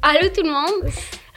Allô 0.00 0.28
tout 0.34 0.42
le 0.42 0.50
monde, 0.50 0.90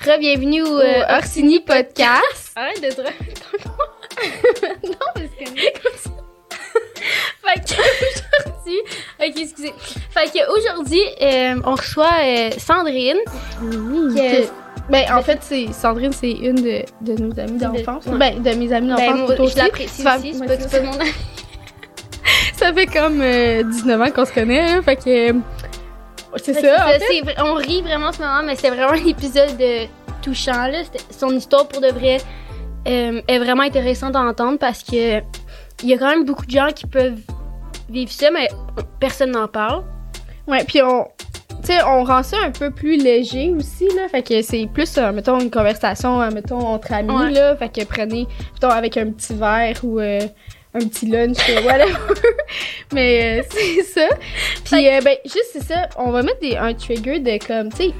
re-bienvenue 0.06 0.61
au, 0.64 0.80
euh, 0.80 1.18
Orsini 1.18 1.59
Podcast. 1.59 2.54
Arrête 2.55 2.81
de 2.81 2.89
te 2.89 3.01
non, 4.88 4.93
parce 5.13 5.28
que... 5.38 5.46
Fait 7.46 7.60
qu'aujourd'hui, 7.60 8.79
ok 9.20 9.33
excusez. 9.38 9.73
Fait 10.10 10.31
qu'aujourd'hui, 10.31 11.02
euh, 11.21 11.55
on 11.65 11.76
reçoit 11.76 12.10
euh, 12.23 12.49
Sandrine. 12.57 13.18
que- 13.60 14.48
Ben, 14.90 15.06
en 15.14 15.22
fait, 15.22 15.40
c'est 15.42 15.72
Sandrine, 15.74 16.14
c'est 16.14 16.32
une 16.32 16.56
de, 16.56 16.84
de 17.02 17.22
nos 17.22 17.38
amies 17.40 17.58
d'enfance. 17.60 18.06
ouais. 18.08 18.18
Ben, 18.18 18.42
de 18.42 18.50
mes 18.58 18.72
amies 18.74 18.88
ben, 18.88 18.96
d'enfance. 18.96 19.18
moi, 19.20 19.28
toi 19.28 19.36
je 19.38 19.42
aussi. 19.44 19.58
l'apprécie 19.58 20.02
Ça- 20.02 20.18
aussi, 20.18 20.34
c'est 20.34 20.40
ouais, 20.40 20.48
pas 20.48 20.56
c'est 20.60 20.70
c'est 20.70 20.80
pas 20.82 20.86
mon 20.92 21.00
ami. 21.00 21.12
Ça 22.56 22.74
fait 22.74 22.86
comme 22.88 23.22
euh, 23.22 23.64
19 23.64 24.02
ans 24.02 24.12
qu'on 24.12 24.26
se 24.26 24.34
connaît, 24.34 24.62
hein, 24.62 24.82
fait 24.82 24.96
que... 24.96 25.30
euh, 25.32 25.34
C'est 26.38 26.54
ça, 26.54 26.86
en 26.86 26.89
fait. 26.89 27.36
on 27.43 27.54
rit 27.55 27.81
vraiment 27.81 28.07
en 28.07 28.11
ce 28.11 28.20
moment, 28.21 28.41
mais 28.43 28.55
c'est 28.55 28.70
vraiment 28.70 28.91
un 28.93 29.05
épisode 29.07 29.59
euh, 29.59 29.85
touchant. 30.21 30.67
Là. 30.67 30.84
Son 31.12 31.30
histoire, 31.30 31.67
pour 31.67 31.81
de 31.81 31.88
vrai, 31.89 32.17
euh, 32.88 33.21
est 33.27 33.39
vraiment 33.39 33.63
intéressante 33.63 34.16
à 34.16 34.21
entendre 34.21 34.57
parce 34.59 34.84
que 34.84 35.20
il 35.84 35.90
y 35.90 35.93
a 35.93 35.98
quand 35.98 36.09
même 36.09 36.26
beaucoup 36.26 36.45
de 36.45 36.52
gens 36.52 36.70
qui 36.73 36.88
peuvent 36.88 37.20
vivre 37.90 38.12
ça, 38.12 38.31
mais 38.31 38.48
personne 38.99 39.31
n'en 39.31 39.48
parle. 39.48 39.84
Ouais, 40.48 40.63
puis 40.66 40.81
on... 40.81 41.05
Tu 41.63 41.71
sais, 41.73 41.84
on 41.84 42.03
rend 42.03 42.21
ça 42.21 42.38
un 42.45 42.52
peu 42.52 42.70
plus 42.70 42.95
léger 42.98 43.52
aussi, 43.57 43.88
là. 43.95 44.07
Fait 44.07 44.21
que 44.21 44.41
c'est 44.43 44.67
plus, 44.71 44.98
euh, 44.98 45.12
mettons, 45.12 45.40
une 45.40 45.49
conversation, 45.49 46.21
euh, 46.21 46.29
mettons, 46.29 46.59
entre 46.59 46.93
amis, 46.93 47.15
Ouais. 47.15 47.31
là. 47.31 47.55
Fait 47.55 47.70
que 47.70 47.84
prenez, 47.85 48.27
mettons, 48.54 48.70
avec 48.70 48.98
un 48.98 49.09
petit 49.12 49.34
verre 49.34 49.76
ou 49.84 49.99
euh, 49.99 50.20
un 50.75 50.88
petit 50.88 51.05
lunch, 51.05 51.38
euh, 51.49 51.63
whatever. 51.63 51.97
Mais 52.93 53.39
euh, 53.39 53.43
c'est 53.49 53.84
ça. 53.84 54.07
Puis, 54.65 54.88
euh, 54.88 54.99
ben, 55.01 55.17
juste, 55.23 55.51
c'est 55.53 55.63
ça. 55.63 55.88
On 55.98 56.11
va 56.11 56.21
mettre 56.21 56.41
des, 56.41 56.55
un 56.57 56.73
trigger 56.73 57.20
de 57.20 57.45
comme, 57.45 57.71
tu 57.71 57.77
sais... 57.77 57.93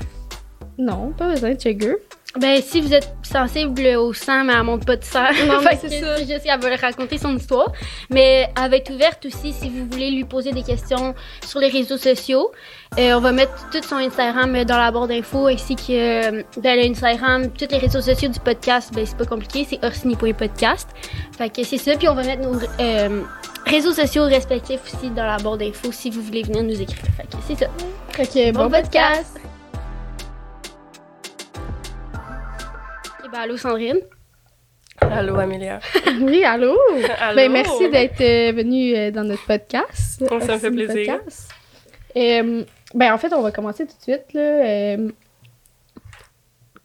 Non, 0.77 1.13
pas 1.17 1.29
besoin 1.29 1.51
de 1.51 1.57
trigger. 1.57 1.95
Ben, 2.38 2.62
si 2.62 2.81
vous 2.81 2.94
êtes 2.94 3.16
sensible 3.23 3.81
au 3.98 4.13
sang, 4.13 4.43
mais 4.43 4.54
elle 4.54 4.63
monte 4.63 4.85
pas 4.85 4.98
de 4.98 5.04
sang. 5.04 5.27
Non, 5.48 5.60
c'est 5.79 5.90
ça. 5.90 6.18
Juste 6.18 6.43
qu'elle 6.43 6.60
va 6.60 6.76
raconter 6.76 7.18
son 7.18 7.35
histoire. 7.35 7.71
Mais 8.10 8.49
elle 8.62 8.70
va 8.70 8.77
être 8.77 8.93
ouverte 8.93 9.26
aussi 9.26 9.54
si 9.54 9.70
vous 9.70 9.85
voulez 9.90 10.12
lui 10.12 10.26
poser 10.26 10.51
des 10.51 10.63
questions 10.63 11.15
sur 11.45 11.60
les 11.60 11.70
réseaux 11.70 11.98
sociaux. 11.98 12.51
Euh, 12.98 13.13
on 13.13 13.21
va 13.21 13.32
mettre 13.32 13.70
tout 13.71 13.82
son 13.84 13.95
Instagram 13.95 14.63
dans 14.65 14.77
la 14.77 14.91
barre 14.91 15.07
d'infos 15.07 15.48
ainsi 15.48 15.76
que 15.76 15.91
euh, 15.91 16.43
ben, 16.62 16.77
le 16.77 16.90
Instagram, 16.90 17.51
tous 17.51 17.68
les 17.71 17.77
réseaux 17.77 18.01
sociaux 18.01 18.29
du 18.29 18.40
podcast. 18.40 18.91
Ben, 18.93 19.05
c'est 19.05 19.17
pas 19.17 19.26
compliqué, 19.26 19.65
c'est 19.70 19.84
orsini.podcast. 19.84 20.90
Fait 21.38 21.49
que 21.49 21.63
c'est 21.63 21.77
ça. 21.77 21.95
Puis 21.95 22.10
on 22.10 22.15
va 22.15 22.23
mettre 22.23 22.41
nos 22.41 22.60
euh, 22.79 23.21
réseaux 23.65 23.93
sociaux 23.93 24.26
respectifs 24.26 24.82
aussi 24.85 25.10
dans 25.10 25.26
la 25.26 25.38
barre 25.38 25.57
d'infos 25.57 25.91
si 25.91 26.10
vous 26.10 26.21
voulez 26.21 26.43
venir 26.43 26.63
nous 26.63 26.82
écrire. 26.82 27.05
Fait 27.15 27.23
que 27.23 27.38
c'est 27.48 27.55
ça. 27.55 27.67
Fait 28.10 28.27
que, 28.27 28.51
bon, 28.51 28.70
podcast. 28.70 29.40
Et 33.26 33.29
ben, 33.29 33.40
allô 33.40 33.57
Sandrine. 33.57 33.99
Allô, 35.01 35.35
Amélia. 35.40 35.79
Oui, 36.21 36.43
allô? 36.43 36.77
Allô. 37.20 37.35
Ben, 37.35 37.51
merci 37.51 37.90
d'être 37.90 38.21
euh, 38.21 38.51
venu 38.55 38.95
euh, 38.95 39.12
dans 39.12 39.23
notre 39.23 39.43
podcast. 39.45 40.23
Oh, 40.32 40.40
ça 40.40 40.54
me 40.54 40.57
fait 40.59 40.71
plaisir. 40.71 41.20
Euh, 42.15 42.63
ben, 42.93 43.13
en 43.13 43.17
fait, 43.17 43.34
on 43.34 43.41
va 43.41 43.51
commencer 43.51 43.85
tout 43.85 43.95
de 43.98 44.01
suite, 44.04 44.34
là. 44.34 44.98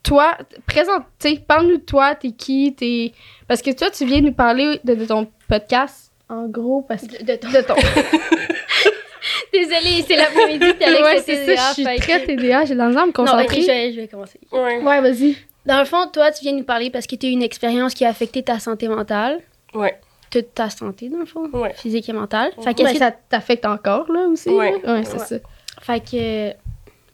Toi, 0.03 0.35
présente, 0.65 1.03
parle-nous 1.47 1.77
de 1.77 1.83
toi, 1.83 2.15
t'es 2.15 2.31
qui, 2.31 2.73
t'es... 2.75 3.13
Parce 3.47 3.61
que 3.61 3.69
toi, 3.71 3.91
tu 3.91 4.03
viens 4.05 4.21
nous 4.21 4.33
parler 4.33 4.79
de, 4.83 4.95
de 4.95 5.05
ton 5.05 5.27
podcast, 5.47 6.11
en 6.27 6.47
gros, 6.47 6.81
parce 6.81 7.03
que... 7.03 7.23
De, 7.23 7.33
de 7.33 7.35
ton- 7.35 7.49
De 7.51 7.61
ton... 7.61 7.75
Désolée, 9.53 10.03
c'est 10.07 10.15
l'après-midi, 10.15 10.73
t'es 10.79 10.85
avec 10.85 11.03
ouais, 11.03 11.21
c'est 11.23 11.55
ça, 11.55 11.69
je 11.77 11.83
suis 11.83 11.99
très 11.99 12.25
TDA, 12.25 12.65
j'ai 12.65 12.73
de 12.73 12.79
la 12.79 12.87
me 12.87 12.93
Non, 12.95 13.03
ok, 13.09 13.13
concentrer. 13.13 13.61
je 13.61 13.67
vais, 13.67 13.93
je 13.93 14.01
vais 14.01 14.07
commencer. 14.07 14.39
Ouais. 14.51 14.79
Ouais, 14.81 15.01
vas-y. 15.01 15.37
Dans 15.65 15.79
le 15.79 15.85
fond, 15.85 16.07
toi, 16.11 16.31
tu 16.31 16.43
viens 16.43 16.53
nous 16.53 16.63
parler 16.63 16.89
parce 16.89 17.05
que 17.07 17.15
tu 17.15 17.25
as 17.27 17.29
eu 17.29 17.33
une 17.33 17.43
expérience 17.43 17.93
qui 17.93 18.05
a 18.05 18.09
affecté 18.09 18.41
ta 18.43 18.59
santé 18.59 18.87
mentale. 18.87 19.41
Ouais. 19.73 19.99
Toute 20.31 20.53
ta 20.53 20.69
santé, 20.69 21.09
dans 21.09 21.19
le 21.19 21.25
fond. 21.25 21.49
Ouais. 21.53 21.73
Physique 21.73 22.07
et 22.09 22.13
mentale. 22.13 22.51
Fait 22.55 22.65
Ben, 22.65 22.73
qu'est-ce 22.73 22.93
que- 22.93 22.99
ça 22.99 23.11
t'affecte 23.11 23.65
encore, 23.65 24.11
là, 24.11 24.21
aussi? 24.27 24.49
Ouais. 24.49 24.71
là? 24.83 24.93
Ouais, 24.95 25.03
c'est 25.03 25.13
Ouais. 25.19 25.25
ça. 25.25 25.35
fait 25.81 25.99
que. 25.99 26.51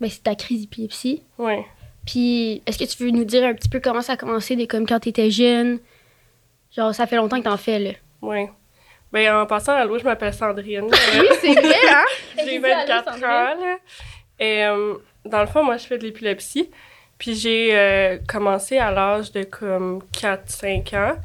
Ben, 0.00 0.08
c'est 0.10 0.22
ta 0.22 0.34
crise 0.34 0.62
d'épilepsie. 0.62 1.22
Ouais. 1.38 1.64
Puis, 2.06 2.62
est-ce 2.66 2.78
que 2.78 2.84
tu 2.84 3.02
veux 3.04 3.10
nous 3.10 3.24
dire 3.24 3.44
un 3.44 3.54
petit 3.54 3.68
peu 3.68 3.80
comment 3.80 4.00
ça 4.02 4.12
a 4.12 4.16
commencé, 4.16 4.56
de 4.56 4.64
comme 4.64 4.86
quand 4.86 5.00
t'étais 5.00 5.30
jeune? 5.30 5.78
Genre, 6.76 6.94
ça 6.94 7.06
fait 7.06 7.16
longtemps 7.16 7.38
que 7.38 7.44
t'en 7.44 7.56
fais, 7.56 7.78
là. 7.78 7.90
Ouais. 8.22 8.50
Ben, 9.12 9.34
en 9.34 9.46
passant 9.46 9.72
à 9.72 9.84
l'eau, 9.84 9.98
je 9.98 10.04
m'appelle 10.04 10.32
Sandrine. 10.34 10.84
Oui, 11.20 11.26
c'est 11.40 11.52
vrai, 11.54 11.74
hein? 11.90 12.04
J'ai 12.38 12.44
J'ai 12.44 12.58
dit 12.58 12.64
allô, 12.66 12.76
24 12.86 13.14
ans, 13.16 13.20
là. 13.60 13.76
Et 14.38 14.64
euh, 14.66 14.94
dans 15.24 15.40
le 15.40 15.46
fond, 15.46 15.64
moi, 15.64 15.76
je 15.76 15.86
fais 15.86 15.98
de 15.98 16.04
l'épilepsie. 16.04 16.70
Puis 17.18 17.34
j'ai 17.34 17.76
euh, 17.76 18.18
commencé 18.28 18.78
à 18.78 18.90
l'âge 18.90 19.32
de 19.32 19.42
comme 19.42 20.02
4-5 20.12 20.96
ans. 20.96 21.16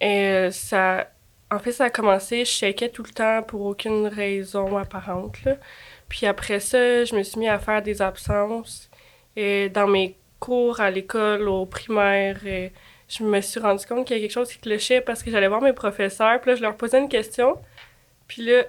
Et 0.00 0.26
euh, 0.28 0.50
ça... 0.50 1.08
En 1.50 1.58
fait, 1.58 1.72
ça 1.72 1.84
a 1.84 1.90
commencé, 1.90 2.46
je 2.46 2.50
shakais 2.50 2.88
tout 2.88 3.02
le 3.02 3.10
temps 3.10 3.42
pour 3.42 3.66
aucune 3.66 4.06
raison 4.06 4.78
apparente, 4.78 5.44
là. 5.44 5.56
Puis 6.08 6.26
après 6.26 6.60
ça, 6.60 7.04
je 7.04 7.14
me 7.14 7.22
suis 7.22 7.38
mis 7.38 7.48
à 7.48 7.58
faire 7.58 7.82
des 7.82 8.00
absences. 8.02 8.90
Et 9.36 9.68
dans 9.68 9.86
mes 9.86 10.16
cours 10.40 10.80
à 10.80 10.90
l'école, 10.90 11.48
au 11.48 11.66
primaire, 11.66 12.46
et 12.46 12.72
je 13.08 13.24
me 13.24 13.40
suis 13.40 13.60
rendu 13.60 13.84
compte 13.86 14.06
qu'il 14.06 14.16
y 14.16 14.18
a 14.18 14.22
quelque 14.22 14.32
chose 14.32 14.50
qui 14.50 14.58
clochait 14.58 15.00
parce 15.00 15.22
que 15.22 15.30
j'allais 15.30 15.48
voir 15.48 15.62
mes 15.62 15.72
professeurs, 15.72 16.40
puis 16.40 16.50
là, 16.50 16.56
je 16.56 16.62
leur 16.62 16.76
posais 16.76 16.98
une 16.98 17.08
question. 17.08 17.58
Puis 18.28 18.42
là, 18.42 18.64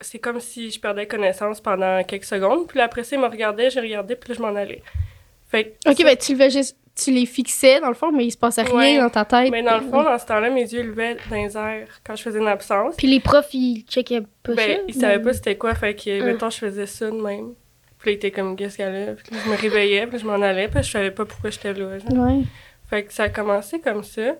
c'est 0.00 0.18
comme 0.18 0.40
si 0.40 0.70
je 0.70 0.80
perdais 0.80 1.06
connaissance 1.06 1.60
pendant 1.60 2.02
quelques 2.04 2.24
secondes. 2.24 2.66
Puis 2.68 2.78
là, 2.78 2.84
après 2.84 3.04
ça, 3.04 3.16
ils 3.16 3.22
me 3.22 3.28
regardaient, 3.28 3.70
je 3.70 3.80
regardais, 3.80 4.16
puis 4.16 4.30
là, 4.30 4.34
je 4.36 4.42
m'en 4.42 4.54
allais. 4.54 4.82
Fait 5.54 5.76
que 5.82 5.90
Ok, 5.90 6.02
ben 6.02 6.16
tu, 6.16 6.32
levais 6.32 6.50
juste- 6.50 6.76
tu 6.96 7.10
les 7.12 7.26
fixais, 7.26 7.80
dans 7.80 7.88
le 7.88 7.94
fond, 7.94 8.10
mais 8.12 8.24
il 8.26 8.30
se 8.30 8.36
passait 8.36 8.62
rien 8.62 8.74
Ouais. 8.76 8.98
dans 8.98 9.10
ta 9.10 9.24
tête. 9.24 9.50
Mais 9.50 9.62
dans 9.62 9.78
le 9.78 9.84
fond, 9.88 10.02
dans 10.02 10.18
ce 10.18 10.26
temps-là, 10.26 10.50
mes 10.50 10.62
yeux 10.62 10.82
levaient 10.82 11.16
dans 11.30 11.36
les 11.36 11.56
airs 11.56 11.88
quand 12.04 12.14
je 12.16 12.22
faisais 12.22 12.38
une 12.38 12.46
absence. 12.48 12.94
Puis 12.96 13.06
les 13.08 13.20
profs, 13.20 13.52
ils 13.54 13.82
checkaient 13.88 14.22
pas 14.42 14.54
Ben, 14.54 14.76
ça? 14.76 14.82
ils 14.88 14.94
savaient 14.94 15.22
pas 15.22 15.32
c'était 15.32 15.56
quoi, 15.56 15.74
fait 15.74 15.94
que, 15.94 16.22
mettons, 16.22 16.50
je 16.50 16.58
faisais 16.58 16.86
ça 16.86 17.06
de 17.10 17.16
même. 17.20 17.54
Puis 17.98 18.10
là, 18.10 18.12
ils 18.12 18.14
étaient 18.16 18.30
comme, 18.30 18.54
qu'est-ce 18.56 18.76
qu'elle 18.76 19.08
a? 19.10 19.12
Puis 19.14 19.34
là, 19.34 19.38
je 19.44 19.50
me 19.50 19.56
réveillais, 19.56 20.06
puis 20.06 20.18
je 20.18 20.24
m'en 20.26 20.34
allais, 20.40 20.68
puis 20.68 20.82
je 20.82 20.90
savais 20.90 21.10
pas 21.10 21.24
pourquoi 21.24 21.50
j'étais 21.50 21.72
là. 21.72 21.98
genre. 21.98 22.12
Ouais. 22.12 22.42
Fait 22.90 23.02
que 23.04 23.12
ça 23.12 23.24
a 23.24 23.28
commencé 23.28 23.80
comme 23.80 24.04
ça. 24.04 24.34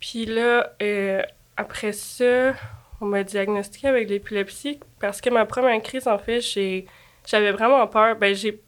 Puis 0.00 0.26
là, 0.26 0.72
euh, 0.82 1.22
après 1.56 1.92
ça, 1.92 2.54
on 3.00 3.06
m'a 3.06 3.22
diagnostiqué 3.24 3.88
avec 3.88 4.08
l'épilepsie 4.08 4.78
parce 5.00 5.20
que 5.20 5.30
ma 5.30 5.44
première 5.44 5.80
crise, 5.82 6.06
en 6.06 6.18
fait, 6.18 6.40
j'ai, 6.40 6.86
j'avais 7.26 7.52
vraiment 7.52 7.86
peur. 7.86 8.16
Ben, 8.16 8.34
j'ai, 8.34 8.60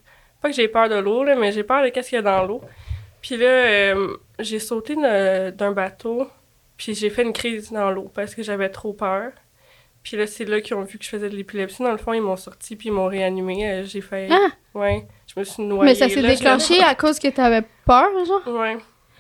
pas 0.47 0.51
que 0.51 0.57
j'ai 0.57 0.69
peur 0.69 0.89
de 0.89 0.95
l'eau, 0.95 1.25
mais 1.25 1.51
j'ai 1.51 1.65
peur 1.65 1.83
de 1.83 1.89
qu'est-ce 1.89 2.11
qu'il 2.11 2.17
y 2.17 2.19
a 2.19 2.23
dans 2.23 2.45
l'eau. 2.45 2.61
Puis 3.21 3.37
là, 3.37 3.47
euh, 3.47 4.17
j'ai 4.39 4.61
sauté 4.61 4.95
d'un 4.95 5.73
bateau, 5.73 6.29
puis 6.77 6.95
j'ai 6.95 7.11
fait 7.11 7.23
une 7.23 7.33
crise 7.33 7.73
dans 7.73 7.91
l'eau 7.91 8.11
parce 8.15 8.35
que 8.35 8.43
j'avais 8.43 8.69
trop 8.69 8.93
peur. 8.93 9.33
Puis 10.05 10.17
là, 10.17 10.29
c'est 10.29 10.45
là 10.45 10.61
qu'ils 10.61 10.77
ont 10.77 10.83
vu 10.83 10.99
que 10.99 11.05
je 11.05 11.09
faisais 11.09 11.29
de 11.29 11.35
l'épilepsie. 11.35 11.83
Dans 11.83 11.91
le 11.91 11.97
fond, 11.97 12.13
ils 12.13 12.23
m'ont 12.23 12.37
sorti 12.37 12.77
puis 12.77 12.91
ils 12.91 12.93
m'ont 12.93 13.09
réanimé. 13.09 13.69
Euh, 13.69 13.85
j'ai 13.85 14.01
fait... 14.01 14.29
Ah! 14.31 14.51
Ouais, 14.73 15.05
je 15.27 15.41
me 15.41 15.45
suis 15.45 15.65
noyée. 15.65 15.91
Mais 15.91 15.95
ça 15.97 16.09
s'est 16.09 16.23
déclenché 16.23 16.81
à 16.81 16.95
cause 16.95 17.19
que 17.19 17.27
t'avais 17.27 17.63
peur, 17.85 18.09
genre? 18.25 18.47
Ouais. 18.47 18.77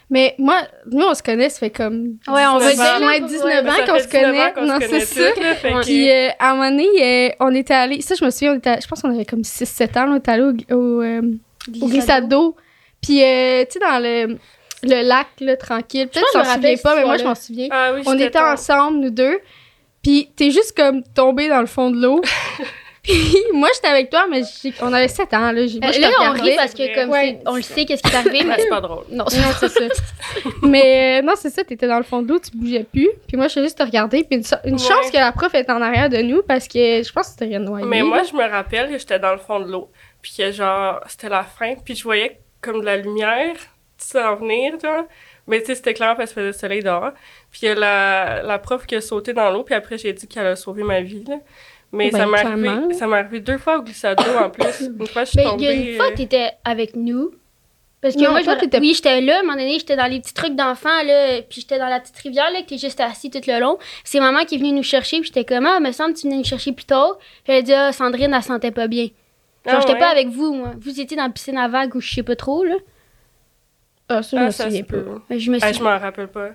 Mais 0.08 0.34
moi, 0.38 0.60
nous, 0.90 1.04
on 1.04 1.14
se 1.14 1.22
connaît, 1.22 1.48
ça 1.48 1.58
fait 1.58 1.70
comme. 1.70 2.18
Ouais, 2.28 2.46
on 2.46 2.58
va 2.58 2.70
19 2.70 2.74
dire, 2.76 3.18
pour- 3.18 3.28
19 3.28 3.44
ouais, 3.44 3.70
ans 3.70 3.74
qu'on 3.86 3.98
se 3.98 4.06
19 4.06 4.10
connaît. 4.54 4.66
Non, 4.66 4.78
c'est 4.80 5.00
ça. 5.00 5.80
Puis 5.82 6.10
euh, 6.10 6.28
à 6.38 6.50
un 6.50 6.54
moment 6.54 6.70
donné, 6.70 6.86
euh, 7.02 7.28
on 7.40 7.52
était 7.54 7.74
allé. 7.74 8.00
Ça, 8.02 8.14
je 8.14 8.24
me 8.24 8.30
souviens, 8.30 8.52
on 8.52 8.58
était, 8.58 8.80
je 8.80 8.86
pense 8.86 9.02
qu'on 9.02 9.12
avait 9.12 9.24
comme 9.24 9.40
6-7 9.42 9.98
ans, 9.98 10.12
on 10.12 10.16
était 10.16 10.30
allé 10.30 10.42
au, 10.70 10.74
au, 10.76 11.02
euh, 11.02 11.22
au 11.82 11.86
glissade 11.88 12.28
d'eau. 12.28 12.54
Puis, 13.02 13.22
euh, 13.22 13.64
tu 13.64 13.72
sais, 13.72 13.78
dans 13.80 13.98
le, 14.00 14.38
le 14.84 15.02
lac, 15.08 15.26
là, 15.40 15.56
tranquille. 15.56 16.06
Peut-être 16.08 16.24
que 16.32 16.38
tu 16.38 16.44
t'en 16.44 16.54
souviens 16.54 16.76
pas, 16.82 16.96
mais 16.96 17.04
moi, 17.04 17.16
je 17.16 17.24
m'en 17.24 17.34
souviens. 17.34 17.68
Ah 17.72 17.90
oui, 17.94 18.02
On 18.06 18.16
était 18.18 18.38
ensemble, 18.38 18.98
nous 19.00 19.10
deux. 19.10 19.38
Puis 20.04 20.30
t'es 20.36 20.52
juste 20.52 20.76
comme 20.76 21.02
tombé 21.14 21.48
dans 21.48 21.60
le 21.60 21.66
fond 21.66 21.90
de 21.90 22.00
l'eau. 22.00 22.20
Puis 23.06 23.36
moi, 23.54 23.68
j'étais 23.74 23.88
avec 23.88 24.10
toi, 24.10 24.26
mais 24.30 24.42
on 24.82 24.92
avait 24.92 25.08
7 25.08 25.32
ans, 25.34 25.52
là. 25.52 25.66
J'ai- 25.66 25.78
Moi, 25.80 25.92
je 25.92 26.00
là, 26.00 26.10
on 26.22 26.32
rit 26.32 26.56
parce 26.56 26.74
que, 26.74 26.94
comme, 26.94 27.10
Ouais. 27.10 27.38
on 27.46 27.56
le 27.56 27.62
sait, 27.62 27.84
qu'est-ce 27.84 28.02
qui 28.02 28.10
est 28.12 28.16
arrivé, 28.16 28.44
Mais 28.44 28.56
c'est 28.58 28.68
pas 28.68 28.80
drôle. 28.80 29.04
Non, 29.10 29.24
c'est 29.28 29.68
ça. 29.68 29.80
mais 30.62 31.20
euh, 31.20 31.22
non, 31.26 31.34
c'est 31.36 31.50
ça, 31.50 31.64
t'étais 31.64 31.86
dans 31.86 31.98
le 31.98 32.02
fond 32.04 32.22
de 32.22 32.28
l'eau, 32.28 32.38
tu 32.38 32.56
bougeais 32.56 32.84
plus. 32.84 33.08
Puis 33.28 33.36
moi, 33.36 33.48
je 33.48 33.54
faisais 33.54 33.66
juste 33.66 33.78
te 33.78 33.82
regarder. 33.82 34.24
Puis 34.24 34.38
une, 34.38 34.42
so- 34.42 34.56
une 34.64 34.72
Ouais. 34.74 34.78
chance 34.78 35.10
que 35.10 35.16
la 35.16 35.32
prof 35.32 35.54
est 35.54 35.70
en 35.70 35.80
arrière 35.80 36.08
de 36.08 36.18
nous 36.18 36.42
parce 36.42 36.66
que 36.68 37.02
je 37.02 37.12
pense 37.12 37.26
que 37.26 37.32
c'était 37.32 37.44
rien 37.46 37.60
noyé. 37.60 37.86
Mais 37.86 38.02
moi, 38.02 38.22
je 38.24 38.34
me 38.36 38.48
rappelle 38.48 38.90
que 38.90 38.98
j'étais 38.98 39.18
dans 39.18 39.32
le 39.32 39.38
fond 39.38 39.60
de 39.60 39.70
l'eau. 39.70 39.90
Puis 40.22 40.34
que 40.38 40.50
genre, 40.50 41.00
c'était 41.08 41.28
la 41.28 41.44
fin. 41.44 41.74
Puis 41.84 41.94
je 41.94 42.02
voyais 42.02 42.40
comme 42.60 42.80
de 42.80 42.86
la 42.86 42.96
lumière 42.96 43.54
s'en 43.98 44.34
venir, 44.36 44.74
genre. 44.82 45.04
Mais 45.46 45.60
tu 45.60 45.66
sais, 45.66 45.74
c'était 45.76 45.94
clair 45.94 46.16
parce 46.16 46.32
faisait 46.32 46.46
le 46.48 46.52
soleil 46.52 46.82
dehors. 46.82 47.12
Puis 47.52 47.68
la, 47.74 48.42
la 48.42 48.58
prof 48.58 48.84
qui 48.84 48.96
a 48.96 49.00
sauté 49.00 49.32
dans 49.32 49.48
l'eau. 49.50 49.62
Puis 49.62 49.74
après, 49.76 49.96
j'ai 49.96 50.12
dit 50.12 50.26
qu'elle 50.26 50.46
a 50.48 50.56
sauvé 50.56 50.82
ma 50.82 51.00
vie, 51.00 51.22
là. 51.28 51.36
Mais 51.92 52.10
Ben, 52.10 52.18
ça 52.18 52.26
m'est 52.26 52.40
clairement. 52.40 52.70
arrivé, 52.70 52.94
ça 52.94 53.06
m'est 53.06 53.16
arrivé 53.16 53.40
deux 53.40 53.58
fois 53.58 53.78
au 53.78 53.82
glissade 53.82 54.18
d'eau 54.18 54.38
en 54.38 54.50
plus. 54.50 54.64
Une 55.00 55.06
fois, 55.06 55.24
je 55.24 55.30
suis 55.30 55.38
Mais 55.38 55.44
il 55.44 55.46
y 55.46 55.50
tombée. 55.50 55.68
a 55.68 55.72
une 55.72 55.96
fois, 55.96 56.06
euh, 56.10 56.14
t'étais 56.14 56.50
avec 56.64 56.96
nous. 56.96 57.32
Parce 58.02 58.14
que 58.14 58.20
Non, 58.20 58.30
moi, 58.32 58.40
je 58.40 58.44
toi, 58.44 58.56
t'étais- 58.56 58.78
oui, 58.78 58.92
j'étais 58.94 59.20
là. 59.20 59.36
À 59.36 59.38
un 59.38 59.42
moment 59.42 59.54
donné, 59.54 59.78
j'étais 59.78 59.96
dans 59.96 60.06
les 60.06 60.20
petits 60.20 60.34
trucs 60.34 60.54
d'enfants, 60.54 61.02
là. 61.04 61.40
Puis 61.48 61.62
j'étais 61.62 61.78
dans 61.78 61.88
la 61.88 61.98
petite 62.00 62.16
rivière, 62.18 62.50
là, 62.52 62.60
que 62.62 62.66
t'es 62.68 62.78
juste 62.78 63.00
assis 63.00 63.30
tout 63.30 63.40
le 63.46 63.58
long. 63.60 63.78
C'est 64.04 64.20
maman 64.20 64.44
qui 64.44 64.56
est 64.56 64.58
venue 64.58 64.72
nous 64.72 64.82
chercher. 64.82 65.20
Puis 65.20 65.28
j'étais 65.28 65.44
comme, 65.44 65.64
ah, 65.66 65.80
me 65.80 65.90
semble 65.92 66.12
que 66.14 66.18
tu 66.20 66.26
venais 66.26 66.36
nous 66.38 66.44
chercher 66.44 66.72
plus 66.72 66.84
tard. 66.84 67.16
Puis 67.44 67.52
elle 67.54 67.58
a 67.58 67.62
dit, 67.62 67.72
ah, 67.72 67.92
Sandrine, 67.92 68.34
elle 68.34 68.42
sentait 68.42 68.70
pas 68.70 68.86
bien. 68.86 69.04
Genre, 69.04 69.12
Ah 69.66 69.80
j'étais 69.80 69.94
ouais? 69.94 69.98
pas 69.98 70.10
avec 70.10 70.28
vous, 70.28 70.52
moi. 70.54 70.72
Vous 70.78 71.00
étiez 71.00 71.16
dans 71.16 71.24
la 71.24 71.30
piscine 71.30 71.56
à 71.56 71.66
vagues 71.68 71.94
ou 71.96 72.00
je 72.00 72.14
sais 72.14 72.22
pas 72.22 72.36
trop, 72.36 72.62
là. 72.64 72.74
Ah, 74.08 74.22
ça, 74.22 74.36
je 74.36 74.42
Ah, 74.42 74.46
me 74.46 74.50
ça 74.50 74.64
souviens 74.64 74.82
pas. 74.82 74.88
peut. 74.96 75.06
Mais 75.30 75.38
je 75.40 75.50
me 75.50 75.58
Ah, 75.60 75.66
suis. 75.68 75.78
je 75.78 75.82
m'en 75.82 75.98
rappelle 75.98 76.28
pas. 76.28 76.50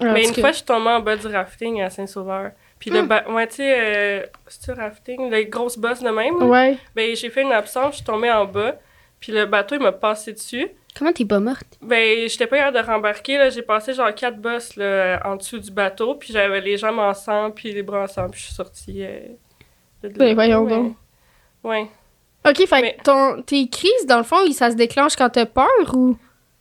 Ah, 0.00 0.04
Mais 0.12 0.24
une 0.28 0.34
fois, 0.34 0.50
je 0.50 0.56
suis 0.56 0.64
tombée 0.64 0.90
en 0.90 1.00
bas 1.00 1.16
du 1.16 1.26
rafting 1.26 1.80
à 1.82 1.90
Saint-Sauveur. 1.90 2.50
Puis 2.78 2.90
le 2.90 3.02
Hmm. 3.02 3.06
ba... 3.06 3.24
ouais, 3.30 3.46
tu 3.48 3.56
sais, 3.56 3.74
euh, 3.78 4.26
c'est-tu 4.46 4.72
rafting? 4.78 5.30
Les 5.30 5.46
grosses 5.46 5.78
bosses 5.78 6.02
de 6.02 6.10
même, 6.10 6.38
là? 6.38 6.44
Ouais. 6.46 6.78
Ben, 6.94 7.14
j'ai 7.16 7.30
fait 7.30 7.42
une 7.42 7.52
absence, 7.52 7.92
je 7.92 7.96
suis 7.96 8.04
tombée 8.04 8.30
en 8.30 8.44
bas. 8.44 8.76
Puis 9.20 9.32
le 9.32 9.46
bateau, 9.46 9.76
il 9.76 9.80
m'a 9.82 9.92
passé 9.92 10.32
dessus. 10.32 10.68
Comment 10.96 11.12
t'es 11.12 11.24
pas 11.24 11.40
morte? 11.40 11.78
Ben, 11.80 12.28
j'étais 12.28 12.46
pas 12.46 12.58
capable 12.58 12.76
de 12.76 12.82
rembarquer, 12.92 13.38
là. 13.38 13.48
J'ai 13.50 13.62
passé 13.62 13.94
genre 13.94 14.14
quatre 14.14 14.36
bosses, 14.38 14.76
là, 14.76 15.20
en 15.24 15.36
dessous 15.36 15.58
du 15.58 15.70
bateau. 15.70 16.14
Puis 16.16 16.32
j'avais 16.32 16.60
les 16.60 16.76
jambes 16.76 16.98
ensemble, 16.98 17.54
puis 17.54 17.72
les 17.72 17.82
bras 17.82 18.02
ensemble. 18.02 18.30
Puis 18.32 18.40
je 18.40 18.44
suis 18.46 18.54
sortie. 18.54 19.02
euh, 19.04 19.20
de 20.02 20.08
là. 20.08 20.14
Ben, 20.18 20.34
voyons 20.34 20.64
Ouais. 20.64 20.70
donc. 20.70 20.96
Ouais. 21.64 21.86
Ok, 22.46 22.66
fait 22.66 22.82
Mais- 22.82 22.96
ton, 23.02 23.40
tes 23.42 23.66
crises, 23.70 24.06
dans 24.06 24.18
le 24.18 24.22
fond, 24.24 24.36
ça 24.52 24.70
se 24.70 24.76
déclenche 24.76 25.16
quand 25.16 25.30
t'as 25.30 25.46
peur 25.46 25.66
ou? 25.94 26.16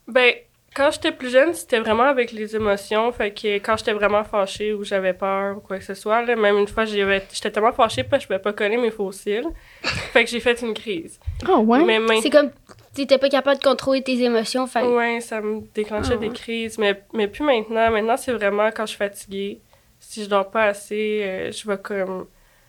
Ben, 0.08 0.34
quand 0.76 0.92
j'étais 0.92 1.12
plus 1.12 1.30
jeune, 1.32 1.54
c'était 1.54 1.80
vraiment 1.80 2.04
avec 2.04 2.32
les 2.32 2.56
émotions. 2.56 3.12
Fait 3.12 3.32
que 3.32 3.56
quand 3.58 3.78
j'étais 3.78 3.94
vraiment 3.94 4.24
fâchée 4.24 4.74
ou 4.74 4.84
j'avais 4.84 5.14
peur 5.14 5.58
ou 5.58 5.60
quoi 5.60 5.78
que 5.78 5.84
ce 5.84 5.94
soit, 5.94 6.22
là, 6.24 6.36
même 6.36 6.58
une 6.58 6.68
fois, 6.68 6.86
j'avais- 6.86 7.24
j'étais 7.32 7.52
tellement 7.52 7.72
fâchée 7.72 8.04
parce 8.04 8.20
que 8.20 8.24
je 8.24 8.28
pouvais 8.28 8.40
pas 8.44 8.54
coller 8.54 8.78
mes 8.78 8.92
fossiles. 8.92 9.48
fait 9.84 10.24
que 10.24 10.30
j'ai 10.30 10.40
fait 10.40 10.62
une 10.62 10.74
crise. 10.74 11.20
Ah, 11.48 11.58
ouais? 11.60 11.84
Mais 11.84 12.00
main- 12.00 12.22
C'est 12.22 12.30
comme. 12.30 12.52
T'étais 12.94 13.18
pas 13.18 13.30
capable 13.30 13.58
de 13.60 13.64
contrôler 13.64 14.04
tes 14.04 14.22
émotions, 14.22 14.68
fait. 14.68 14.84
Ouais, 14.84 15.20
ça 15.20 15.42
me 15.42 15.62
déclenchait 15.74 16.14
Ah 16.14 16.18
des 16.18 16.28
ouais. 16.28 16.34
crises. 16.34 16.78
Mais, 16.78 17.02
mais 17.14 17.28
plus 17.28 17.44
maintenant. 17.44 17.90
Maintenant, 17.90 18.18
c'est 18.18 18.34
vraiment 18.34 18.70
quand 18.72 18.84
je 18.86 18.90
suis 18.90 18.98
fatiguée. 18.98 19.62
Si 20.00 20.24
je 20.24 20.30
dors 20.30 20.52
pas 20.52 20.66
assez, 20.66 21.22
euh, 21.24 21.52
je 21.52 21.68
vais 21.68 21.78
comme. 21.78 22.28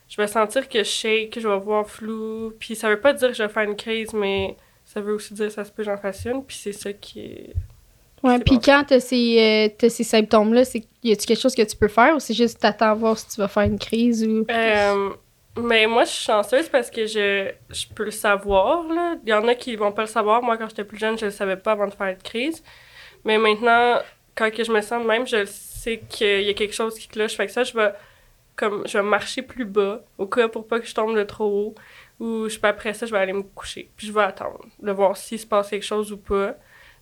Je 0.09 0.17
vais 0.17 0.27
sentir 0.27 0.69
que 0.69 0.79
je 0.79 0.85
shake, 0.85 1.31
que 1.31 1.41
je 1.41 1.49
vais 1.49 1.59
voir 1.59 1.87
flou. 1.89 2.53
Puis 2.59 2.75
ça 2.77 2.89
veut 2.89 3.01
pas 3.01 3.13
dire 3.13 3.29
que 3.29 3.35
je 3.35 3.43
vais 3.43 3.49
faire 3.49 3.65
une 3.65 3.77
crise, 3.77 4.13
mais 4.15 4.57
ça 4.85 5.01
veut 5.01 5.15
aussi 5.15 5.35
dire 5.35 5.47
que 5.47 5.53
ça 5.53 5.65
se 5.65 5.71
peut 5.73 5.83
que 5.83 5.91
j'en 5.91 5.97
fasse 5.97 6.25
une. 6.27 6.45
Puis 6.45 6.57
c'est 6.57 6.73
ça 6.73 6.93
qui 6.93 7.21
est. 7.21 7.55
Ouais, 8.25 8.39
puis 8.39 8.59
quand 8.59 8.85
t'as 8.89 9.01
ces, 9.01 9.69
euh, 9.83 9.89
ces 9.91 10.03
symptômes-là, 10.03 10.65
c'est 10.65 10.83
y 11.03 11.13
a-tu 11.13 11.27
quelque 11.27 11.41
chose 11.41 11.55
que 11.55 11.61
tu 11.61 11.77
peux 11.77 11.89
faire 11.89 12.17
ou 12.17 12.21
c'est 12.21 12.33
juste 12.33 12.59
t'attends 12.59 12.95
voir 12.95 13.19
si 13.19 13.29
tu 13.29 13.37
vas 13.39 13.49
faire 13.49 13.65
une 13.65 13.79
crise 13.79 14.27
ou? 14.27 14.47
Euh, 14.51 15.11
mais 15.59 15.87
moi, 15.87 16.05
je 16.05 16.11
suis 16.11 16.25
chanceuse 16.25 16.71
parce 16.71 16.91
que 16.91 17.07
je, 17.07 17.51
je 17.69 17.87
peux 17.95 18.05
le 18.05 18.11
savoir. 18.11 18.85
Là. 18.89 19.17
Il 19.25 19.29
y 19.29 19.35
en 19.35 19.47
a 19.47 19.55
qui 19.55 19.77
vont 19.77 19.93
pas 19.93 20.03
le 20.03 20.09
savoir. 20.09 20.43
Moi, 20.43 20.57
quand 20.57 20.71
j'étais 20.71 20.85
plus 20.85 20.97
jeune, 20.97 21.19
je 21.19 21.27
le 21.27 21.31
savais 21.31 21.59
pas 21.59 21.73
avant 21.73 21.87
de 21.87 21.93
faire 21.93 22.07
une 22.07 22.17
crise. 22.17 22.65
Mais 23.25 23.37
maintenant, 23.37 23.99
quand 24.35 24.51
que 24.51 24.65
je 24.65 24.73
me 24.73 24.81
sens 24.81 25.03
de 25.03 25.07
même, 25.07 25.27
je 25.27 25.45
sais 25.45 26.03
qu'il 26.09 26.43
y 26.43 26.49
a 26.49 26.55
quelque 26.55 26.75
chose 26.75 26.99
qui 26.99 27.09
cloche. 27.09 27.37
Fait 27.37 27.47
que 27.47 27.53
ça, 27.53 27.63
je 27.63 27.75
vais, 27.75 27.93
comme, 28.57 28.87
je 28.87 28.97
vais 28.97 29.05
marcher 29.05 29.43
plus 29.43 29.67
bas 29.67 30.01
au 30.17 30.27
cas 30.27 30.49
pour 30.49 30.67
pas 30.67 30.81
que 30.81 30.87
je 30.87 30.95
tombe 30.95 31.15
de 31.15 31.25
trop 31.25 31.45
haut. 31.45 31.75
Ou 32.21 32.49
je, 32.49 32.59
après 32.63 32.95
ça, 32.95 33.05
je 33.05 33.13
vais 33.13 33.19
aller 33.19 33.35
me 33.35 33.43
coucher. 33.43 33.91
Puis 33.99 34.07
je 34.07 34.13
vais 34.13 34.23
attendre 34.23 34.65
de 34.81 34.93
voir 34.93 35.15
s'il 35.15 35.39
se 35.39 35.47
passe 35.47 35.69
quelque 35.69 35.85
chose 35.85 36.11
ou 36.11 36.17
pas. 36.17 36.57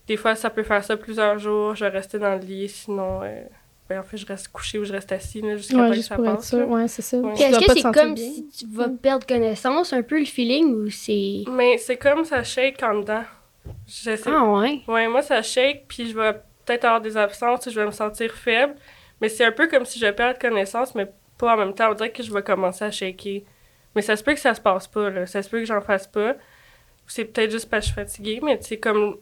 Des 0.07 0.17
fois, 0.17 0.35
ça 0.35 0.51
peut 0.51 0.63
faire 0.63 0.83
ça 0.85 0.97
plusieurs 0.97 1.39
jours. 1.39 1.75
Je 1.75 1.85
vais 1.85 1.91
rester 1.91 2.19
dans 2.19 2.35
le 2.35 2.41
lit. 2.41 2.69
Sinon, 2.69 3.23
euh, 3.23 3.43
ben, 3.89 4.01
en 4.01 4.03
fait, 4.03 4.17
je 4.17 4.27
reste 4.27 4.49
couché 4.49 4.79
ou 4.79 4.85
je 4.85 4.93
reste 4.93 5.13
assis 5.13 5.43
jusqu'à 5.57 5.75
temps 5.75 5.83
Ouais, 5.83 5.89
que 5.91 5.95
juste 5.95 6.09
ça 6.09 6.17
pour 6.17 6.27
être 6.27 6.37
passe. 6.37 6.53
Ouais, 6.53 6.89
c'est 6.89 7.03
ça. 7.03 7.19
Ouais. 7.19 7.35
Est-ce 7.35 7.59
que 7.59 7.73
c'est 7.75 7.93
comme 7.93 8.15
bien. 8.15 8.31
si 8.31 8.49
tu 8.49 8.67
vas 8.67 8.89
perdre 8.89 9.27
connaissance, 9.27 9.93
un 9.93 10.03
peu 10.03 10.19
le 10.19 10.25
feeling, 10.25 10.75
ou 10.75 10.91
c'est. 10.91 11.45
Mais 11.51 11.79
c'est 11.79 11.97
comme 11.97 12.25
ça 12.25 12.43
shake 12.43 12.83
en 12.83 13.01
dedans. 13.01 13.25
Je 13.87 14.17
sais. 14.17 14.21
Ah 14.27 14.45
ouais? 14.45 14.81
Ouais, 14.89 15.09
moi, 15.09 15.23
ça 15.23 15.43
shake, 15.43 15.85
puis 15.89 16.11
je 16.11 16.19
vais 16.19 16.33
peut-être 16.65 16.85
avoir 16.85 17.01
des 17.01 17.17
absences, 17.17 17.69
je 17.69 17.79
vais 17.79 17.87
me 17.87 17.93
sentir 17.93 18.33
faible. 18.33 18.75
Mais 19.21 19.29
c'est 19.29 19.45
un 19.45 19.53
peu 19.53 19.69
comme 19.69 19.85
si 19.85 19.99
je 19.99 20.07
perds 20.11 20.39
connaissance, 20.39 20.95
mais 20.95 21.07
pas 21.39 21.55
en 21.55 21.57
même 21.57 21.75
temps. 21.75 21.91
On 21.91 21.95
dirait 21.95 22.11
que 22.11 22.23
je 22.23 22.33
vais 22.33 22.43
commencer 22.43 22.85
à 22.85 22.91
shaker. 22.91 23.43
Mais 23.95 24.03
ça 24.03 24.17
se 24.17 24.25
peut 24.25 24.35
que 24.35 24.41
ça 24.41 24.55
se 24.55 24.61
passe 24.61 24.89
pas, 24.89 25.11
là. 25.11 25.27
Ça 25.27 25.43
se 25.43 25.49
peut 25.49 25.59
que 25.59 25.67
j'en 25.67 25.81
fasse 25.81 26.07
pas. 26.07 26.35
C'est 27.07 27.27
peut-être 27.27 27.51
juste 27.51 27.69
parce 27.69 27.85
que 27.85 27.89
je 27.89 27.93
suis 27.93 28.01
fatiguée, 28.01 28.41
mais 28.43 28.59
tu 28.59 28.69
sais, 28.69 28.79
comme 28.79 29.19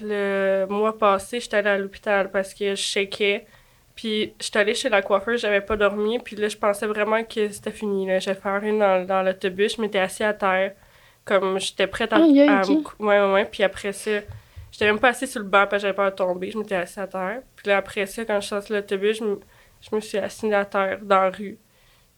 le 0.00 0.66
mois 0.68 0.96
passé, 0.96 1.40
j'étais 1.40 1.56
allée 1.58 1.70
à 1.70 1.78
l'hôpital 1.78 2.30
parce 2.30 2.54
que 2.54 2.70
je 2.70 2.80
shakais. 2.80 3.46
Puis 3.94 4.34
j'étais 4.40 4.58
allée 4.58 4.74
chez 4.74 4.88
la 4.88 5.02
coiffeuse, 5.02 5.40
j'avais 5.40 5.60
pas 5.60 5.76
dormi. 5.76 6.18
Puis 6.18 6.36
là, 6.36 6.48
je 6.48 6.56
pensais 6.56 6.86
vraiment 6.86 7.22
que 7.24 7.48
c'était 7.50 7.70
fini. 7.70 8.06
Là. 8.06 8.18
J'allais 8.18 8.40
faire 8.40 8.62
une 8.62 8.78
dans, 8.78 9.06
dans 9.06 9.22
l'autobus, 9.22 9.76
je 9.76 9.80
m'étais 9.82 9.98
assise 9.98 10.22
à 10.22 10.32
terre. 10.34 10.72
Comme 11.24 11.60
j'étais 11.60 11.86
prête 11.86 12.12
à, 12.12 12.16
Aïe, 12.16 12.40
aïe, 12.40 12.48
à 12.48 12.62
ok. 12.62 12.98
me 13.00 13.06
Ouais, 13.06 13.20
ouais, 13.20 13.32
ouais. 13.32 13.44
Puis 13.44 13.62
après 13.62 13.92
ça, 13.92 14.10
j'étais 14.72 14.86
même 14.86 14.98
pas 14.98 15.10
assise 15.10 15.30
sur 15.30 15.40
le 15.40 15.46
banc 15.46 15.66
parce 15.68 15.82
que 15.82 15.88
j'avais 15.88 15.94
peur 15.94 16.10
de 16.10 16.16
tomber. 16.16 16.50
Je 16.50 16.58
m'étais 16.58 16.74
assise 16.74 16.98
à 16.98 17.06
terre. 17.06 17.42
Puis 17.54 17.68
là, 17.68 17.76
après 17.76 18.06
ça, 18.06 18.24
quand 18.24 18.36
je 18.36 18.40
suis 18.40 18.48
sortie 18.48 18.70
de 18.72 18.76
l'autobus, 18.78 19.18
je 19.18 19.24
me, 19.24 19.40
je 19.80 19.94
me 19.94 20.00
suis 20.00 20.18
assise 20.18 20.52
à 20.52 20.64
terre 20.64 20.98
dans 21.02 21.22
la 21.22 21.30
rue. 21.30 21.58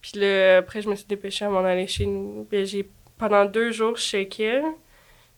Puis 0.00 0.20
là, 0.20 0.58
après, 0.58 0.81
je 0.81 0.88
me 0.88 0.94
suis 0.94 1.06
dépêchée 1.06 1.44
à 1.44 1.49
m'en 1.50 1.64
aller 1.64 1.87
chez 1.87 2.06
nous. 2.06 2.46
Puis 2.49 2.64
j'ai, 2.67 2.88
pendant 3.19 3.44
deux 3.44 3.72
jours, 3.72 3.96
je 3.96 4.02
shakais. 4.02 4.62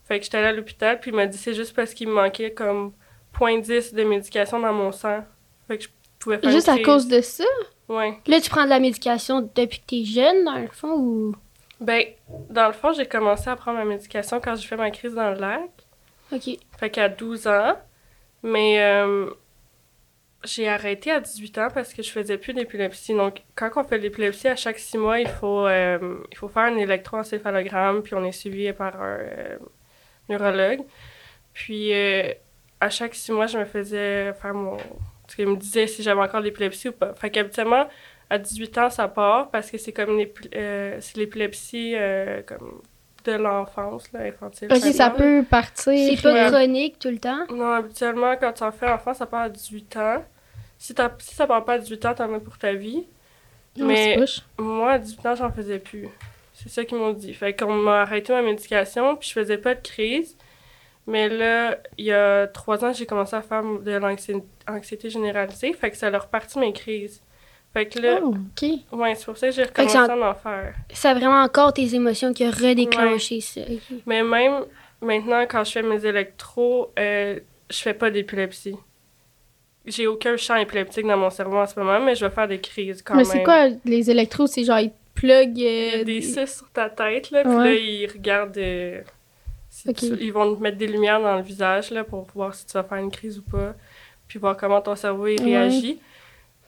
Fait 0.07 0.19
que 0.19 0.25
j'étais 0.25 0.37
allée 0.37 0.47
à 0.47 0.53
l'hôpital, 0.53 0.99
puis 0.99 1.11
il 1.11 1.15
m'a 1.15 1.25
dit 1.25 1.37
c'est 1.37 1.53
juste 1.53 1.75
parce 1.75 1.93
qu'il 1.93 2.07
me 2.07 2.13
manquait 2.13 2.51
comme 2.51 2.93
0.10 3.37 3.93
de 3.93 4.03
médication 4.03 4.59
dans 4.59 4.73
mon 4.73 4.91
sang. 4.91 5.23
Fait 5.67 5.77
que 5.77 5.83
je 5.83 5.89
pouvais 6.19 6.37
faire 6.37 6.51
Juste 6.51 6.69
à 6.69 6.79
cause 6.79 7.07
de 7.07 7.21
ça? 7.21 7.43
Ouais. 7.89 8.17
Là, 8.27 8.39
tu 8.41 8.49
prends 8.49 8.65
de 8.65 8.69
la 8.69 8.79
médication 8.79 9.41
depuis 9.55 9.79
que 9.79 9.85
t'es 9.85 10.03
jeune, 10.03 10.45
dans 10.45 10.57
le 10.57 10.67
fond, 10.67 10.93
ou? 10.93 11.35
Ben, 11.79 12.03
dans 12.49 12.67
le 12.67 12.73
fond, 12.73 12.91
j'ai 12.91 13.05
commencé 13.05 13.49
à 13.49 13.55
prendre 13.55 13.77
ma 13.77 13.85
médication 13.85 14.39
quand 14.41 14.55
j'ai 14.55 14.67
fait 14.67 14.77
ma 14.77 14.91
crise 14.91 15.13
dans 15.13 15.31
le 15.31 15.39
lac. 15.39 15.69
Ok. 16.31 16.57
Fait 16.79 16.89
qu'à 16.89 17.09
12 17.09 17.47
ans. 17.47 17.75
Mais 18.43 18.81
euh, 18.81 19.29
j'ai 20.43 20.67
arrêté 20.67 21.11
à 21.11 21.19
18 21.19 21.57
ans 21.57 21.67
parce 21.73 21.93
que 21.93 22.01
je 22.01 22.11
faisais 22.11 22.37
plus 22.37 22.53
d'épilepsie. 22.53 23.13
Donc, 23.13 23.43
quand 23.55 23.69
on 23.75 23.83
fait 23.83 23.97
de 23.97 24.03
l'épilepsie, 24.03 24.47
à 24.47 24.55
chaque 24.55 24.79
six 24.79 24.97
mois, 24.97 25.19
il 25.19 25.27
faut, 25.27 25.65
euh, 25.65 26.17
il 26.31 26.37
faut 26.37 26.47
faire 26.47 26.63
un 26.63 26.77
électroencéphalogramme, 26.77 28.01
puis 28.03 28.15
on 28.15 28.23
est 28.23 28.31
suivi 28.31 28.71
par 28.73 29.01
un 29.01 29.17
euh, 29.19 29.57
neurologue. 30.29 30.81
Puis, 31.53 31.93
euh, 31.93 32.31
à 32.79 32.89
chaque 32.89 33.15
six 33.15 33.31
mois, 33.31 33.47
je 33.47 33.57
me 33.57 33.65
faisais 33.65 34.33
faire 34.33 34.53
mon. 34.53 34.77
Parce 35.23 35.35
qu'il 35.35 35.47
me 35.47 35.57
disait 35.57 35.87
si 35.87 36.03
j'avais 36.03 36.21
encore 36.21 36.39
l'épilepsie 36.39 36.89
ou 36.89 36.93
pas. 36.93 37.13
Fait 37.15 37.29
qu'habituellement, 37.29 37.87
à 38.29 38.37
18 38.37 38.77
ans, 38.77 38.89
ça 38.89 39.07
part 39.07 39.49
parce 39.49 39.69
que 39.71 39.77
c'est 39.77 39.91
comme 39.91 40.19
euh, 40.55 40.97
c'est 40.99 41.17
l'épilepsie 41.17 41.93
euh, 41.95 42.41
comme 42.45 42.81
de 43.25 43.33
l'enfance, 43.33 44.11
là, 44.13 44.21
infantile. 44.21 44.69
Ok, 44.71 44.79
ça 44.93 45.09
peut 45.09 45.43
partir. 45.49 45.93
C'est 46.15 46.21
pas 46.21 46.33
ouais. 46.33 46.49
chronique 46.49 46.97
tout 46.97 47.09
le 47.09 47.19
temps? 47.19 47.45
Non, 47.53 47.73
habituellement, 47.73 48.35
quand 48.39 48.53
tu 48.53 48.63
en 48.63 48.71
fais 48.71 48.89
enfant, 48.89 49.13
ça 49.13 49.25
part 49.25 49.41
à 49.43 49.49
18 49.49 49.97
ans. 49.97 50.23
Si, 50.77 50.93
t'as- 50.93 51.11
si 51.19 51.35
ça 51.35 51.45
part 51.45 51.65
pas 51.65 51.73
à 51.73 51.77
18 51.79 52.05
ans, 52.05 52.13
t'en 52.13 52.33
as 52.33 52.39
pour 52.39 52.57
ta 52.57 52.73
vie. 52.73 53.05
Non, 53.75 53.87
mais-. 53.87 54.17
Moi, 54.57 54.91
à 54.93 54.99
18 54.99 55.25
ans, 55.25 55.35
j'en 55.35 55.51
faisais 55.51 55.79
plus. 55.79 56.07
C'est 56.59 56.69
ça 56.69 56.85
qu'ils 56.85 56.97
m'ont 56.97 57.13
dit. 57.13 57.33
Fait 57.33 57.53
qu'on 57.55 57.73
m'a 57.73 58.01
arrêté 58.01 58.33
ma 58.33 58.41
médication, 58.41 59.15
puis 59.15 59.29
je 59.29 59.33
faisais 59.33 59.57
pas 59.59 59.75
de 59.75 59.81
crise. 59.81 60.35
Mais 61.05 61.29
là, 61.29 61.77
il 61.97 62.05
y 62.05 62.11
a 62.11 62.47
trois 62.47 62.83
ans, 62.83 62.91
j'ai 62.93 63.05
commencé 63.05 63.35
à 63.35 63.41
faire 63.41 63.63
de 63.63 63.91
l'anxiété 63.91 64.43
anxiété 64.67 65.09
généralisée. 65.09 65.71
Fait 65.73 65.89
que 65.91 65.95
ça 65.97 66.07
a 66.07 66.17
reparti 66.17 66.59
mes 66.59 66.73
crises. 66.73 67.21
Fait 67.73 67.85
que 67.85 67.99
là, 67.99 68.19
Oh, 68.23 68.29
ok. 68.33 68.69
ouais, 68.93 69.15
c'est 69.15 69.25
pour 69.25 69.37
ça 69.37 69.47
que 69.49 69.53
j'ai 69.53 69.63
recommencé 69.63 69.95
à 69.97 70.03
en 70.29 70.33
faire. 70.33 70.73
C'est 70.91 71.13
vraiment 71.13 71.41
encore 71.43 71.73
tes 71.73 71.93
émotions 71.95 72.33
qui 72.33 72.43
ont 72.43 72.51
redéclenché 72.51 73.39
ça. 73.39 73.61
Mais 74.05 74.23
même 74.23 74.65
maintenant, 75.01 75.43
quand 75.47 75.63
je 75.63 75.71
fais 75.73 75.83
mes 75.83 76.03
électros, 76.05 76.91
euh, 76.99 77.39
je 77.69 77.77
fais 77.77 77.93
pas 77.93 78.09
d'épilepsie. 78.09 78.75
J'ai 79.85 80.07
aucun 80.07 80.35
champ 80.35 80.55
épileptique 80.55 81.07
dans 81.07 81.15
mon 81.17 81.29
cerveau 81.29 81.57
en 81.59 81.65
ce 81.67 81.79
moment, 81.79 81.99
mais 82.01 82.15
je 82.15 82.25
vais 82.25 82.31
faire 82.31 82.47
des 82.47 82.59
crises 82.59 83.01
quand 83.01 83.15
Mais 83.15 83.23
même. 83.23 83.31
c'est 83.31 83.43
quoi 83.43 83.67
les 83.85 84.11
électros? 84.11 84.47
C'est 84.47 84.65
genre, 84.65 84.79
ils 84.79 84.91
plug. 85.19 85.57
Il 85.57 85.63
y 85.63 85.93
a 86.01 86.03
des 86.03 86.21
cis 86.21 86.47
sur 86.47 86.69
ta 86.71 86.89
tête, 86.89 87.31
là, 87.31 87.43
puis 87.43 87.51
Ouais. 87.53 87.63
là, 87.65 87.73
ils 87.73 88.07
regardent... 88.07 88.57
euh, 88.57 89.01
si 89.69 89.89
Ok. 89.89 89.95
tu- 89.97 90.17
ils 90.21 90.31
vont 90.33 90.55
te 90.55 90.61
mettre 90.61 90.77
des 90.77 90.87
lumières 90.87 91.21
dans 91.21 91.35
le 91.35 91.43
visage, 91.43 91.91
là, 91.91 92.03
pour 92.03 92.25
voir 92.33 92.53
si 92.55 92.65
tu 92.65 92.73
vas 92.73 92.83
faire 92.83 92.97
une 92.97 93.11
crise 93.11 93.37
ou 93.39 93.43
pas, 93.43 93.75
puis 94.27 94.39
voir 94.39 94.55
comment 94.57 94.81
ton 94.81 94.95
cerveau, 94.95 95.27
il 95.27 95.39
Ouais. 95.41 95.45
réagit. 95.57 95.99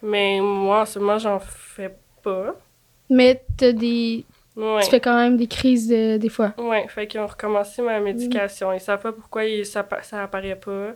Mais 0.01 0.39
moi, 0.41 0.81
en 0.81 0.85
ce 0.85 0.99
moment, 0.99 1.17
j'en 1.17 1.39
fais 1.39 1.93
pas. 2.23 2.55
Mais 3.09 3.41
t'as 3.57 3.71
des. 3.71 4.25
Ouais. 4.55 4.81
Tu 4.83 4.89
fais 4.89 4.99
quand 4.99 5.15
même 5.15 5.37
des 5.37 5.47
crises 5.47 5.87
de- 5.87 6.17
des 6.17 6.29
fois. 6.29 6.53
Ouais, 6.57 6.85
fait 6.89 7.07
qu'ils 7.07 7.19
ont 7.21 7.27
recommencé 7.27 7.81
ma 7.81 7.99
médication. 7.99 8.71
Ils 8.73 8.79
savent 8.81 9.01
pas 9.01 9.11
pourquoi 9.11 9.43
ça, 9.63 9.87
ça 10.03 10.23
apparaît 10.23 10.55
pas. 10.55 10.91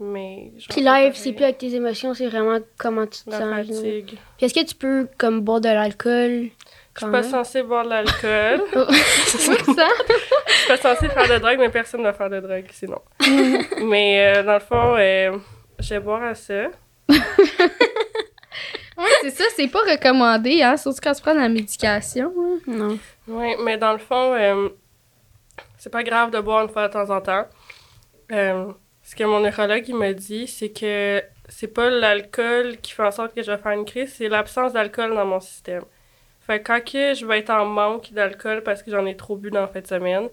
Mais. 0.00 0.50
Puis 0.68 0.80
live, 0.82 1.12
c'est 1.14 1.32
plus 1.32 1.44
avec 1.44 1.58
tes 1.58 1.74
émotions, 1.74 2.12
c'est 2.14 2.26
vraiment 2.26 2.58
comment 2.76 3.06
tu 3.06 3.22
te 3.24 3.30
La 3.30 3.38
sens. 3.38 3.66
fatigue. 3.68 4.14
Puis 4.36 4.46
est-ce 4.46 4.54
que 4.54 4.64
tu 4.66 4.74
peux, 4.74 5.06
comme, 5.18 5.40
boire 5.40 5.60
de 5.60 5.68
l'alcool? 5.68 6.48
Je 6.94 7.04
suis 7.04 7.10
pas 7.10 7.22
censée 7.22 7.62
boire 7.62 7.84
de 7.84 7.90
l'alcool. 7.90 8.62
C'est 9.26 9.38
ça? 9.64 9.88
Je 10.46 10.52
suis 10.52 10.68
pas 10.68 10.76
censée 10.76 11.08
faire 11.08 11.28
de 11.28 11.38
drogue, 11.38 11.56
mais 11.58 11.70
personne 11.70 12.00
ne 12.00 12.06
va 12.06 12.12
faire 12.12 12.28
de 12.30 12.40
drogue, 12.40 12.66
sinon. 12.70 13.00
mais 13.86 14.36
euh, 14.36 14.42
dans 14.42 14.54
le 14.54 14.60
fond, 14.60 14.94
euh, 14.98 15.38
je 15.78 15.94
vais 15.94 16.00
boire 16.00 16.22
à 16.22 16.34
ça. 16.34 16.66
Ouais, 18.98 19.08
c'est 19.22 19.30
ça, 19.30 19.44
c'est 19.56 19.68
pas 19.68 19.80
recommandé, 19.80 20.62
hein, 20.62 20.76
surtout 20.76 21.00
quand 21.02 21.14
tu 21.14 21.22
prends 21.22 21.34
de 21.34 21.40
la 21.40 21.48
médication. 21.48 22.30
hein. 22.38 22.58
Non. 22.66 22.98
Oui, 23.26 23.54
mais 23.64 23.78
dans 23.78 23.92
le 23.92 23.98
fond, 23.98 24.34
euh, 24.34 24.68
c'est 25.78 25.90
pas 25.90 26.02
grave 26.02 26.30
de 26.30 26.38
boire 26.40 26.62
une 26.62 26.68
fois 26.68 26.88
de 26.88 26.92
temps 26.92 27.08
en 27.08 27.20
temps. 27.20 27.46
Euh, 28.30 28.70
ce 29.02 29.16
que 29.16 29.24
mon 29.24 29.40
neurologue 29.40 29.84
il 29.88 29.96
m'a 29.96 30.12
dit, 30.12 30.46
c'est 30.46 30.70
que 30.70 31.22
c'est 31.48 31.68
pas 31.68 31.88
l'alcool 31.88 32.76
qui 32.82 32.92
fait 32.92 33.02
en 33.02 33.10
sorte 33.10 33.34
que 33.34 33.42
je 33.42 33.50
vais 33.50 33.58
faire 33.58 33.72
une 33.72 33.86
crise, 33.86 34.12
c'est 34.16 34.28
l'absence 34.28 34.74
d'alcool 34.74 35.14
dans 35.14 35.24
mon 35.24 35.40
système. 35.40 35.82
Fait 36.52 36.58
Fait 36.58 36.62
que 36.62 36.66
quand 36.66 36.92
que 36.92 37.14
je 37.14 37.26
vais 37.26 37.38
être 37.38 37.50
en 37.50 37.66
manque 37.66 38.12
d'alcool 38.12 38.62
parce 38.62 38.82
que 38.82 38.90
j'en 38.90 39.06
ai 39.06 39.16
trop 39.16 39.36
bu 39.36 39.50
dans 39.50 39.60
la 39.62 39.68
fin 39.68 39.80
de 39.80 39.86
semaine, 39.86 40.28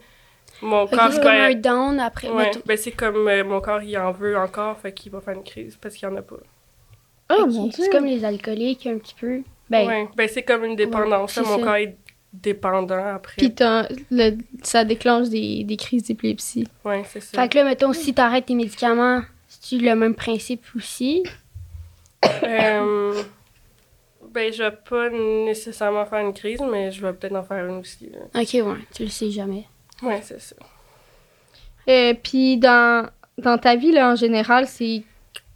mon 0.61 0.85
Fait 0.87 0.95
corps, 0.97 1.11
c'est 1.13 1.21
comme 1.21 1.31
un 1.31 1.53
down 1.53 1.99
après. 1.99 2.29
ouais, 2.29 2.51
ben 2.65 2.77
c'est 2.77 2.91
comme 2.91 3.27
euh, 3.27 3.43
mon 3.43 3.61
corps, 3.61 3.81
il 3.81 3.97
en 3.97 4.11
veut 4.11 4.37
encore, 4.37 4.77
fait 4.79 4.91
qu'il 4.91 5.11
va 5.11 5.21
faire 5.21 5.35
une 5.35 5.43
crise 5.43 5.77
parce 5.79 5.95
qu'il 5.95 6.07
y 6.07 6.11
en 6.11 6.15
a 6.15 6.21
pas. 6.21 6.35
Oh 7.31 7.45
mon 7.47 7.67
dieu. 7.67 7.83
C'est 7.85 7.89
comme 7.89 8.05
les 8.05 8.25
alcooliques 8.25 8.87
un 8.87 8.97
petit 8.97 9.15
peu. 9.19 9.41
Ben, 9.69 9.87
ouais, 9.87 10.09
ben 10.15 10.27
c'est 10.27 10.43
comme 10.43 10.65
une 10.65 10.75
dépendance. 10.75 11.35
Ouais, 11.37 11.43
là, 11.43 11.47
c'est 11.47 11.53
mon 11.53 11.59
ça. 11.59 11.63
corps 11.65 11.75
est 11.75 11.95
dépendant 12.33 13.05
après. 13.15 13.35
Puis 13.37 13.53
t'as- 13.53 13.87
le- 14.11 14.37
ça 14.63 14.83
déclenche 14.83 15.29
des, 15.29 15.63
des 15.63 15.77
crises 15.77 16.03
d'épilepsie. 16.03 16.67
ouais, 16.85 17.03
c'est 17.07 17.19
ça. 17.21 17.41
fait 17.41 17.49
que 17.49 17.57
là, 17.59 17.63
mettons, 17.65 17.93
si 17.93 18.13
t'arrêtes 18.13 18.47
tes 18.47 18.55
médicaments, 18.55 19.21
c'est-tu 19.47 19.83
le 19.83 19.95
même 19.95 20.15
principe 20.15 20.63
aussi? 20.75 21.23
Euh, 22.43 23.13
ben, 24.31 24.51
je 24.53 24.63
vais 24.63 24.71
pas 24.89 25.09
nécessairement 25.09 26.05
faire 26.05 26.19
une 26.19 26.33
crise, 26.33 26.61
mais 26.61 26.91
je 26.91 27.05
vais 27.05 27.13
peut-être 27.13 27.35
en 27.35 27.43
faire 27.43 27.65
une 27.65 27.77
aussi. 27.79 28.09
là. 28.11 28.41
Ok, 28.41 28.53
ouais, 28.53 28.83
tu 28.93 29.03
le 29.03 29.09
sais 29.09 29.31
jamais. 29.31 29.65
Ouais, 30.01 30.21
c'est 30.23 30.39
ça. 30.41 30.55
Euh, 31.89 32.13
puis 32.21 32.57
dans, 32.57 33.09
dans 33.37 33.57
ta 33.57 33.75
vie, 33.75 33.91
là, 33.91 34.11
en 34.11 34.15
général, 34.15 34.67
c'est 34.67 35.03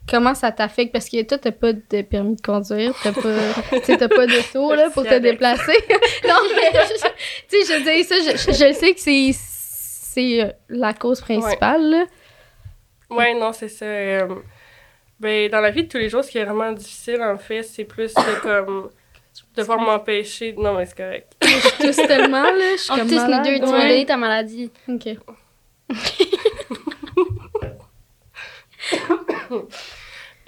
comment 0.10 0.34
ça 0.34 0.52
t'affecte? 0.52 0.92
Parce 0.92 1.08
que 1.10 1.22
toi, 1.24 1.38
t'as 1.38 1.52
pas 1.52 1.74
de 1.74 2.02
permis 2.02 2.36
de 2.36 2.42
conduire, 2.42 2.94
t'as 3.04 3.14
pas, 3.14 3.80
t'as 3.86 4.08
pas 4.10 4.28
d'auto, 4.28 4.74
là, 4.76 4.90
pour 4.90 5.04
te 5.04 5.20
déplacer. 5.20 5.72
non, 6.28 6.36
mais, 6.56 6.72
je- 6.74 7.08
tu 7.50 7.64
sais, 7.66 7.74
je 7.74 7.98
dis 7.98 8.04
ça, 8.04 8.16
je, 8.20 8.52
je 8.52 8.74
sais 8.74 8.94
que 8.94 9.00
c'est, 9.00 9.32
c'est 9.34 10.42
euh, 10.44 10.52
la 10.70 10.94
cause 10.94 11.22
principale, 11.22 11.90
là. 11.90 12.06
Ouais, 13.10 13.34
non, 13.36 13.54
c'est 13.54 13.70
ça. 13.70 13.86
euh, 13.86 14.28
ben, 15.20 15.50
dans 15.50 15.62
la 15.62 15.72
vie 15.72 15.84
de 15.84 15.90
tous 15.90 15.98
les 15.98 16.10
jours, 16.10 16.24
ce 16.24 16.32
qui 16.32 16.38
est 16.38 16.46
vraiment 16.46 16.72
difficile, 16.72 17.22
en 17.22 17.38
fait, 17.38 17.64
c'est 17.64 17.86
plus 17.86 18.14
de, 18.14 18.42
comme 18.42 18.90
devoir 19.56 19.80
m'empêcher. 19.80 20.54
Non, 20.58 20.74
mais 20.76 20.86
c'est 20.86 20.98
correct. 20.98 21.34
Je 21.42 21.86
tousse 21.86 21.96
tellement, 22.08 22.44
là, 22.44 22.72
je 22.76 22.82
suis 22.82 22.92
On 22.92 22.98
comme 22.98 23.08
tous 23.08 23.14
les 23.14 23.20
malade. 23.20 23.46
deux, 23.46 23.56
tu 23.60 23.72
m'as 23.72 23.82
donné 23.82 24.06
ta 24.06 24.18
maladie. 24.18 24.72
OK. 24.88 25.08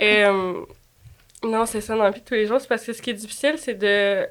Euh, 0.01 0.65
non, 1.43 1.65
c'est 1.65 1.79
ça, 1.79 1.95
dans 1.95 2.03
la 2.03 2.12
vie 2.12 2.19
de 2.19 2.25
tous 2.25 2.34
les 2.34 2.48
jours. 2.48 2.60
C'est 2.60 2.67
parce 2.67 2.86
que 2.86 2.91
ce 2.91 3.01
qui 3.01 3.12
est 3.12 3.13
difficile, 3.13 3.57
c'est 3.57 3.75
de, 3.75 4.27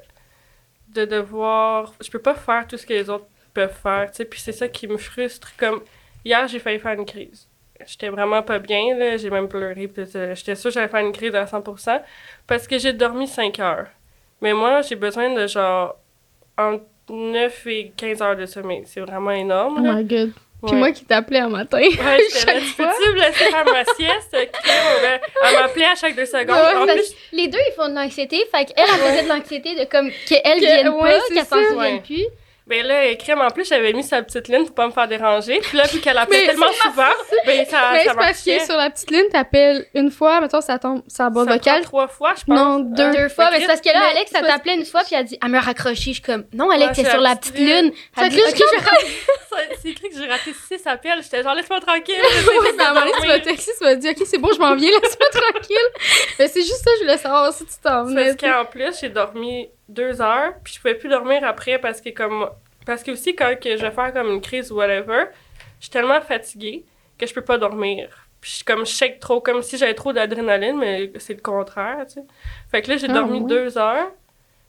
de 0.89 1.05
devoir. 1.05 1.93
Je 2.03 2.09
peux 2.11 2.21
pas 2.21 2.35
faire 2.35 2.67
tout 2.67 2.77
ce 2.77 2.85
que 2.85 2.93
les 2.93 3.09
autres 3.09 3.25
peuvent 3.53 3.75
faire, 3.81 4.11
tu 4.11 4.17
sais. 4.17 4.25
Puis 4.25 4.39
c'est 4.39 4.51
ça 4.51 4.67
qui 4.67 4.87
me 4.87 4.97
frustre. 4.97 5.53
Comme 5.57 5.81
hier, 6.23 6.47
j'ai 6.47 6.59
failli 6.59 6.79
faire 6.79 6.93
une 6.93 7.05
crise. 7.05 7.47
J'étais 7.85 8.09
vraiment 8.09 8.41
pas 8.41 8.59
bien, 8.59 8.95
là. 8.97 9.17
J'ai 9.17 9.29
même 9.29 9.47
pleuré. 9.47 9.89
euh, 9.97 10.35
J'étais 10.35 10.55
sûre 10.55 10.69
que 10.69 10.75
j'allais 10.75 10.87
faire 10.87 11.01
une 11.05 11.11
crise 11.11 11.35
à 11.35 11.45
100% 11.45 12.01
parce 12.47 12.67
que 12.67 12.77
j'ai 12.77 12.93
dormi 12.93 13.27
5 13.27 13.59
heures. 13.59 13.87
Mais 14.41 14.53
moi, 14.53 14.81
j'ai 14.81 14.95
besoin 14.95 15.33
de 15.33 15.45
genre 15.47 15.95
entre 16.57 16.83
9 17.09 17.67
et 17.67 17.91
15 17.97 18.21
heures 18.21 18.35
de 18.35 18.45
sommeil. 18.45 18.83
C'est 18.85 19.01
vraiment 19.01 19.31
Oh 19.31 19.39
énorme. 19.39 19.85
là. 19.85 19.93
my 19.95 20.03
God. 20.03 20.31
Puis 20.63 20.71
Ouais. 20.73 20.79
moi 20.79 20.91
qui 20.91 21.05
t'appelais 21.05 21.39
un 21.39 21.49
matin. 21.49 21.77
Ouais, 21.79 21.89
chaque 22.31 22.61
fois. 22.61 22.87
peux-tu 22.87 23.11
me 23.11 23.19
laisser 23.19 23.43
faire 23.51 23.65
ma 23.65 23.83
sieste? 23.83 24.33
Elle 24.33 24.49
elle 25.43 25.55
m'appelait 25.59 25.85
à 25.85 25.95
chaque 25.95 26.15
deux 26.15 26.25
secondes. 26.25 26.49
Ouais, 26.55 26.75
en 26.75 26.85
Fait 26.87 26.93
plus, 26.95 27.09
que 27.11 27.35
les 27.35 27.47
deux, 27.49 27.59
ils 27.69 27.73
font 27.75 27.89
de 27.89 27.93
l'anxiété. 27.93 28.37
Fait 28.51 28.65
qu'elle, 28.65 28.85
elle 28.87 28.99
faisait 28.99 29.23
de 29.23 29.29
l'anxiété 29.29 29.75
de 29.75 29.83
comme 29.83 30.09
qu'elle 30.27 30.41
Que- 30.59 30.65
vienne 30.65 30.89
ouais, 30.89 31.11
pas, 31.11 31.35
qu'elle 31.35 31.45
s'en 31.45 31.61
souvienne 31.61 31.95
Ouais. 31.95 32.01
plus. 32.03 32.25
Ben 32.67 32.83
là, 32.83 33.13
crème, 33.15 33.41
en 33.41 33.49
plus, 33.49 33.67
j'avais 33.67 33.93
mis 33.93 34.03
sa 34.03 34.23
petite 34.23 34.47
ligne 34.47 34.65
pour 34.65 34.73
pas 34.73 34.87
me 34.87 34.91
faire 34.91 35.07
déranger. 35.07 35.59
Puis 35.61 35.77
là, 35.77 35.83
vu 35.85 35.99
qu'elle 35.99 36.19
Mais 36.29 36.47
tellement 36.47 36.71
souvent, 36.71 37.03
ben 37.45 37.63
ça, 37.65 37.91
Mais 37.93 38.03
ça 38.03 38.11
c'est 38.11 38.15
parce 38.15 38.43
que 38.43 38.49
marchait. 38.49 38.65
sur 38.65 38.75
la 38.75 38.89
petite 38.89 39.11
ligne, 39.11 39.29
t'appelles 39.31 39.85
une 39.93 40.09
fois, 40.09 40.41
mettons, 40.41 40.61
ça 40.61 40.79
tombe, 40.79 41.03
ça 41.07 41.29
boîte 41.29 41.47
vocale. 41.49 41.83
trois 41.83 42.07
fois, 42.07 42.33
je 42.35 42.43
pense. 42.43 42.57
Non, 42.57 42.79
deux. 42.79 43.11
Deux 43.11 43.29
fois, 43.29 43.51
mais 43.51 43.59
c'est 43.61 43.67
parce 43.67 43.81
que 43.81 43.89
là, 43.89 44.07
Alex, 44.09 44.31
ça 44.31 44.41
t'appelait 44.41 44.75
une 44.75 44.85
fois, 44.85 45.01
puis 45.05 45.15
elle 45.15 45.25
dit, 45.25 45.37
elle 45.43 45.49
me 45.51 45.59
raccroché. 45.59 46.05
Je 46.07 46.13
suis 46.13 46.21
comme, 46.21 46.45
non, 46.53 46.71
Alex, 46.71 46.85
Ouais, 46.89 46.95
t'es 46.95 47.03
c'est 47.03 47.11
sur 47.11 47.21
la 47.21 47.35
petite 47.35 47.57
lune. 47.59 47.91
C'est 48.17 49.89
écrit 49.89 50.09
que 50.09 50.15
j'ai 50.17 50.27
raté 50.27 50.51
six 50.67 50.85
appels. 50.87 51.21
J'étais 51.21 51.43
genre, 51.43 51.53
laisse-moi 51.55 51.79
tranquille. 51.79 52.15
De 52.15 52.75
mais 52.77 52.83
à 52.83 52.89
un 52.89 52.93
moment 52.93 53.05
donné, 53.05 53.13
tu 53.21 53.27
m'as 53.27 53.39
texté, 53.39 53.71
tu 53.77 53.83
m'as 53.83 53.95
dit, 53.95 54.09
OK, 54.09 54.17
c'est 54.25 54.37
bon, 54.37 54.49
je 54.53 54.59
m'en 54.59 54.75
viens, 54.75 54.89
laisse-moi 55.03 55.27
tranquille. 55.31 55.77
Mais 56.39 56.47
c'est 56.47 56.61
juste 56.61 56.83
ça, 56.83 56.91
je 56.97 57.03
voulais 57.03 57.17
savoir 57.17 57.53
si 57.53 57.65
tu 57.65 57.73
t'en 57.81 58.05
venais. 58.05 58.35
Parce 58.35 58.51
qu'en 58.51 58.65
plus, 58.65 58.99
j'ai 58.99 59.09
dormi 59.09 59.69
deux 59.89 60.21
heures, 60.21 60.53
puis 60.63 60.73
je 60.73 60.79
pouvais 60.81 60.95
plus 60.95 61.09
dormir 61.09 61.43
après 61.43 61.79
parce 61.79 62.01
que 62.01 62.09
comme 62.09 62.49
parce 62.85 63.03
que 63.03 63.11
aussi 63.11 63.35
quand 63.35 63.53
que 63.59 63.77
je 63.77 63.81
vais 63.81 63.91
faire 63.91 64.13
comme 64.13 64.27
une 64.31 64.41
crise 64.41 64.71
ou 64.71 64.75
whatever, 64.75 65.25
je 65.79 65.85
suis 65.85 65.91
tellement 65.91 66.21
fatiguée 66.21 66.85
que 67.17 67.25
je 67.25 67.33
peux 67.33 67.41
pas 67.43 67.57
dormir. 67.57 68.09
Puis 68.41 68.51
je 68.51 68.55
suis 68.57 68.65
comme 68.65 68.85
je 68.85 68.91
shake 68.91 69.19
trop, 69.19 69.41
comme 69.41 69.61
si 69.63 69.77
j'avais 69.77 69.95
trop 69.95 70.13
d'adrénaline, 70.13 70.77
mais 70.77 71.11
c'est 71.17 71.33
le 71.33 71.41
contraire, 71.41 72.05
tu 72.07 72.15
sais. 72.15 72.23
Fait 72.69 72.81
que 72.81 72.91
là, 72.91 72.97
j'ai 72.97 73.07
Ah, 73.09 73.13
dormi 73.13 73.43
deux 73.45 73.77
heures, 73.77 74.11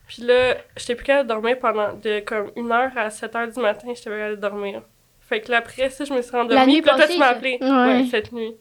puis 0.06 0.22
là, 0.22 0.56
j'étais 0.76 0.94
plus 0.94 1.04
capable 1.04 1.28
de 1.28 1.34
dormir 1.34 1.58
pendant 1.58 1.92
de 1.92 2.20
comme 2.20 2.50
une 2.56 2.72
heure 2.72 2.92
à 2.96 3.10
7 3.10 3.36
heures 3.36 3.48
du 3.48 3.60
matin, 3.60 3.88
j'étais 3.94 4.08
pas 4.08 4.16
capable 4.16 4.36
de 4.36 4.40
dormir. 4.40 4.82
Fait 5.20 5.40
que 5.40 5.50
là, 5.50 5.58
après 5.58 5.90
ça, 5.90 6.04
je 6.04 6.12
me 6.14 6.22
suis 6.22 6.30
rendormie, 6.30 6.54
La 6.54 6.66
nuit 6.66 6.80
puis 6.80 6.90
là, 6.96 7.06
tu 7.08 7.18
m'as 7.18 7.26
appelé. 7.26 7.58
Ouais. 7.60 7.68
Ouais, 7.68 8.06
cette 8.10 8.32
nuit. 8.32 8.54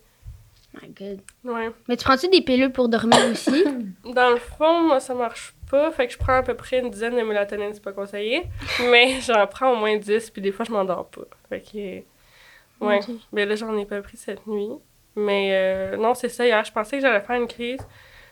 My 0.82 0.90
God. 0.90 1.22
Ouais. 1.46 1.70
Mais 1.88 1.96
tu 1.96 2.04
prends-tu 2.04 2.28
des 2.28 2.42
pilules 2.42 2.72
pour 2.72 2.90
dormir 2.90 3.20
aussi? 3.32 3.64
Dans 4.04 4.32
le 4.32 4.38
fond, 4.38 4.82
moi, 4.82 5.00
ça 5.00 5.14
marche 5.14 5.54
pas. 5.76 5.92
Fait 5.92 6.08
que 6.08 6.14
je 6.14 6.18
prends 6.18 6.38
à 6.38 6.44
peu 6.44 6.54
près 6.56 6.80
une 6.80 6.90
dizaine 6.90 7.16
de 7.16 7.22
mélatonine, 7.22 7.74
c'est 7.74 7.84
pas 7.84 7.92
conseillé. 7.94 8.44
Mais 8.92 9.20
j'en 9.26 9.46
prends 9.48 9.72
au 9.74 9.76
moins 9.76 9.98
10, 9.98 10.30
puis 10.32 10.42
des 10.42 10.52
fois, 10.52 10.66
je 10.66 10.72
m'endors 10.72 11.10
pas. 11.10 11.22
Fait 11.50 11.62
que. 11.62 12.86
Ouais. 12.86 12.98
Ok. 13.00 13.16
Mais 13.32 13.46
là, 13.46 13.56
j'en 13.56 13.76
ai 13.78 13.86
pas 13.86 14.02
pris 14.02 14.18
cette 14.18 14.46
nuit. 14.48 14.70
Mais 15.16 15.50
euh, 15.54 15.98
non, 15.98 16.14
c'est 16.14 16.30
ça. 16.30 16.46
Hier, 16.46 16.64
je 16.66 16.72
pensais 16.72 16.98
que 16.98 17.02
j'allais 17.02 17.22
faire 17.22 17.38
une 17.40 17.48
crise. 17.48 17.80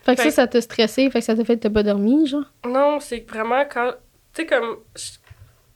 Fait 0.03 0.15
que 0.15 0.17
ça, 0.17 0.23
Fait- 0.25 0.31
ça 0.31 0.47
t'a 0.47 0.59
stressé, 0.59 1.09
fait 1.09 1.19
que 1.19 1.25
ça 1.25 1.33
t'a 1.35 1.45
fait 1.45 1.55
que 1.55 1.61
t'as 1.61 1.69
pas 1.69 1.83
dormi, 1.83 2.27
genre? 2.27 2.43
Non, 2.65 2.99
c'est 2.99 3.25
vraiment 3.29 3.63
quand. 3.71 3.91
Tu 4.33 4.41
sais, 4.41 4.45
comme. 4.45 4.77
je- 4.95 5.17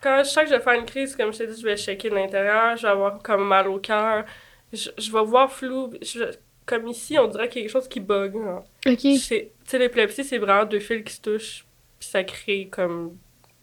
Quand 0.01 0.17
je 0.19 0.29
sens 0.29 0.43
que 0.43 0.49
je 0.49 0.55
vais 0.55 0.61
faire 0.61 0.73
une 0.73 0.85
crise, 0.85 1.15
comme 1.15 1.31
je 1.33 1.37
t'ai 1.39 1.47
dit, 1.47 1.59
je 1.61 1.65
vais 1.65 1.77
checker 1.77 2.09
de 2.09 2.15
l'intérieur, 2.15 2.75
je 2.77 2.83
vais 2.83 2.91
avoir 2.91 3.19
comme 3.23 3.47
mal 3.47 3.67
au 3.69 3.79
cœur. 3.79 4.25
Je, 4.73 4.89
je 4.97 5.11
vais 5.11 5.23
voir 5.23 5.49
flou. 5.51 5.91
Je- 6.01 6.35
comme 6.67 6.87
ici, 6.87 7.17
on 7.17 7.27
dirait 7.27 7.49
qu'il 7.49 7.61
y 7.61 7.65
a 7.65 7.67
quelque 7.67 7.73
chose 7.73 7.87
qui 7.87 7.99
bug. 7.99 8.33
genre. 8.33 8.63
OK. 8.85 8.99
C'est- 8.99 9.51
Tu 9.63 9.71
sais, 9.71 9.79
l'épilepsie, 9.79 10.23
c'est 10.23 10.37
vraiment 10.37 10.65
deux 10.65 10.79
fils 10.79 11.03
qui 11.03 11.13
se 11.13 11.21
touchent, 11.21 11.65
puis 11.99 12.07
ça 12.07 12.23
crée 12.23 12.67
comme. 12.71 13.17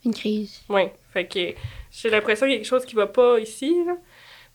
Une 0.05 0.13
crise. 0.13 0.61
Ouais. 0.69 0.93
Fait 1.13 1.27
que 1.27 1.39
j'ai 1.93 2.11
l'impression 2.11 2.47
qu'il 2.47 2.53
y 2.53 2.57
a 2.57 2.59
quelque 2.59 2.67
chose 2.69 2.85
qui 2.85 2.95
va 2.97 3.07
pas 3.07 3.39
ici, 3.39 3.85
là. 3.87 3.97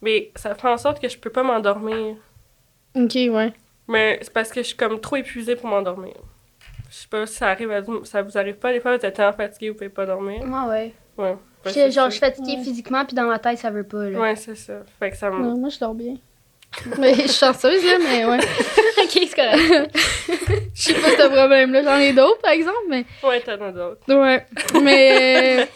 Mais 0.02 0.32
ça 0.36 0.54
fait 0.56 0.68
en 0.68 0.78
sorte 0.78 1.02
que 1.02 1.08
je 1.10 1.18
peux 1.18 1.30
pas 1.32 1.44
m'endormir. 1.44 2.18
OK, 2.96 3.16
ouais. 3.16 3.54
Mais 3.88 4.20
c'est 4.22 4.32
parce 4.34 4.52
que 4.52 4.62
je 4.62 4.68
suis 4.68 4.78
comme 4.78 5.00
trop 5.00 5.16
épuisée 5.16 5.56
pour 5.56 5.68
m'endormir. 5.70 6.14
Je 6.90 6.96
sais 6.96 7.08
pas 7.08 7.26
si 7.26 7.36
ça 7.36 7.48
arrive 7.50 7.72
à 7.72 7.82
ça 8.04 8.22
vous 8.22 8.38
arrive 8.38 8.56
pas 8.56 8.72
des 8.74 8.80
fois 8.80 8.98
vous 8.98 9.06
êtes 9.06 9.16
tellement 9.16 9.34
fatigué 9.34 9.70
vous 9.70 9.76
pouvez 9.76 9.90
pas 9.90 10.06
dormir. 10.06 10.44
Moi, 10.46 10.68
ouais. 10.70 10.94
Ouais. 11.18 11.36
Je- 11.66 11.70
Ouais, 11.72 11.92
genre, 11.92 12.04
ça. 12.06 12.10
je 12.10 12.12
suis 12.12 12.20
fatiguée 12.20 12.58
physiquement, 12.64 13.06
puis 13.06 13.16
dans 13.16 13.28
ma 13.28 13.38
tête, 13.40 13.58
ça 13.58 13.70
veut 13.70 13.84
pas, 13.84 14.10
là. 14.10 14.20
Ouais, 14.20 14.36
c'est 14.36 14.56
ça. 14.56 14.82
Fait 15.00 15.12
que 15.12 15.18
ça 15.18 15.30
me 15.30 15.40
Non, 15.40 15.58
moi, 15.58 15.70
je 15.70 15.80
dors 15.80 15.94
bien. 15.94 16.16
mais 17.00 17.14
je 17.16 17.22
suis 17.22 17.40
chanceuse, 17.40 17.84
là, 17.84 17.98
mais 18.00 18.26
ouais. 18.26 18.38
ok, 19.04 19.10
c'est 19.12 19.36
correct. 19.36 19.96
Je 20.76 20.82
sais 20.82 20.94
pas 20.94 21.10
ce 21.12 21.28
problème-là. 21.28 21.84
J'en 21.84 21.98
ai 21.98 22.14
d'autres, 22.14 22.40
par 22.42 22.52
exemple, 22.52 22.78
mais... 22.90 23.04
Ouais, 23.24 23.42
t'en 23.42 23.60
as 23.62 23.72
d'autres. 23.72 24.02
Ouais. 24.14 24.46
Mais... 24.82 25.68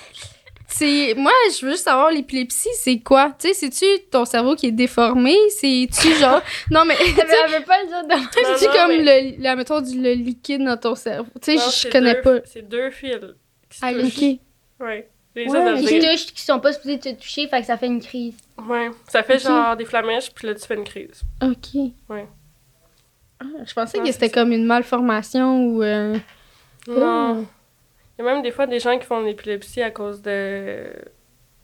c'est... 0.68 1.14
Moi, 1.18 1.32
je 1.60 1.66
veux 1.66 1.72
juste 1.74 1.84
savoir, 1.84 2.10
l'épilepsie, 2.10 2.70
c'est 2.80 3.00
quoi? 3.00 3.34
Tu 3.38 3.50
sais, 3.50 3.54
c'est-tu 3.54 3.86
ton 4.12 4.24
cerveau 4.24 4.56
qui 4.56 4.68
est 4.68 4.72
déformé? 4.72 5.36
C'est-tu 5.50 6.14
genre... 6.16 6.42
Non, 6.72 6.86
mais... 6.86 6.96
Mais 7.00 7.06
elle 7.08 7.52
veut 7.60 7.66
pas 7.66 7.82
le 7.82 7.88
dire 7.88 8.04
de 8.04 8.14
non, 8.14 8.72
comme 8.72 9.04
mais- 9.04 9.32
le, 9.34 9.44
la, 9.44 9.56
mettons, 9.58 9.82
du, 9.82 10.00
le 10.02 10.14
liquide 10.14 10.64
dans 10.64 10.78
ton 10.78 10.96
cerveau? 10.96 11.28
Tu 11.42 11.58
sais, 11.58 11.66
je 11.66 11.70
c'est 11.72 11.90
connais 11.92 12.14
deux- 12.16 12.22
pas. 12.22 12.40
C'est 12.46 12.68
deux 12.70 12.90
fils 12.92 13.18
Ah. 13.82 13.92
OK. 13.92 14.24
Ouais. 14.80 15.10
Les 15.36 15.48
Ouais, 15.48 15.72
autres, 15.74 16.34
Qui 16.34 16.42
sont 16.44 16.60
pas 16.60 16.74
supposés 16.74 17.00
te 17.00 17.10
toucher, 17.14 17.48
fait 17.48 17.62
que 17.62 17.66
ça 17.66 17.78
fait 17.78 17.88
une 17.88 18.02
crise. 18.02 18.38
Ouais. 18.68 18.92
Ça 19.08 19.24
fait 19.24 19.40
genre 19.40 19.76
des 19.76 19.86
flamèches, 19.86 20.32
puis 20.32 20.48
là, 20.48 20.54
tu 20.56 20.62
fais 20.66 20.76
une 20.76 20.84
crise. 20.84 21.24
OK. 21.42 21.82
Ouais. 22.10 22.28
Ah, 23.40 23.46
je 23.66 23.74
pensais 23.74 23.98
que 24.00 24.12
c'était 24.12 24.30
comme 24.30 24.52
une 24.52 24.66
malformation 24.66 25.66
ou... 25.66 25.82
euh, 25.84 26.18
Non. 26.88 27.46
Il 28.20 28.24
y 28.24 28.28
a 28.28 28.32
même 28.34 28.44
des 28.44 28.52
fois 28.52 28.68
des 28.68 28.80
gens 28.80 28.98
qui 29.00 29.06
font 29.06 29.22
de 29.22 29.26
l'épilepsie 29.26 29.82
à 29.82 29.90
cause 29.90 30.22
de, 30.22 30.86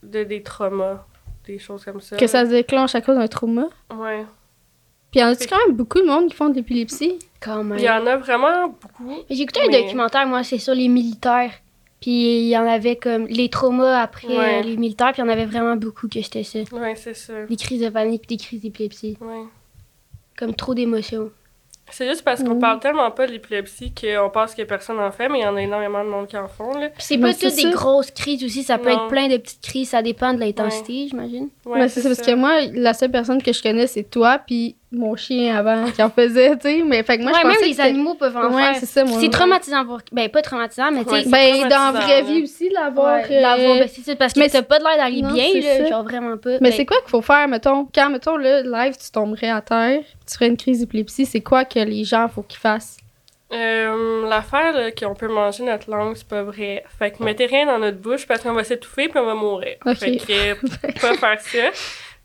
de 0.02 0.24
des 0.24 0.42
traumas, 0.42 1.06
des 1.46 1.60
choses 1.60 1.86
comme 1.86 2.02
ça. 2.02 2.18
Que 2.18 2.26
ça 2.26 2.46
se 2.46 2.50
déclenche 2.50 2.96
à 2.96 3.02
cause 3.02 3.18
d'un 3.18 3.28
trauma? 3.28 3.68
Ouais. 3.96 4.26
Puis 5.12 5.20
y 5.20 5.24
en 5.24 5.28
a-tu 5.28 5.48
quand 5.48 5.58
même 5.68 5.76
beaucoup 5.76 6.00
de 6.02 6.06
monde 6.08 6.30
qui 6.30 6.36
font 6.36 6.50
de 6.50 6.56
l'épilepsie? 6.56 7.20
Quand 7.40 7.64
même. 7.64 7.78
Il 7.78 7.84
y 7.84 7.90
en 7.90 8.06
a 8.08 8.18
vraiment 8.18 8.68
beaucoup. 8.68 9.14
J'ai 9.30 9.42
écouté 9.44 9.62
un 9.62 9.72
documentaire, 9.82 10.26
moi, 10.28 10.44
c'est 10.44 10.58
sur 10.58 10.74
les 10.74 10.88
militaires. 10.88 11.54
Puis 12.02 12.42
il 12.44 12.48
y 12.48 12.58
en 12.58 12.66
avait 12.66 12.96
comme 12.96 13.28
les 13.28 13.50
traumas 13.50 14.02
après 14.02 14.28
Ouais. 14.28 14.60
euh, 14.60 14.62
les 14.62 14.78
militaires, 14.78 15.12
puis 15.12 15.22
il 15.22 15.26
y 15.26 15.28
en 15.30 15.32
avait 15.32 15.46
vraiment 15.46 15.76
beaucoup 15.76 16.08
que 16.08 16.22
c'était 16.22 16.44
ça. 16.44 16.60
Ouais, 16.72 16.96
c'est 16.96 17.14
ça. 17.14 17.46
Des 17.46 17.56
crises 17.58 17.82
de 17.82 17.90
panique, 17.90 18.24
puis 18.28 18.38
des 18.38 18.44
crises 18.44 18.62
d'épilepsie. 18.62 19.18
Ouais. 19.20 19.44
Comme 20.38 20.54
trop 20.56 20.74
d'émotions. 20.74 21.32
C'est 21.92 22.08
juste 22.08 22.22
parce 22.24 22.44
qu'on 22.44 22.54
Mhm. 22.54 22.60
parle 22.60 22.80
tellement 22.80 23.10
pas 23.10 23.26
de 23.26 23.32
l'épilepsie 23.32 23.92
qu'on 24.00 24.30
pense 24.30 24.54
que 24.54 24.62
personne 24.62 25.00
en 25.00 25.12
fait, 25.12 25.28
mais 25.28 25.40
il 25.40 25.42
y 25.42 25.46
en 25.48 25.56
a 25.56 25.62
énormément 25.64 26.04
de 26.06 26.10
monde 26.10 26.28
qui 26.28 26.38
en 26.38 26.48
font, 26.48 26.78
là. 26.78 26.90
C'est 27.00 27.18
pas 27.18 27.34
c'est 27.34 27.48
toutes 27.48 27.56
des 27.56 27.64
ça. 27.64 27.70
grosses 27.72 28.12
crises 28.12 28.44
aussi, 28.44 28.62
ça 28.62 28.78
peut 28.78 28.90
Non. 28.92 29.06
être 29.06 29.08
plein 29.08 29.28
de 29.28 29.38
petites 29.38 29.62
crises, 29.62 29.90
ça 29.90 30.04
dépend 30.04 30.36
de 30.36 30.40
l'intensité, 30.40 31.08
j'imagine. 31.10 31.50
Ouais, 31.66 31.90
c'est 31.90 32.02
ça, 32.02 32.10
parce 32.10 32.22
que 32.22 32.36
moi, 32.36 32.62
la 32.74 32.94
seule 32.94 33.10
personne 33.10 33.42
que 33.42 33.52
je 33.52 33.62
connais, 33.64 33.88
c'est 33.88 34.04
toi, 34.04 34.38
puis 34.46 34.76
mon 34.92 35.16
chien 35.16 35.56
avant 35.56 35.90
qui 35.92 36.02
en 36.02 36.10
faisait, 36.10 36.56
tu 36.58 36.62
sais. 36.64 36.84
Mais 36.84 37.04
fait 37.04 37.18
que 37.18 37.24
moi, 37.24 37.32
ouais, 37.32 37.38
je 37.42 37.46
même 37.48 37.54
pensais 37.56 37.66
les 37.66 37.72
que 37.72 37.76
c'était- 37.78 37.90
animaux 37.90 38.16
peuvent 38.16 38.36
en 38.38 38.54
Ouais, 38.54 38.62
faire. 38.64 38.76
c'est 38.80 38.86
ça, 38.88 39.04
moi. 39.06 39.20
C'est 39.22 39.30
traumatisant 39.30 39.86
pour. 39.86 40.00
Ben, 40.12 40.30
pas 40.30 40.42
traumatisant, 40.42 40.92
mais 40.92 41.04
tu 41.06 41.12
sais. 41.12 41.24
c'est 41.24 41.30
Ben, 41.30 41.68
dans 41.70 41.92
la 41.94 42.00
vraie 42.00 42.22
vie 42.24 42.42
aussi, 42.44 42.70
l'avoir. 42.70 43.22
Ouais, 43.22 43.40
l'avoir, 43.42 43.76
euh, 43.76 43.80
ben, 43.82 43.90
c'est 43.94 44.02
ça, 44.02 44.16
parce 44.16 44.34
que 44.34 44.40
mais 44.40 44.50
t'as 44.50 44.64
pas 44.64 44.80
de 44.80 44.84
l'air 44.84 44.98
d'aller 44.98 45.22
bien, 45.22 45.46
c'est 45.54 45.62
là, 45.62 45.78
ça. 45.78 45.90
genre 45.90 46.04
vraiment 46.04 46.38
pas. 46.38 46.50
Mais 46.62 46.70
Ben, 46.70 46.72
c'est 46.74 46.86
quoi 46.86 46.98
qu'il 47.02 47.10
faut 47.10 47.22
faire, 47.22 47.48
mettons, 47.48 47.88
quand, 47.94 48.10
mettons, 48.10 48.38
là, 48.38 48.62
live, 48.64 48.96
tu 48.98 49.12
tomberais 49.12 49.50
à 49.52 49.62
terre, 49.62 50.02
tu 50.28 50.34
ferais 50.34 50.48
une 50.48 50.58
crise 50.58 50.80
d'épilepsie, 50.80 51.26
c'est 51.28 51.42
quoi 51.42 51.66
que 51.66 51.80
les 51.80 52.04
gens, 52.04 52.28
faut 52.28 52.42
qu'ils 52.42 52.60
fassent? 52.60 52.98
Euh, 53.52 54.28
L'affaire 54.30 54.74
là, 54.74 54.92
qu'on 54.92 55.16
peut 55.16 55.28
manger 55.28 55.64
notre 55.64 55.90
langue, 55.90 56.16
c'est 56.16 56.28
pas 56.28 56.44
vrai. 56.44 56.84
Fait 57.00 57.10
que 57.12 57.24
mettez 57.24 57.48
rien 57.48 57.66
dans 57.66 57.80
notre 57.80 57.98
bouche 57.98 58.28
parce 58.28 58.42
qu'on 58.44 58.54
va 58.54 58.64
s'étouffer 58.64 59.08
puis 59.08 59.18
on 59.20 59.26
va 59.26 59.34
mourir. 59.34 59.76
Ok. 59.88 59.96
Fait 59.98 60.18
que 60.18 61.00
pas 61.02 61.14
faire 61.16 61.40
ça. 61.42 61.58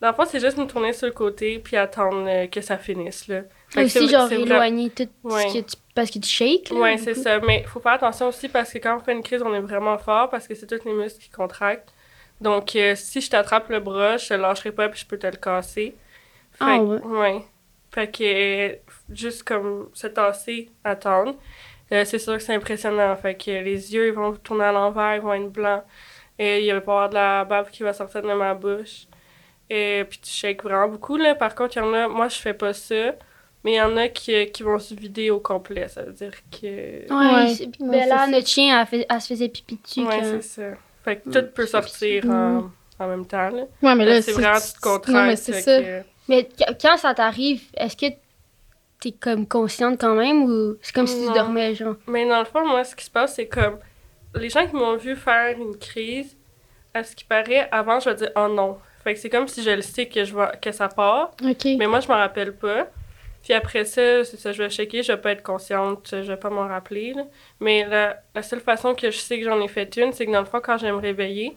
Dans 0.00 0.08
le 0.08 0.14
fond, 0.14 0.24
c'est 0.26 0.40
juste 0.40 0.56
nous 0.58 0.66
tourner 0.66 0.92
sur 0.92 1.06
le 1.06 1.12
côté 1.12 1.58
puis 1.58 1.76
attendre 1.76 2.26
euh, 2.28 2.46
que 2.46 2.60
ça 2.60 2.76
finisse. 2.76 3.26
Là. 3.28 3.42
Fait 3.68 3.84
aussi, 3.84 4.08
genre, 4.08 4.30
éloigner 4.30 4.90
tout 4.90 5.08
Ouais. 5.22 5.48
ce 5.48 5.54
que 5.54 5.60
tu. 5.70 5.76
Parce 5.94 6.10
que 6.10 6.18
tu 6.18 6.28
shakes, 6.28 6.70
là. 6.70 6.76
Ouais, 6.80 6.92
beaucoup. 6.92 7.04
c'est 7.04 7.14
ça. 7.14 7.38
Mais 7.40 7.62
faut 7.64 7.80
faire 7.80 7.92
attention 7.92 8.28
aussi 8.28 8.48
parce 8.48 8.72
que 8.72 8.78
quand 8.78 8.96
on 8.96 9.00
fait 9.00 9.12
une 9.12 9.22
crise, 9.22 9.42
on 9.42 9.54
est 9.54 9.60
vraiment 9.60 9.96
fort 9.98 10.28
parce 10.28 10.46
que 10.48 10.54
c'est 10.54 10.66
tous 10.66 10.84
les 10.84 10.92
muscles 10.92 11.20
qui 11.22 11.30
contractent. 11.30 11.92
Donc, 12.40 12.74
euh, 12.76 12.94
si 12.96 13.20
je 13.20 13.30
t'attrape 13.30 13.68
le 13.70 13.78
bras, 13.80 14.16
je 14.16 14.28
te 14.28 14.34
lâcherai 14.34 14.72
pas 14.72 14.88
puis 14.88 15.00
je 15.00 15.06
peux 15.06 15.16
te 15.18 15.26
le 15.26 15.36
casser. 15.36 15.94
Fait, 16.52 16.64
Ah 16.64 16.78
que- 16.78 17.06
ouais. 17.06 17.42
Fait 17.92 18.10
que 18.10 18.24
euh, 18.24 18.74
juste 19.12 19.44
comme 19.44 19.88
se 19.94 20.08
tasser, 20.08 20.68
attendre. 20.82 21.36
Euh, 21.92 22.04
c'est 22.04 22.18
sûr 22.18 22.34
que 22.36 22.40
c'est 22.42 22.54
impressionnant. 22.54 23.14
Fait 23.16 23.34
que 23.36 23.50
les 23.50 23.94
yeux 23.94 24.08
ils 24.08 24.12
vont 24.12 24.32
tourner 24.34 24.64
à 24.64 24.72
l'envers, 24.72 25.14
ils 25.14 25.20
vont 25.22 25.32
être 25.34 25.50
blancs. 25.52 25.82
Et 26.38 26.66
il 26.66 26.72
va 26.74 26.80
pas 26.80 26.92
y 26.92 26.94
avoir 26.96 27.08
de 27.10 27.14
la 27.14 27.44
bave 27.44 27.70
qui 27.70 27.84
va 27.84 27.92
sortir 27.92 28.20
de 28.22 28.32
ma 28.32 28.52
bouche. 28.54 29.06
Et 29.70 30.04
puis 30.08 30.18
tu 30.22 30.30
shakes 30.30 30.62
vraiment 30.62 30.88
beaucoup. 30.88 31.16
Là. 31.16 31.34
Par 31.34 31.54
contre, 31.54 31.76
il 31.76 31.80
y 31.80 31.82
en 31.82 31.92
a, 31.94 32.08
moi 32.08 32.28
je 32.28 32.36
fais 32.36 32.54
pas 32.54 32.72
ça. 32.72 33.12
Mais 33.64 33.72
il 33.72 33.76
y 33.76 33.80
en 33.80 33.96
a 33.96 34.08
qui, 34.08 34.50
qui 34.52 34.62
vont 34.62 34.78
se 34.78 34.94
vider 34.94 35.30
au 35.30 35.40
complet. 35.40 35.88
Ça 35.88 36.02
veut 36.02 36.12
dire 36.12 36.32
que. 36.50 36.66
Ouais, 37.10 38.06
là, 38.06 38.26
notre 38.26 38.46
chien, 38.46 38.78
elle, 38.78 38.86
fait- 38.86 39.06
elle 39.08 39.20
se 39.22 39.26
faisait 39.28 39.48
pipi 39.48 39.78
dessus. 39.82 40.04
Ouais, 40.04 40.22
c'est 40.22 40.42
ça. 40.42 40.76
Fait 41.02 41.16
que 41.16 41.28
Mm, 41.28 41.32
tout 41.32 41.46
peut 41.54 41.66
sortir 41.66 42.24
en, 42.30 42.70
en 42.98 43.08
même 43.08 43.26
temps. 43.26 43.48
Là. 43.48 43.62
Ouais, 43.82 43.94
mais 43.94 44.04
là, 44.04 44.20
c'est 44.22 44.32
vraiment 44.32 44.58
contractes. 44.82 45.08
Non, 45.08 45.26
mais 45.26 45.36
c'est 45.36 45.52
fait 45.54 45.60
ça. 45.62 45.80
que- 45.80 46.02
Mais 46.28 46.44
qu- 46.44 46.74
quand 46.80 46.96
ça 46.98 47.14
t'arrive, 47.14 47.62
est-ce 47.76 47.96
que 47.96 48.06
t'es 49.00 49.12
comme 49.12 49.46
consciente 49.46 49.98
quand 50.00 50.14
même 50.14 50.44
ou 50.44 50.76
c'est 50.82 50.94
comme 50.94 51.06
si 51.06 51.26
tu 51.26 51.32
dormais, 51.32 51.74
genre? 51.74 51.96
Mais 52.06 52.26
dans 52.28 52.38
le 52.40 52.44
fond, 52.46 52.66
moi, 52.66 52.84
ce 52.84 52.94
qui 52.94 53.04
se 53.06 53.10
passe, 53.10 53.34
c'est 53.36 53.48
comme 53.48 53.78
les 54.34 54.48
gens 54.50 54.66
qui 54.66 54.74
m'ont 54.76 54.96
vu 54.96 55.16
faire 55.16 55.56
une 55.58 55.76
crise, 55.78 56.36
à 56.92 57.02
ce 57.02 57.16
qui 57.16 57.24
paraît, 57.24 57.66
avant, 57.72 57.98
je 58.00 58.10
vais 58.10 58.16
dire 58.16 58.30
oh 58.36 58.48
non. 58.48 58.78
Fait 59.04 59.14
que 59.14 59.20
c'est 59.20 59.28
comme 59.30 59.46
si 59.46 59.62
je 59.62 59.70
le 59.70 59.82
sais 59.82 60.06
que, 60.06 60.24
je 60.24 60.32
vois, 60.32 60.48
que 60.56 60.72
ça 60.72 60.88
part, 60.88 61.32
mais 61.78 61.86
moi, 61.86 62.00
je 62.00 62.08
m'en 62.08 62.14
rappelle 62.16 62.54
pas. 62.56 62.88
Puis 63.42 63.52
après 63.52 63.84
ça, 63.84 64.24
c'est 64.24 64.38
ça, 64.38 64.52
je 64.52 64.62
vais 64.62 64.70
checker, 64.70 65.02
je 65.02 65.12
vais 65.12 65.18
pas 65.20 65.32
être 65.32 65.42
consciente, 65.42 66.08
je 66.12 66.22
vais 66.32 66.38
pas 66.38 66.48
m'en 66.48 66.66
rappeler. 66.66 67.12
là. 67.12 67.24
Mais 67.60 67.86
la, 67.86 68.16
la 68.34 68.42
seule 68.42 68.60
façon 68.60 68.94
que 68.94 69.10
je 69.10 69.18
sais 69.18 69.38
que 69.38 69.44
j'en 69.44 69.60
ai 69.60 69.68
fait 69.68 69.94
une, 69.98 70.12
c'est 70.14 70.24
que 70.24 70.32
dans 70.32 70.40
le 70.40 70.46
fond, 70.46 70.60
quand 70.64 70.78
je 70.78 70.86
vais 70.86 70.92
me 70.92 70.96
réveiller, 70.98 71.54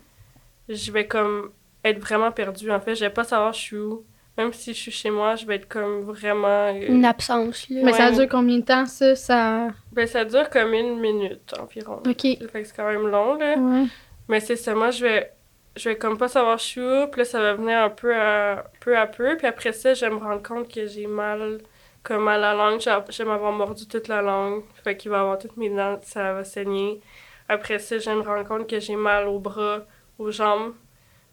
je 0.68 0.92
vais 0.92 1.08
comme 1.08 1.51
être 1.86 2.00
vraiment 2.00 2.32
perdue. 2.32 2.70
En 2.72 2.82
fait, 2.82 2.96
je 2.96 3.06
vais 3.06 3.10
pas 3.10 3.24
savoir 3.24 3.54
je 3.54 3.60
suis 3.60 3.77
où. 3.77 4.04
Même 4.38 4.51
si 4.54 4.74
je 4.74 4.80
suis 4.80 4.92
chez 4.92 5.10
moi, 5.10 5.36
je 5.36 5.46
vais 5.48 5.56
être 5.56 5.68
comme 5.70 6.01
vraiment. 6.01 6.68
euh, 6.68 6.88
Une 6.89 7.06
absence, 7.06 7.68
là. 7.70 7.82
Mais 7.84 7.94
ça 7.94 8.12
dure 8.12 8.27
combien 8.30 8.58
de 8.58 8.66
temps, 8.66 8.86
ça? 8.86 9.16
Ça... 9.16 9.70
Ben, 9.94 10.06
ça 10.06 10.25
dure 10.25 10.50
comme 10.50 10.74
une 10.74 11.00
minute 11.00 11.54
environ. 11.60 12.01
OK. 12.06 12.22
Fait 12.22 12.38
que 12.38 12.63
c'est 12.66 12.75
quand 12.75 12.88
même 12.92 13.08
long, 13.08 13.36
là. 13.36 13.56
Ouais. 13.58 13.86
Mais 14.27 14.39
c'est 14.42 14.58
ça, 14.58 14.75
moi, 14.75 14.92
je 14.92 15.04
vais, 15.06 15.32
je 15.78 15.90
vais 15.90 15.98
comme 15.98 16.18
pas 16.18 16.28
savoir 16.28 16.58
je 16.58 16.64
suis 16.64 16.82
où, 16.82 17.08
puis 17.08 17.20
là, 17.20 17.26
ça 17.26 17.40
va 17.40 17.54
venir 17.54 17.78
un 17.80 17.90
peu 17.90 18.14
à 18.16 18.66
peu, 18.80 18.98
à 18.98 19.08
peu. 19.08 19.38
Puis 19.38 19.48
après 19.48 19.72
ça, 19.74 19.94
je 19.94 20.06
vais 20.06 20.12
me 20.12 20.18
rendre 20.20 20.42
compte 20.44 20.72
que 20.74 20.86
j'ai 20.88 21.08
mal, 21.08 21.60
comme 22.04 22.28
à 22.28 22.38
la 22.38 22.54
langue. 22.54 22.80
Je 22.82 23.18
vais 23.24 23.30
m'avoir 23.30 23.52
mordu 23.52 23.88
toute 23.88 24.08
la 24.08 24.22
langue. 24.22 24.64
Fait 24.84 24.98
qu'il 24.98 25.12
va 25.12 25.18
y 25.18 25.20
avoir 25.22 25.38
toutes 25.38 25.58
mes 25.58 25.70
dents, 25.70 26.00
ça 26.04 26.34
va 26.34 26.44
saigner. 26.44 27.00
Après 27.50 27.80
ça, 27.80 27.98
je 27.98 28.10
vais 28.10 28.16
me 28.16 28.22
rendre 28.22 28.48
compte 28.48 28.68
que 28.70 28.80
j'ai 28.80 28.96
mal 28.96 29.28
aux 29.28 29.40
bras, 29.40 29.86
aux 30.20 30.32
jambes. 30.32 30.74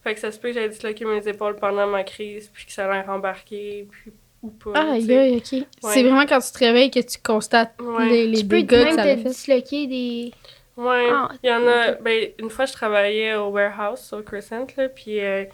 Fait 0.02 0.14
que 0.14 0.20
ça 0.20 0.30
se 0.30 0.38
peut 0.38 0.48
que 0.48 0.54
j'aie 0.54 0.68
disloqué 0.68 1.04
mes 1.06 1.26
épaules 1.26 1.56
pendant 1.56 1.86
ma 1.86 2.04
crise, 2.04 2.50
puis 2.52 2.66
que 2.66 2.72
ça 2.72 2.84
a 2.88 2.92
l'air 2.92 3.08
embarqué, 3.10 3.88
puis 3.90 4.12
ou 4.42 4.50
pas. 4.50 4.72
Ah, 4.74 4.92
aïe, 4.92 5.38
OK. 5.38 5.66
C'est 5.80 6.02
vraiment 6.02 6.26
quand 6.26 6.38
tu 6.40 6.52
te 6.52 6.58
réveilles 6.58 6.90
que 6.90 7.00
tu 7.00 7.18
constates 7.24 7.72
Ouais. 7.80 8.06
les, 8.10 8.26
les 8.26 8.38
Tu 8.40 8.46
peux 8.46 8.56
dégâts 8.56 8.68
que 8.68 8.84
même 8.84 8.94
ça 8.94 9.02
te 9.02 9.08
fait. 9.08 9.16
disloquer 9.16 9.86
des. 9.86 10.32
Ouais, 10.76 11.08
Ah, 11.10 11.28
il 11.42 11.48
y 11.48 11.52
en 11.52 11.66
a. 11.66 11.92
Ben, 11.92 12.30
une 12.38 12.50
fois, 12.50 12.66
je 12.66 12.72
travaillais 12.72 13.34
au 13.36 13.48
warehouse 13.48 14.00
sur 14.00 14.24
Crescent, 14.24 14.66
là, 14.76 14.88
puis 14.88 15.20
euh, 15.20 15.44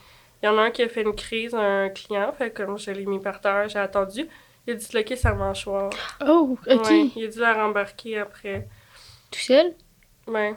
il 0.42 0.46
y 0.46 0.48
en 0.48 0.56
a 0.58 0.62
un 0.62 0.70
qui 0.70 0.82
a 0.82 0.88
fait 0.88 1.02
une 1.02 1.14
crise 1.14 1.54
à 1.54 1.60
un 1.60 1.88
client, 1.90 2.32
fait 2.36 2.50
comme 2.50 2.78
je 2.78 2.90
l'ai 2.90 3.04
mis 3.06 3.18
par 3.20 3.40
terre, 3.40 3.68
j'ai 3.68 3.78
attendu. 3.78 4.26
Il 4.66 4.72
a 4.72 4.76
disloqué 4.76 5.16
sa 5.16 5.34
mâchoire. 5.34 5.90
Oh, 6.26 6.56
OK. 6.70 6.88
Ouais, 6.90 7.10
il 7.16 7.24
a 7.24 7.28
dû 7.28 7.38
la 7.38 7.54
rembarquer 7.54 8.18
après. 8.18 8.68
Tout 9.30 9.40
seul? 9.40 9.74
Ouais. 10.26 10.54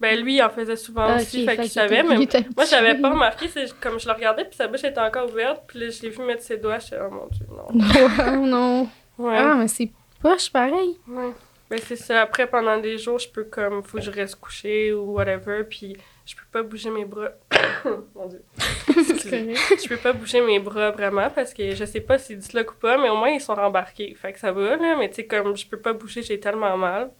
Ben, 0.00 0.18
lui, 0.20 0.36
il 0.36 0.42
en 0.42 0.50
faisait 0.50 0.76
souvent 0.76 1.06
Ah, 1.08 1.16
aussi, 1.16 1.44
fait 1.46 1.54
fait 1.56 1.62
qu'il 1.62 1.70
savait, 1.70 2.02
mais 2.02 2.16
moi, 2.56 2.64
j'avais 2.68 2.96
pas 2.96 3.10
remarqué. 3.10 3.46
C'est 3.48 3.72
comme 3.78 4.00
je 4.00 4.08
le 4.08 4.14
regardais, 4.14 4.44
puis 4.44 4.56
sa 4.56 4.66
bouche 4.66 4.82
était 4.84 4.98
encore 5.00 5.30
ouverte, 5.30 5.62
puis 5.68 5.78
là, 5.78 5.90
je 5.90 6.02
l'ai 6.02 6.08
vu 6.10 6.22
mettre 6.24 6.42
ses 6.42 6.56
doigts, 6.58 6.78
j'étais, 6.80 6.96
oh 7.00 7.10
mon 7.10 7.26
dieu, 7.28 7.46
non. 7.48 7.68
Oh 8.42 8.46
non. 8.46 8.88
Ouais. 9.18 9.36
Ah, 9.38 9.54
mais 9.54 9.68
c'est 9.68 9.90
poche 10.20 10.50
pareil. 10.50 10.98
Ouais. 11.06 11.30
Ben, 11.72 11.80
c'est 11.86 11.96
ça. 11.96 12.20
Après, 12.20 12.46
pendant 12.46 12.76
des 12.78 12.98
jours, 12.98 13.18
je 13.18 13.30
peux 13.30 13.44
comme, 13.44 13.82
faut 13.82 13.96
que 13.96 14.04
je 14.04 14.10
reste 14.10 14.36
couchée 14.36 14.92
ou 14.92 15.12
whatever, 15.14 15.64
puis 15.64 15.96
je 16.26 16.36
peux 16.36 16.42
pas 16.52 16.62
bouger 16.62 16.90
mes 16.90 17.06
bras. 17.06 17.30
Mon 18.14 18.26
Dieu. 18.26 18.42
Je 18.88 19.88
peux 19.88 19.96
pas 19.96 20.12
bouger 20.12 20.42
mes 20.42 20.58
bras 20.58 20.90
vraiment 20.90 21.30
parce 21.30 21.54
que 21.54 21.74
je 21.74 21.84
sais 21.86 22.00
pas 22.02 22.18
s'ils 22.18 22.38
disloquent 22.38 22.72
ou 22.74 22.78
pas, 22.78 22.98
mais 22.98 23.08
au 23.08 23.16
moins 23.16 23.30
ils 23.30 23.40
sont 23.40 23.54
rembarqués. 23.54 24.14
Fait 24.14 24.34
que 24.34 24.38
ça 24.38 24.52
va, 24.52 24.76
là, 24.76 24.96
mais 24.98 25.08
tu 25.08 25.14
sais, 25.16 25.26
comme 25.26 25.56
je 25.56 25.66
peux 25.66 25.78
pas 25.78 25.94
bouger, 25.94 26.22
j'ai 26.22 26.38
tellement 26.38 26.76
mal. 26.76 27.10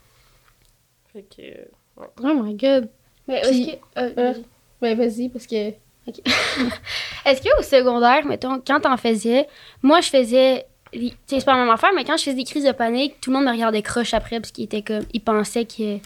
Fait 1.15 1.23
que. 1.23 1.43
euh, 1.43 2.05
Oh 2.23 2.35
my 2.43 2.55
god. 2.55 2.91
Mais 3.27 3.41
Puis, 3.41 3.71
est-ce 3.71 3.77
que. 3.77 3.81
euh, 4.01 4.11
euh, 4.19 4.33
vas-y. 4.33 4.45
Ben, 4.83 4.99
vas-y, 4.99 5.29
parce 5.31 5.47
que. 5.47 5.71
Est-ce 7.25 7.41
qu'au 7.43 7.63
secondaire, 7.63 8.27
mettons, 8.27 8.61
quand 8.61 8.81
t'en 8.81 8.99
faisais, 8.99 9.47
moi 9.83 10.01
je 10.03 10.11
faisais. 10.11 10.67
Tu 10.93 11.09
sais, 11.09 11.15
c'est 11.41 11.45
pas 11.45 11.53
la 11.55 11.61
même 11.65 11.71
affaire, 11.71 11.91
mais 11.95 12.05
quand 12.05 12.17
je 12.19 12.25
faisais 12.25 12.37
des 12.37 12.45
crises 12.45 12.65
de 12.65 12.73
panique, 12.73 13.21
tout 13.21 13.31
le 13.31 13.37
monde 13.39 13.47
me 13.47 13.53
regardait 13.53 13.81
croche 13.83 14.13
après 14.15 14.41
parce 14.41 14.53
qu'ils 14.53 14.65
étaient 14.65 14.83
comme. 14.83 15.05
Ils 15.15 15.21
pensaient 15.21 15.65
que 15.65 15.99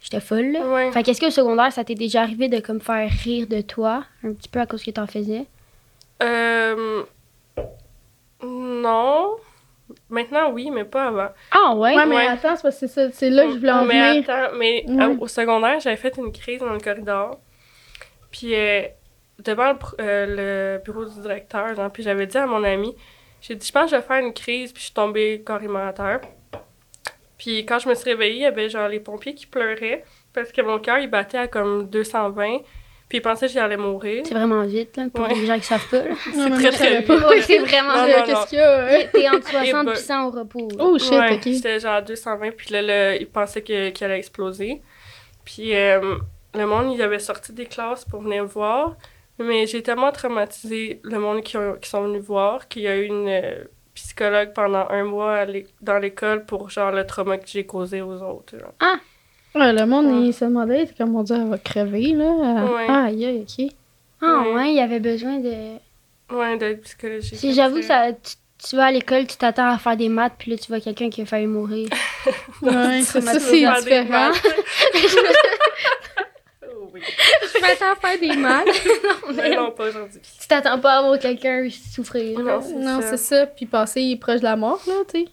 j'étais 0.00 0.20
folle, 0.20 0.52
là. 0.52 0.66
Ouais. 0.66 0.90
Fait 0.92 1.02
qu'est-ce 1.02 1.20
qu'au 1.20 1.30
secondaire, 1.30 1.70
ça 1.72 1.84
t'est 1.84 1.94
déjà 1.94 2.22
arrivé 2.22 2.48
de 2.48 2.60
comme 2.60 2.80
faire 2.80 3.10
rire 3.24 3.46
de 3.46 3.60
toi, 3.60 4.04
un 4.24 4.32
petit 4.32 4.48
peu 4.48 4.58
à 4.60 4.66
cause 4.66 4.82
que 4.82 4.90
t'en 4.90 5.06
faisais? 5.06 5.44
Euh. 6.22 7.02
Non. 8.42 9.36
Maintenant, 10.08 10.50
oui, 10.52 10.70
mais 10.70 10.84
pas 10.84 11.08
avant. 11.08 11.28
Ah 11.50 11.74
ouais? 11.74 11.94
Ouais, 11.96 12.06
mais 12.06 12.16
Ouais. 12.16 12.26
attends, 12.28 12.56
c'est 12.56 12.62
parce 12.62 12.78
que 12.80 12.86
c'est 12.86 12.88
ça- 12.88 13.10
c'est 13.12 13.28
là 13.30 13.44
que 13.44 13.52
je 13.54 13.58
voulais 13.58 13.72
en 13.72 13.84
mais 13.84 14.12
venir. 14.20 14.30
attends, 14.30 14.56
mais 14.56 14.84
Ouais. 14.88 15.02
euh, 15.04 15.16
au 15.20 15.26
secondaire, 15.28 15.80
j'avais 15.80 15.96
fait 15.96 16.16
une 16.16 16.32
crise 16.32 16.60
dans 16.60 16.72
le 16.72 16.78
corridor. 16.80 17.38
Puis 18.30 18.54
euh, 18.54 18.82
devant 19.40 19.72
le, 19.72 19.78
pr- 19.78 19.94
euh, 20.00 20.76
le 20.78 20.82
bureau 20.84 21.04
du 21.04 21.20
directeur, 21.20 21.74
genre, 21.74 21.90
puis 21.90 22.02
j'avais 22.04 22.26
dit 22.26 22.38
à 22.38 22.46
mon 22.46 22.62
ami, 22.62 22.94
j'ai 23.40 23.54
dit, 23.54 23.66
je 23.66 23.72
pense 23.72 23.84
que 23.84 23.90
je 23.92 23.96
vais 23.96 24.02
faire 24.06 24.24
une 24.24 24.32
crise, 24.34 24.72
puis 24.72 24.80
je 24.80 24.86
suis 24.86 24.94
tombée 24.94 25.42
carrément 25.46 25.86
à 25.86 25.92
terre. 25.92 26.20
Puis 27.38 27.64
quand 27.64 27.78
je 27.78 27.88
me 27.88 27.94
suis 27.94 28.10
réveillée, 28.10 28.34
il 28.36 28.42
y 28.42 28.46
avait 28.46 28.68
genre 28.68 28.88
les 28.88 29.00
pompiers 29.00 29.34
qui 29.34 29.46
pleuraient 29.46 30.04
parce 30.34 30.52
que 30.52 30.60
mon 30.62 30.78
cœur, 30.78 30.98
il 30.98 31.08
battait 31.08 31.38
à 31.38 31.48
comme 31.48 31.88
220. 31.88 32.58
Puis 33.08 33.18
ils 33.18 33.22
pensaient 33.22 33.46
que 33.48 33.52
j'allais 33.52 33.76
mourir. 33.76 34.22
C'est 34.24 34.34
vraiment 34.34 34.62
vite, 34.62 34.96
là, 34.96 35.06
pour 35.12 35.26
Ouais. 35.26 35.34
les 35.34 35.44
gens 35.46 35.56
qui 35.58 35.64
savent 35.64 35.88
pas. 35.90 36.02
mais 36.36 36.50
très, 36.50 36.70
très 36.70 37.00
vite. 37.00 37.08
Ouais, 37.08 37.42
c'est 37.42 37.58
vraiment 37.58 37.96
Non, 37.96 38.06
vite. 38.06 38.16
non, 38.18 38.24
Qu'est-ce 38.24 38.46
qu'il 38.50 38.58
y 38.58 38.62
a? 38.62 38.84
hein? 38.84 39.00
T'es 39.12 39.28
entre 39.28 39.48
60 39.48 39.64
Et 39.66 39.68
et 39.70 39.84
ben- 39.84 39.94
100 39.96 40.26
au 40.26 40.30
repos. 40.30 40.68
là. 40.68 40.76
Oh 40.84 40.96
shit, 40.98 41.10
Ouais, 41.12 41.32
ok. 41.34 41.42
C'était 41.42 41.80
genre 41.80 42.02
220, 42.02 42.50
puis 42.52 42.70
là, 42.72 42.82
là 42.82 43.16
ils 43.16 43.26
pensaient 43.26 43.62
que- 43.62 43.88
qu'il 43.90 44.04
allait 44.04 44.18
exploser. 44.18 44.80
Puis 45.44 45.74
euh, 45.74 46.18
le 46.54 46.66
monde, 46.66 46.92
ils 46.94 47.02
avaient 47.02 47.18
sorti 47.18 47.52
des 47.52 47.66
classes 47.66 48.04
pour 48.04 48.20
venir 48.22 48.44
me 48.44 48.48
voir. 48.48 48.94
Mais 49.42 49.66
j'ai 49.66 49.82
tellement 49.82 50.12
traumatisé 50.12 51.00
le 51.02 51.18
monde 51.18 51.42
qui, 51.42 51.56
ont- 51.56 51.76
qui 51.80 51.88
sont 51.88 52.02
venus 52.04 52.22
voir 52.22 52.68
qu'il 52.68 52.82
y 52.82 52.88
a 52.88 52.96
eu 52.96 53.06
une 53.06 53.28
euh, 53.28 53.64
psychologue 53.94 54.52
pendant 54.54 54.86
un 54.90 55.04
mois 55.04 55.44
dans 55.80 55.98
l'école 55.98 56.44
pour 56.44 56.68
genre 56.70 56.90
le 56.92 57.06
trauma 57.06 57.38
que 57.38 57.46
j'ai 57.48 57.64
causé 57.64 58.02
aux 58.02 58.20
autres. 58.22 58.58
genre. 58.58 58.74
Ouais, 59.54 59.72
le 59.72 59.84
monde, 59.86 60.06
Ouais. 60.06 60.26
il 60.28 60.32
se 60.34 60.44
demandait, 60.44 60.86
c'est 60.86 60.96
comme 60.96 61.16
on 61.16 61.22
dit, 61.22 61.32
elle 61.32 61.48
va 61.48 61.58
crever, 61.58 62.12
là. 62.12 62.64
Ouais. 62.66 62.86
Ah, 62.88 63.04
aïe, 63.06 63.24
aïe, 63.26 63.44
ok. 63.48 63.66
Ah 64.22 64.42
Ouais. 64.42 64.52
ouais, 64.54 64.68
il 64.70 64.76
y 64.76 64.80
avait 64.80 65.00
besoin 65.00 65.38
de. 65.38 65.76
Ouais, 66.32 66.56
d'aide 66.58 66.82
psychologique. 66.82 67.36
Si 67.38 67.52
j'avoue 67.54 67.76
que 67.76 67.82
ça, 67.84 68.12
tu, 68.12 68.34
tu 68.68 68.76
vas 68.76 68.84
à 68.86 68.92
l'école, 68.92 69.26
tu 69.26 69.36
t'attends 69.36 69.70
à 69.70 69.78
faire 69.78 69.96
des 69.96 70.08
maths, 70.08 70.34
puis 70.38 70.50
là 70.52 70.58
tu 70.58 70.68
vois 70.68 70.78
quelqu'un 70.80 71.10
qui 71.10 71.22
a 71.22 71.26
failli 71.26 71.46
mourir. 71.48 71.88
Ouais, 72.62 73.00
c'est 73.02 73.20
ça, 73.20 73.32
traumatisé 73.38 73.66
c'est 73.66 73.82
différent. 73.82 74.30
Oh. 77.02 77.46
Je 77.54 77.60
m'attends 77.60 77.92
à 77.92 77.96
faire 77.96 78.20
des 78.20 78.36
maths. 78.36 78.66
Mais 79.34 79.56
non, 79.56 79.70
pas 79.70 79.88
aujourd'hui. 79.88 80.20
Tu 80.40 80.48
t'attends 80.48 80.78
pas 80.78 80.98
à 80.98 81.02
voir 81.02 81.18
quelqu'un 81.18 81.68
souffrir. 81.70 82.38
Non, 82.38 82.60
c'est 82.60 82.74
Non, 82.74 83.00
ça. 83.00 83.10
c'est 83.10 83.16
ça. 83.16 83.46
Puis 83.46 83.66
passer 83.66 84.16
proche 84.20 84.40
de 84.40 84.44
la 84.44 84.56
mort, 84.56 84.80
là, 84.86 84.94
tu 85.12 85.24
sais. 85.24 85.28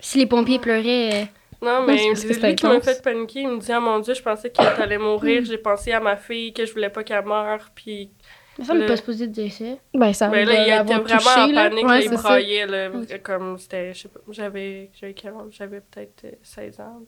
Si 0.00 0.18
les 0.18 0.26
pompiers 0.26 0.58
pleuraient. 0.58 1.10
euh, 1.12 1.24
Non, 1.64 1.84
mais 1.86 1.96
c'est 2.16 2.28
lui 2.40 2.54
qui 2.56 2.66
m'a 2.66 2.80
fait 2.80 3.00
paniquer, 3.02 3.40
il 3.42 3.48
me 3.48 3.58
dit 3.58 3.70
Ah 3.72 3.78
mon 3.80 4.00
Dieu, 4.00 4.14
je 4.14 4.22
pensais 4.22 4.50
qu'elle 4.50 4.66
allait 4.66 4.98
mourir. 4.98 5.44
J'ai 5.44 5.58
pensé 5.58 5.92
à 5.92 6.00
ma 6.00 6.16
fille, 6.16 6.52
que 6.52 6.66
je 6.66 6.72
voulais 6.72 6.90
pas 6.90 7.04
qu'elle 7.04 7.24
meure. 7.24 7.70
Puis 7.74 8.10
Mais 8.58 8.64
ça, 8.64 8.74
Le- 8.74 8.84
pas 8.86 8.96
supposé 8.96 9.28
dire 9.28 9.52
ça. 9.52 9.64
Ben, 9.94 10.12
ça 10.12 10.28
Mais 10.28 10.38
arrive 10.42 10.48
là, 10.48 10.54
il 10.66 10.72
était 10.72 10.94
vraiment 10.94 11.04
touché, 11.04 11.40
en 11.52 11.54
panique, 11.54 11.86
Ouais, 11.86 12.04
il 12.04 12.10
braillait, 12.10 12.66
là, 12.66 12.90
Ok. 12.90 13.22
comme 13.22 13.56
c'était, 13.58 13.94
je 13.94 14.00
sais 14.02 14.08
pas, 14.08 14.20
j'avais, 14.30 14.90
j'avais? 15.00 15.14
J'avais 15.50 15.80
peut-être 15.80 16.24
euh, 16.24 16.30
16 16.42 16.80
ans. 16.80 17.00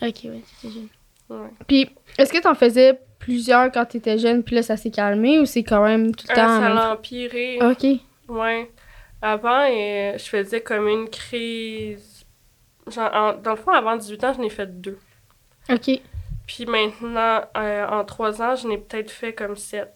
ouais, 0.24 0.42
c'était 0.60 0.74
jeune. 0.74 0.88
Ouais. 1.30 1.48
Puis, 1.66 1.90
est-ce 2.16 2.32
que 2.32 2.40
t'en 2.40 2.54
faisais 2.54 2.98
plusieurs 3.18 3.70
quand 3.72 3.84
t'étais 3.86 4.18
jeune, 4.18 4.42
puis 4.42 4.54
là, 4.56 4.62
ça 4.62 4.76
s'est 4.76 4.90
calmé, 4.90 5.38
ou 5.40 5.44
c'est 5.46 5.62
quand 5.64 5.82
même 5.84 6.14
tout 6.14 6.26
le 6.28 6.32
Euh, 6.32 6.36
temps... 6.36 6.60
ça 6.60 6.68
l'a 6.68 6.92
empiré. 6.94 7.58
Ok. 7.62 7.86
Ouais. 8.28 8.70
Avant, 9.20 9.62
euh, 9.68 10.16
je 10.18 10.24
faisais 10.24 10.60
comme 10.60 10.86
une 10.88 11.08
crise. 11.08 12.24
Genre, 12.86 13.10
en- 13.12 13.34
dans 13.34 13.50
le 13.50 13.56
fond, 13.56 13.72
avant 13.72 13.96
18 13.96 14.24
ans, 14.24 14.32
je 14.34 14.40
n'ai 14.40 14.50
fait 14.50 14.80
deux. 14.80 14.98
Ok. 15.70 15.90
Puis 16.46 16.64
maintenant, 16.66 17.42
euh, 17.56 17.86
en 17.88 18.04
trois 18.04 18.40
ans, 18.40 18.54
je 18.56 18.66
n'ai 18.68 18.78
peut-être 18.78 19.10
fait 19.10 19.34
comme 19.34 19.56
sept. 19.56 19.92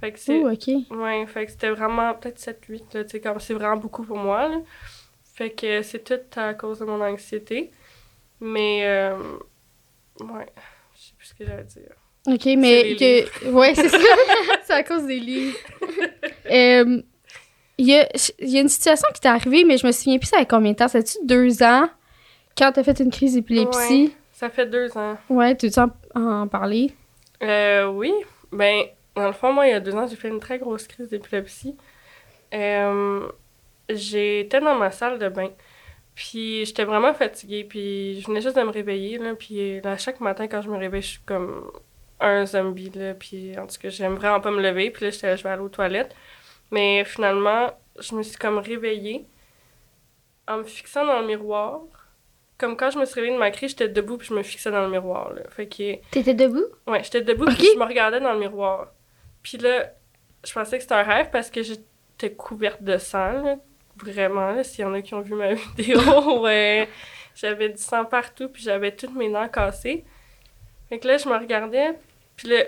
Fait 0.00 0.12
que 0.12 0.18
c'est. 0.18 0.42
Ok. 0.42 0.68
Ouais, 0.90 1.26
fait 1.26 1.44
que 1.46 1.52
c'était 1.52 1.70
vraiment 1.70 2.14
peut-être 2.14 2.38
7-8, 2.38 2.94
là, 2.94 3.04
tu 3.04 3.10
sais, 3.10 3.20
comme 3.20 3.38
c'est 3.38 3.54
vraiment 3.54 3.76
beaucoup 3.76 4.02
pour 4.02 4.16
moi, 4.16 4.48
là. 4.48 4.56
Fait 5.34 5.50
que 5.50 5.82
c'est 5.82 6.02
tout 6.02 6.38
à 6.40 6.54
cause 6.54 6.78
de 6.80 6.84
mon 6.86 7.00
anxiété. 7.02 7.70
Mais, 8.40 8.80
euh, 8.86 9.14
ouais, 10.20 10.46
ce 11.30 11.34
que 11.34 11.44
j'allais 11.46 11.64
dire. 11.64 11.92
Ok, 12.26 12.44
mais 12.58 12.96
que... 12.96 13.48
Ouais, 13.50 13.74
c'est 13.74 13.88
ça. 13.88 13.98
c'est 14.64 14.72
à 14.74 14.82
cause 14.82 15.06
des 15.06 15.20
livres. 15.20 15.56
Euh, 16.50 17.00
Il 17.78 17.86
y, 17.86 17.94
a, 17.96 18.08
il 18.40 18.48
y 18.50 18.58
a 18.58 18.60
une 18.60 18.68
situation 18.68 19.06
qui 19.14 19.20
t'est 19.20 19.28
arrivée, 19.28 19.62
mais 19.64 19.78
je 19.78 19.86
me 19.86 19.92
souviens 19.92 20.18
plus 20.18 20.26
ça 20.26 20.38
a 20.38 20.44
combien 20.44 20.72
de 20.72 20.76
temps. 20.76 20.88
C'était-tu 20.88 21.18
deux 21.24 21.62
ans 21.62 21.88
quand 22.58 22.72
t'as 22.72 22.82
fait 22.82 22.98
une 22.98 23.10
crise 23.10 23.34
d'épilepsie? 23.34 24.12
Ça 24.32 24.50
fait 24.50 24.66
deux 24.66 24.96
ans. 24.98 25.16
Ouais, 25.28 25.56
tu 25.56 25.68
veux 25.68 25.78
en, 25.78 25.90
en 26.42 26.48
parler? 26.48 26.92
Euh, 27.42 27.86
oui. 27.86 28.12
Ben, 28.50 28.82
dans 29.14 29.28
le 29.28 29.32
fond, 29.32 29.52
moi, 29.52 29.66
il 29.68 29.70
y 29.70 29.74
a 29.74 29.80
deux 29.80 29.94
ans, 29.94 30.06
j'ai 30.08 30.16
fait 30.16 30.28
une 30.28 30.40
très 30.40 30.58
grosse 30.58 30.88
crise 30.88 31.08
d'épilepsie. 31.08 31.76
Euh, 32.52 33.28
j'étais 33.88 34.60
dans 34.60 34.74
ma 34.74 34.90
salle 34.90 35.18
de 35.20 35.28
bain. 35.28 35.50
Puis 36.14 36.64
j'étais 36.66 36.84
vraiment 36.84 37.14
fatiguée. 37.14 37.64
Puis 37.64 38.20
je 38.20 38.26
venais 38.26 38.40
juste 38.40 38.56
de 38.56 38.62
me 38.62 38.70
réveiller. 38.70 39.18
Là, 39.18 39.34
puis 39.34 39.80
là, 39.80 39.96
chaque 39.96 40.20
matin, 40.20 40.48
quand 40.48 40.62
je 40.62 40.68
me 40.70 40.76
réveille, 40.76 41.02
je 41.02 41.08
suis 41.08 41.20
comme 41.24 41.70
un 42.20 42.44
zombie. 42.46 42.90
Là, 42.90 43.14
puis 43.14 43.58
en 43.58 43.66
tout 43.66 43.76
cas, 43.80 43.88
j'aime 43.88 44.14
vraiment 44.14 44.40
pas 44.40 44.50
me 44.50 44.60
lever. 44.62 44.90
Puis 44.90 45.04
là, 45.06 45.10
j'étais, 45.10 45.36
je 45.36 45.42
vais 45.42 45.50
aller 45.50 45.62
aux 45.62 45.68
toilettes. 45.68 46.14
Mais 46.70 47.04
finalement, 47.04 47.70
je 47.98 48.14
me 48.14 48.22
suis 48.22 48.36
comme 48.36 48.58
réveillée 48.58 49.26
en 50.46 50.58
me 50.58 50.64
fixant 50.64 51.06
dans 51.06 51.20
le 51.20 51.26
miroir. 51.26 51.80
Comme 52.58 52.76
quand 52.76 52.90
je 52.90 52.98
me 52.98 53.06
suis 53.06 53.14
réveillée 53.14 53.34
de 53.34 53.38
ma 53.40 53.50
crise, 53.50 53.70
j'étais 53.70 53.88
debout 53.88 54.18
puis 54.18 54.28
je 54.28 54.34
me 54.34 54.42
fixais 54.42 54.70
dans 54.70 54.82
le 54.82 54.90
miroir. 54.90 55.32
Là. 55.32 55.42
Fait 55.48 55.66
que 55.66 55.94
T'étais 56.10 56.34
debout? 56.34 56.66
Ouais, 56.86 57.02
j'étais 57.02 57.22
debout 57.22 57.44
Ok. 57.44 57.54
puis 57.56 57.68
je 57.72 57.78
me 57.78 57.84
regardais 57.84 58.20
dans 58.20 58.34
le 58.34 58.38
miroir. 58.38 58.88
Puis 59.42 59.56
là, 59.56 59.90
je 60.44 60.52
pensais 60.52 60.76
que 60.76 60.82
c'était 60.82 60.94
un 60.94 61.02
rêve 61.02 61.30
parce 61.30 61.50
que 61.50 61.62
j'étais 61.62 62.32
couverte 62.34 62.82
de 62.82 62.98
sang, 62.98 63.32
là. 63.42 63.56
Vraiment, 64.02 64.52
là, 64.52 64.64
s'il 64.64 64.82
y 64.82 64.84
en 64.84 64.94
a 64.94 65.02
qui 65.02 65.14
ont 65.14 65.20
vu 65.20 65.34
ma 65.34 65.54
vidéo, 65.76 66.40
ouais, 66.40 66.88
j'avais 67.34 67.68
du 67.68 67.80
sang 67.80 68.04
partout 68.04 68.48
puis 68.48 68.62
j'avais 68.62 68.94
toutes 68.94 69.14
mes 69.14 69.30
dents 69.30 69.48
cassées. 69.48 70.04
Fait 70.88 70.98
que 70.98 71.06
là, 71.06 71.16
je 71.16 71.28
me 71.28 71.36
regardais, 71.36 71.98
puis 72.36 72.48
là, 72.48 72.64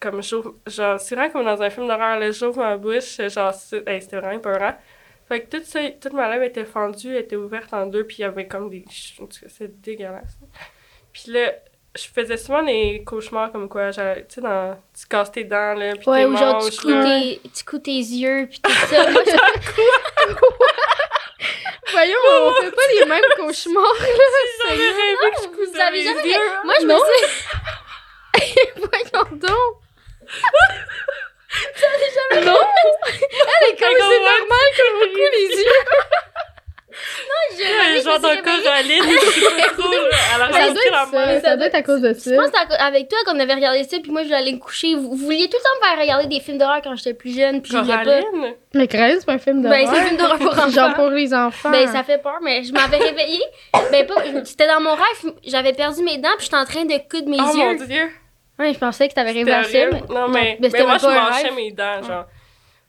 comme 0.00 0.22
j'ouvre, 0.22 0.56
genre, 0.66 0.98
c'est 1.00 1.14
vraiment 1.14 1.32
comme 1.32 1.44
dans 1.44 1.62
un 1.62 1.70
film 1.70 1.86
d'horreur, 1.86 2.18
là, 2.18 2.30
j'ouvre 2.30 2.58
ma 2.58 2.76
bouche, 2.76 3.20
genre, 3.28 3.54
hey, 3.86 4.02
c'était 4.02 4.20
vraiment 4.20 4.40
peurant. 4.40 4.74
Fait 5.28 5.42
que 5.42 5.56
toute, 5.56 5.64
ça, 5.64 5.80
toute 5.90 6.12
ma 6.12 6.28
lèvre 6.28 6.42
était 6.42 6.64
fendue, 6.64 7.16
était 7.16 7.36
ouverte 7.36 7.72
en 7.72 7.86
deux, 7.86 8.04
puis 8.04 8.16
il 8.18 8.22
y 8.22 8.24
avait 8.24 8.48
comme 8.48 8.68
des... 8.68 8.84
C'est 8.88 9.80
dégueulasse. 9.80 10.36
Puis 11.12 11.30
là, 11.32 11.52
je 11.96 12.04
faisais 12.14 12.36
souvent 12.36 12.62
des 12.62 13.02
cauchemars 13.04 13.50
comme 13.52 13.68
quoi, 13.68 13.90
j'allais- 13.90 14.24
tu 14.26 14.34
sais, 14.36 14.40
dans, 14.40 14.78
tu 14.98 15.06
casses 15.06 15.32
tes 15.32 15.42
dents, 15.44 15.74
là, 15.74 15.94
puis 15.96 16.08
Ouais, 16.08 16.24
ou 16.24 16.36
genre, 16.36 16.64
tu 16.70 16.80
couds, 16.80 16.88
là. 16.90 17.04
tes, 17.20 17.40
tu 17.54 17.64
couds 17.64 17.78
tes 17.80 17.90
yeux, 17.90 18.46
puis 18.48 18.60
tout 18.60 18.70
ça. 18.70 19.10
Moi, 19.10 19.22
je- 19.26 19.32
Voyons, 21.92 22.18
on 22.42 22.52
fait 22.62 22.70
pas 22.70 22.82
les 22.94 23.04
mêmes 23.04 23.24
cauchemars. 23.36 23.94
J'avais 24.68 24.90
rêvé 24.90 25.30
que 25.34 25.42
je 25.42 25.48
vous 25.48 25.54
cousais 25.56 25.80
avez 25.80 25.98
mes 25.98 26.04
jamais 26.04 26.28
yeux. 26.28 26.50
Moi, 26.64 26.74
je 26.80 26.86
Non. 26.86 26.94
me 26.94 27.00
suis... 27.00 27.26
Voyons 28.80 29.10
donc. 29.32 29.42
Non! 29.42 29.74
Elle 32.32 32.38
est 33.68 33.76
comme 33.76 33.98
c'est 33.98 34.20
normal 34.20 34.66
qu'on 34.76 34.92
me 34.98 35.06
coule 35.12 35.32
les 35.32 35.50
yeux. 35.58 35.80
Coraline, 37.62 37.96
je 37.96 38.00
sais 38.00 39.40
pas 39.40 39.72
trop, 39.72 39.90
là, 39.90 39.98
elle 40.34 40.42
a 40.42 40.46
Ça 40.46 40.50
doit 40.50 40.82
la 40.90 41.34
être 41.36 41.44
ça. 41.44 41.56
doit 41.56 41.66
être 41.66 41.74
à 41.74 41.82
cause 41.82 42.00
de 42.00 42.08
Je 42.14 42.18
ça. 42.18 42.36
pense 42.36 42.50
que 42.50 42.58
c'était 42.58 42.74
à- 42.74 42.84
avec 42.86 43.08
toi 43.08 43.18
qu'on 43.26 43.38
avait 43.38 43.54
regardé 43.54 43.84
ça, 43.84 43.98
puis 44.02 44.10
moi, 44.10 44.22
je 44.22 44.26
voulais 44.26 44.38
aller 44.38 44.52
me 44.52 44.58
coucher. 44.58 44.94
Vous, 44.94 45.10
vous 45.10 45.16
vouliez 45.16 45.48
tout 45.48 45.56
le 45.56 45.62
temps 45.62 45.80
me 45.80 45.86
faire 45.88 46.00
regarder 46.00 46.26
des 46.26 46.40
films 46.40 46.58
d'horreur 46.58 46.80
quand 46.82 46.94
j'étais 46.96 47.14
plus 47.14 47.34
jeune, 47.36 47.62
puis 47.62 47.72
je 47.72 47.78
voulais 47.78 47.94
pas. 47.94 48.04
Coraline? 48.04 48.54
Mais 48.74 48.88
Coraline, 48.88 49.16
c'est 49.20 49.26
pas 49.26 49.32
un 49.34 49.38
film 49.38 49.62
Ben, 49.62 49.70
d'horreur. 49.70 49.88
c'est 49.94 50.00
un 50.00 50.04
film 50.04 50.16
d'horreur 50.16 50.38
pour 50.38 50.52
enfants. 50.58 50.70
Genre 50.70 50.94
pour 50.94 51.08
les 51.10 51.34
enfants. 51.34 51.70
Ben, 51.70 51.86
ça 51.88 52.02
fait 52.02 52.18
peur, 52.22 52.38
mais 52.42 52.62
je 52.64 52.72
m'avais 52.72 52.96
réveillée. 52.98 53.42
Ben, 53.90 54.06
pas, 54.06 54.14
c'était 54.44 54.66
dans 54.66 54.80
mon 54.80 54.94
rêve, 54.94 55.32
j'avais 55.44 55.72
perdu 55.72 56.02
mes 56.02 56.18
dents, 56.18 56.28
puis 56.36 56.44
j'étais 56.46 56.56
en 56.56 56.64
train 56.64 56.84
de 56.84 56.94
coudre 57.10 57.28
mes 57.28 57.38
Oh 57.40 57.56
mon 57.56 57.70
yeux. 57.72 57.86
dieu! 57.86 58.10
Ouais, 58.58 58.74
je 58.74 58.78
pensais 58.78 59.08
que 59.08 59.14
t'avais 59.14 59.30
rêvé 59.32 59.50
C'était 59.50 59.52
à 59.52 59.64
ça. 59.64 59.78
horrible. 59.78 60.06
mais- 60.08 60.14
Non, 60.14 60.28
mais, 60.28 60.40
mais 60.40 60.56
mais 60.60 60.70
c'était 60.70 60.84
moi, 60.84 60.98
je 60.98 61.06
rêve. 61.06 61.54
mes 61.54 61.70
dents, 61.72 62.02
genre. 62.02 62.24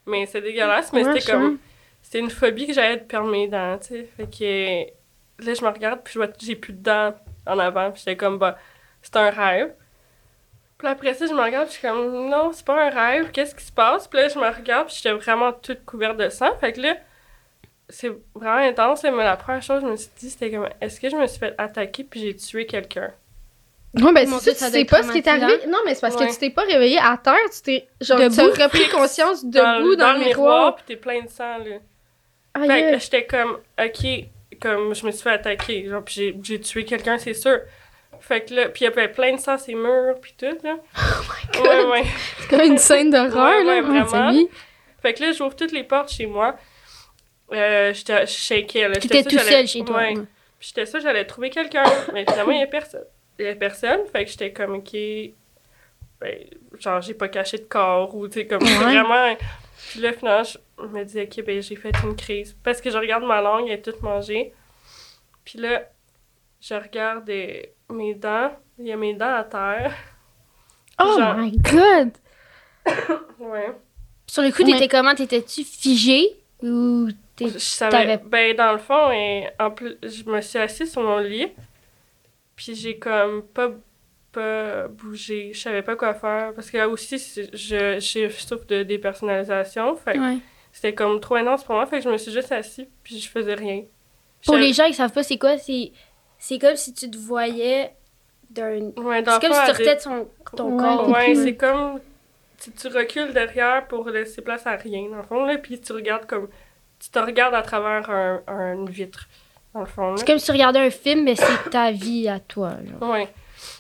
Mais 0.06 0.26
c'est 0.26 0.42
dégueulasse, 0.42 0.92
mais 0.92 1.04
c'était 1.04 1.32
comme... 1.32 1.60
C'était 2.12 2.26
une 2.26 2.30
phobie 2.30 2.68
que 2.68 2.74
j'avais 2.74 2.98
de 2.98 3.04
perdre 3.04 3.30
mes 3.32 3.48
dents, 3.48 3.78
tu 3.78 3.88
sais. 3.88 4.10
Fait 4.18 4.26
que... 4.28 5.46
Là, 5.46 5.54
je 5.54 5.64
me 5.64 5.70
regarde, 5.70 6.02
puis 6.04 6.12
je 6.14 6.20
vois 6.20 6.28
que 6.28 6.34
j'ai 6.42 6.58
plus 6.58 6.74
de 6.74 6.84
dents 6.84 7.16
en 7.48 7.58
avant, 7.58 7.90
puis 7.90 8.00
j'étais 8.06 8.18
comme, 8.18 8.38
bah, 8.38 8.58
c'est 9.02 9.16
un 9.16 9.30
rêve. 9.30 9.74
Puis 10.78 10.90
après 10.90 11.14
ça, 11.14 11.26
je 11.26 11.32
me 11.34 11.42
regarde, 11.42 11.68
puis 11.68 11.76
je 11.76 11.80
suis 11.80 11.88
comme, 11.88 12.30
non, 12.30 12.52
c'est 12.52 12.66
pas 12.66 12.88
un 12.88 12.90
rêve, 12.90 13.32
qu'est-ce 13.32 13.56
qui 13.56 13.64
se 13.64 13.72
passe? 13.72 14.10
Puis 14.10 14.20
là, 14.20 14.28
je 14.28 14.38
me 14.38 14.46
regarde, 14.46 14.88
puis 14.88 14.98
j'étais 14.98 15.14
vraiment 15.16 15.54
toute 15.54 15.86
couverte 15.86 16.18
de 16.18 16.28
sang. 16.28 16.50
Fait 16.60 16.74
que 16.74 16.82
là, 16.82 16.98
c'est 17.88 18.12
vraiment 18.36 18.68
intense, 18.68 19.04
mais 19.04 19.24
la 19.24 19.38
première 19.38 19.64
chose 19.64 19.80
que 19.80 19.88
je 19.88 19.92
me 19.92 19.96
suis 19.96 20.12
dit, 20.20 20.30
c'était 20.32 20.52
comme, 20.52 20.68
est-ce 20.82 21.00
que 21.00 21.10
je 21.10 21.16
me 21.16 21.26
suis 21.28 21.40
fait 21.40 21.56
attaquer, 21.58 22.04
puis 22.04 22.20
j'ai 22.20 22.36
tué 22.36 22.66
quelqu'un? 22.66 23.12
Ouais, 23.96 24.12
ben, 24.14 24.28
ça 24.28 24.52
tu 24.52 24.58
sais 24.58 24.86
pas 24.86 25.02
ce 25.04 25.12
qui 25.14 25.20
est 25.20 25.28
arrivé. 25.28 25.66
Non, 25.68 25.80
mais 25.86 25.96
c'est 25.96 26.02
parce 26.02 26.16
Ouais. 26.16 26.28
que 26.28 26.34
tu 26.34 26.40
t'es 26.40 26.50
pas 26.50 26.64
réveillé 26.64 26.98
à 27.00 27.18
terre, 27.18 27.36
tu 27.54 27.62
t'es. 27.62 27.88
Genre, 28.02 28.18
tu 28.20 28.40
as 28.40 28.66
repris 28.66 28.88
conscience 28.90 29.44
Dans, 29.46 29.80
debout 29.80 29.96
dans, 29.96 30.14
le 30.14 30.20
miroir. 30.20 30.76
puis 30.76 30.84
t'es 30.88 30.96
plein 30.98 31.22
de 31.22 31.30
sang, 31.30 31.58
là. 31.58 31.78
Aïe, 32.54 32.68
Fait 32.68 32.82
que 32.82 32.94
aïe. 32.94 33.00
j'étais 33.00 33.26
comme, 33.26 33.60
ok, 33.80 34.08
comme 34.62 34.94
je 34.96 35.06
me 35.06 35.12
suis 35.12 35.22
fait 35.24 35.30
attaquer, 35.32 35.88
genre, 35.88 36.04
puis 36.04 36.36
j'ai, 36.44 36.60
tué 36.62 36.86
quelqu'un, 36.86 37.18
c'est 37.18 37.34
sûr. 37.34 37.60
Fait 38.20 38.42
que 38.46 38.54
là, 38.54 38.70
puis 38.70 38.82
il 38.82 38.84
y 38.84 38.88
avait 38.88 39.08
plein 39.08 39.34
de 39.36 39.40
sang 39.40 39.58
sur 39.58 39.70
les 39.70 39.76
murs, 39.76 40.16
puis 40.22 40.34
tout, 40.38 40.58
là. 40.64 40.76
Oh 41.58 41.62
Ouais, 41.64 41.84
ouais. 41.86 42.04
C'est 42.40 42.50
comme 42.50 42.62
une 42.62 42.78
scène 42.78 43.10
d'horreur, 43.10 43.34
Ouais, 43.66 43.82
là. 43.82 43.82
vraiment. 43.82 44.48
Fait 45.02 45.14
que 45.14 45.24
là, 45.24 45.32
j'ouvre 45.32 45.56
toutes 45.56 45.72
les 45.72 45.84
portes 45.84 46.12
chez 46.12 46.28
moi. 46.28 46.56
Euh, 47.52 47.94
j'étais, 47.94 48.26
je 48.28 48.32
shakais, 48.32 48.88
là. 48.88 48.96
T'étais 48.96 49.18
J'étais 49.24 49.38
tout 49.38 49.44
seul 49.44 49.68
chez 49.68 49.84
toi. 49.84 49.98
Ouais. 49.98 50.14
Puis 50.14 50.68
j'étais 50.70 50.86
sûre 50.86 51.00
que 51.00 51.04
j'allais 51.06 51.26
trouver 51.26 51.50
quelqu'un, 51.50 51.84
mais 52.14 52.24
finalement, 52.24 52.52
il 52.52 52.60
y 52.60 52.64
a 52.64 52.68
personne. 52.68 53.04
Il 53.40 53.46
y 53.46 53.50
a 53.50 53.56
personne, 53.56 54.02
fait 54.12 54.26
que 54.26 54.30
j'étais 54.32 54.54
comme, 54.54 54.76
ok, 54.76 54.92
ben, 56.20 56.38
genre, 56.80 57.02
j'ai 57.02 57.16
pas 57.16 57.28
caché 57.30 57.58
de 57.58 57.64
corps, 57.64 58.14
ou, 58.16 58.28
tu 58.28 58.42
sais, 58.42 58.46
comme, 58.48 58.64
vraiment... 58.64 59.36
Puis 59.90 60.00
là, 60.02 60.14
finalement, 60.14 60.44
je 60.84 60.88
me 60.98 61.04
disais, 61.04 61.24
ok, 61.32 61.46
ben, 61.46 61.62
j'ai 61.62 61.76
fait 61.76 61.92
une 62.04 62.16
crise. 62.16 62.56
Parce 62.64 62.82
que 62.82 62.90
je 62.90 62.98
regarde 62.98 63.24
ma 63.24 63.42
langue, 63.42 63.66
elle 63.68 63.80
est 63.80 63.82
toute 63.82 64.02
mangée. 64.02 64.54
Puis 65.46 65.60
là, 65.60 65.84
je 66.60 66.74
regarde 66.76 67.30
euh, 67.30 67.62
mes 67.92 68.14
dents, 68.16 68.52
il 68.78 68.88
y 68.88 68.92
a 68.92 68.98
mes 68.98 69.14
dents 69.14 69.34
à 69.36 69.44
terre. 69.44 69.94
Oh 71.02 71.18
Genre- 71.18 71.36
my 71.38 71.58
god! 71.58 72.12
Ouais. 73.40 73.72
Sur 74.28 74.44
le 74.44 74.52
coup, 74.52 74.64
Mais- 74.66 74.74
t'étais 74.74 74.88
comment? 74.88 75.14
T'étais-tu 75.16 75.64
figé? 75.64 76.30
Ou 76.62 77.10
t'es... 77.36 77.48
Je 77.50 77.58
savais. 77.58 77.92
T'avais- 77.92 78.22
Ben, 78.24 78.56
dans 78.56 78.72
le 78.74 78.78
fond, 78.78 79.12
et 79.12 79.48
en 79.60 79.72
plus, 79.72 79.98
je 80.04 80.24
me 80.30 80.40
suis 80.42 80.60
assise 80.60 80.92
sur 80.92 81.02
mon 81.02 81.18
lit. 81.18 81.48
Puis 82.56 82.76
j'ai 82.76 82.98
comme 83.00 83.42
pas, 83.42 83.72
pas 84.32 84.88
bougé. 84.88 85.52
Je 85.54 85.60
savais 85.60 85.82
pas 85.82 85.96
quoi 85.96 86.14
faire. 86.14 86.54
Parce 86.54 86.70
que 86.70 86.78
là 86.78 86.88
aussi, 86.88 87.18
je, 87.18 88.00
je 88.00 88.30
souffre 88.30 88.66
de 88.68 88.84
dépersonnalisation. 88.84 89.96
Fait 89.96 90.18
Ouais. 90.20 90.38
C'était 90.72 90.94
comme 90.94 91.20
trop 91.20 91.36
intense 91.36 91.64
pour 91.64 91.76
moi. 91.76 91.86
Fait 91.86 91.98
que 91.98 92.04
je 92.04 92.10
me 92.10 92.18
suis 92.18 92.32
juste 92.32 92.52
assise. 92.52 92.88
Puis 93.04 93.20
je 93.20 93.30
faisais 93.30 93.54
rien. 93.56 93.84
Pour 94.46 94.56
les 94.56 94.74
gens 94.74 94.88
qui 94.88 94.94
savent 94.94 95.12
pas 95.12 95.24
c'est 95.24 95.38
quoi, 95.38 95.58
c'est, 95.58 95.92
c'est 96.40 96.58
comme 96.60 96.76
si 96.76 96.94
tu 96.94 97.10
te 97.12 97.18
voyais 97.18 97.94
d'un... 98.50 98.92
Ouais, 98.98 99.22
dans 99.22 99.40
C'est 99.40 99.48
le 99.48 99.54
comme 99.54 99.54
fond, 99.54 99.66
si 99.66 99.66
tu 99.66 99.70
à 99.70 99.74
retais 99.74 99.96
de 99.96 100.02
son, 100.02 100.28
ton 100.56 100.72
Ouais, 100.72 100.84
corps. 100.84 101.10
Ouais, 101.10 101.36
c'est 101.36 101.56
comme. 101.56 102.00
Tu, 102.62 102.72
tu 102.72 102.88
recules 102.90 103.34
derrière 103.34 103.88
pour 103.88 104.08
laisser 104.10 104.42
place 104.42 104.68
à 104.68 104.76
rien, 104.76 105.10
dans 105.10 105.18
le 105.18 105.24
fond, 105.24 105.46
là. 105.46 105.58
Puis 105.58 105.80
tu 105.80 105.94
regardes 105.94 106.26
comme. 106.26 106.48
Tu 107.00 107.10
te 107.10 107.18
regardes 107.20 107.56
à 107.56 107.62
travers 107.64 108.10
un, 108.12 108.42
un- 108.48 108.74
une 108.76 108.90
vitre, 108.90 109.28
dans 109.74 109.80
le 109.80 109.86
fond, 109.88 110.12
là. 110.12 110.18
C'est 110.18 110.26
comme 110.28 110.38
si 110.38 110.46
tu 110.46 110.52
regardais 110.52 110.80
un 110.80 110.90
film, 110.92 111.24
mais 111.24 111.36
c'est 111.36 111.70
ta 111.72 111.92
vie 111.92 112.28
à 112.28 112.40
toi. 112.40 112.72
Genre. 113.00 113.10
Ouais. 113.10 113.28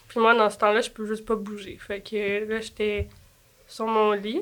Puis 0.08 0.20
moi, 0.20 0.34
dans 0.36 0.50
ce 0.50 0.58
temps-là, 0.58 0.82
je 0.82 0.90
peux 0.90 1.06
juste 1.06 1.26
pas 1.26 1.36
bouger. 1.36 1.78
Fait 1.80 2.02
que 2.02 2.46
là, 2.52 2.60
j'étais 2.60 3.08
sur 3.68 3.86
mon 3.88 4.12
lit. 4.14 4.42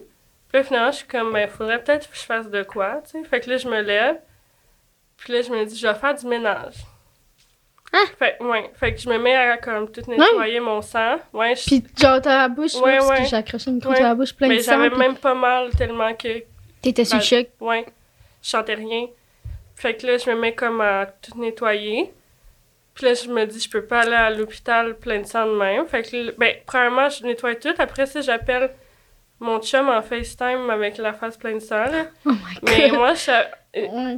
Puis 0.50 0.58
là, 0.58 0.64
finalement, 0.64 0.92
je 0.92 0.98
suis 0.98 1.08
comme, 1.08 1.32
ben, 1.32 1.48
faudrait 1.48 1.82
peut-être 1.84 2.10
que 2.10 2.16
je 2.18 2.22
fasse 2.24 2.50
de 2.50 2.64
quoi, 2.64 3.02
tu 3.06 3.12
sais. 3.22 3.24
Fait 3.28 3.40
que 3.40 3.50
là, 3.50 3.58
je 3.58 3.68
me 3.68 3.82
lève. 3.82 4.18
Puis 5.18 5.34
là, 5.34 5.42
je 5.42 5.50
me 5.52 5.64
dis, 5.66 5.78
je 5.78 5.88
vais 5.88 5.94
faire 5.96 6.16
du 6.16 6.26
ménage. 6.26 6.76
Ah! 7.92 7.98
Fait, 8.20 8.38
ouais, 8.42 8.70
fait 8.76 8.94
que 8.94 9.00
je 9.00 9.10
me 9.10 9.18
mets 9.18 9.36
à 9.36 9.58
comme 9.58 9.92
tout 9.92 10.02
nettoyer 10.08 10.60
mon 10.60 10.82
sang. 10.82 11.18
Ouais, 11.34 11.56
je- 11.56 11.64
Puis 11.66 11.84
genre, 12.00 12.22
t'as 12.22 12.38
la 12.38 12.48
bouche, 12.48 12.76
là, 12.76 12.82
Ouais, 12.82 12.98
parce 12.98 13.10
que 13.10 13.14
ouais. 13.22 13.26
j'ai 13.26 13.36
accroché 13.36 13.70
le 13.72 13.76
micro, 13.78 13.90
Ouais. 13.92 13.98
t'as 13.98 14.04
la 14.04 14.16
bouche 14.16 14.34
pleine 14.34 14.50
mais 14.50 14.58
de 14.58 14.62
sang. 14.62 14.72
j'avais 14.74 14.90
puis- 14.92 15.00
même 15.00 15.16
pas 15.18 15.34
mal 15.34 15.70
tellement 15.72 16.14
que 16.14 16.44
T'étais 16.82 17.04
le 17.04 17.10
Ben, 17.12 17.20
choc. 17.22 17.48
Ouais, 17.60 17.86
je 18.44 18.50
chantais 18.50 18.76
rien. 18.76 19.08
Fait 19.76 19.96
que 19.96 20.06
là, 20.08 20.18
je 20.18 20.30
me 20.30 20.36
mets 20.36 20.54
comme 20.56 20.80
à 20.82 21.08
tout 21.08 21.38
nettoyer. 21.40 22.14
Puis 22.94 23.06
là, 23.06 23.14
je 23.16 23.28
me 23.30 23.46
dis, 23.46 23.60
je 23.60 23.70
peux 23.70 23.84
pas 23.84 24.02
aller 24.02 24.14
à 24.14 24.30
l'hôpital 24.30 24.96
plein 24.96 25.20
de 25.20 25.26
sang 25.26 25.46
de 25.48 25.58
même. 25.58 25.88
Fait 25.88 26.04
que, 26.04 26.16
là, 26.16 26.32
ben, 26.38 26.56
premièrement, 26.66 27.10
je 27.10 27.24
nettoie 27.26 27.56
tout. 27.56 27.74
Après 27.78 28.06
ça, 28.06 28.22
j'appelle 28.22 28.70
mon 29.40 29.60
chum 29.62 29.88
en 29.90 30.02
FaceTime 30.02 30.70
avec 30.70 30.98
la 30.98 31.14
face 31.14 31.38
pleine 31.38 31.56
de 31.60 31.64
sang, 31.64 31.86
là. 31.86 32.06
Oh 32.26 32.32
my 32.32 32.38
Mais 32.64 32.92
moi, 32.92 33.14
je, 33.14 33.32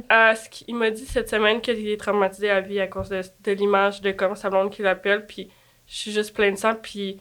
à 0.08 0.34
ce 0.34 0.48
qu'il 0.48 0.74
m'a 0.74 0.90
dit 0.90 1.04
cette 1.06 1.28
semaine 1.28 1.60
qu'il 1.60 1.88
est 1.88 1.96
traumatisé 2.00 2.50
à 2.50 2.60
vie 2.60 2.80
à 2.80 2.86
cause 2.86 3.08
de, 3.08 3.20
de 3.44 3.52
l'image 3.52 4.00
de 4.00 4.10
comme 4.12 4.34
sa 4.36 4.50
blonde 4.50 4.70
qui 4.70 4.82
l'appelle. 4.82 5.26
Puis 5.26 5.50
je 5.86 5.94
suis 5.96 6.12
juste 6.12 6.34
plein 6.34 6.50
de 6.50 6.56
sang. 6.56 6.74
Puis, 6.74 7.20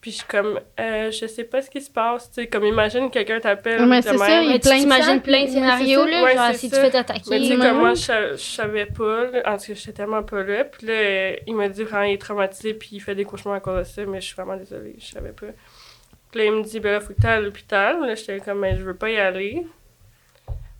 puis 0.00 0.10
je 0.10 0.16
suis 0.18 0.26
comme, 0.26 0.60
euh, 0.78 1.10
je 1.10 1.26
sais 1.26 1.44
pas 1.44 1.62
ce 1.62 1.70
qui 1.70 1.80
se 1.80 1.90
passe. 1.90 2.30
Tu 2.30 2.42
sais, 2.42 2.46
comme 2.46 2.64
imagine 2.64 3.10
quelqu'un 3.10 3.40
t'appelle. 3.40 3.84
Mais 3.86 4.00
de 4.00 4.04
c'est 4.06 4.18
ça, 4.18 4.42
il 4.42 4.48
Mais 4.50 4.58
tu 4.58 4.68
plein 4.68 4.76
de 4.76 4.80
t'imagines 4.82 5.04
sang, 5.04 5.18
plein 5.20 5.40
de 5.40 5.44
puis- 5.44 5.52
scénarios, 5.54 6.04
là. 6.06 6.22
Ouais, 6.24 6.34
genre, 6.36 6.54
si 6.54 6.68
ça. 6.68 6.76
tu 6.76 6.82
fais 6.82 6.90
Mais 6.90 6.98
attaquer. 6.98 7.40
tu 7.40 7.46
sais, 7.48 7.56
comme 7.56 7.78
moi, 7.78 7.94
je, 7.94 8.00
sa- 8.00 8.32
je 8.32 8.36
savais 8.36 8.86
pas, 8.86 9.24
là, 9.30 9.42
en 9.46 9.56
tout 9.58 9.66
cas, 9.66 9.74
j'étais 9.74 9.92
tellement 9.92 10.22
pas 10.22 10.42
là. 10.42 10.64
Puis 10.64 10.86
là, 10.86 11.30
il 11.46 11.54
m'a 11.54 11.68
dit 11.68 11.82
vraiment, 11.82 12.04
il 12.04 12.14
est 12.14 12.20
traumatisé, 12.20 12.74
puis 12.74 12.90
il 12.92 13.00
fait 13.00 13.14
des 13.14 13.24
cauchemars 13.24 13.54
à 13.56 13.60
cause 13.60 13.78
de 13.78 13.84
ça, 13.84 14.02
mais 14.06 14.20
je 14.20 14.26
suis 14.26 14.34
vraiment 14.36 14.56
désolée, 14.56 14.94
je 14.98 15.06
savais 15.06 15.32
pas. 15.32 15.46
Puis 16.34 16.42
là, 16.42 16.50
il 16.50 16.52
me 16.52 16.62
dit, 16.64 16.80
ben 16.80 16.90
là, 16.90 17.00
faut 17.00 17.12
que 17.14 17.20
tu 17.20 17.26
à 17.28 17.40
l'hôpital. 17.40 18.04
Là, 18.04 18.16
j'étais 18.16 18.40
comme, 18.40 18.60
ben, 18.60 18.76
je 18.76 18.82
veux 18.82 18.96
pas 18.96 19.08
y 19.08 19.18
aller. 19.18 19.64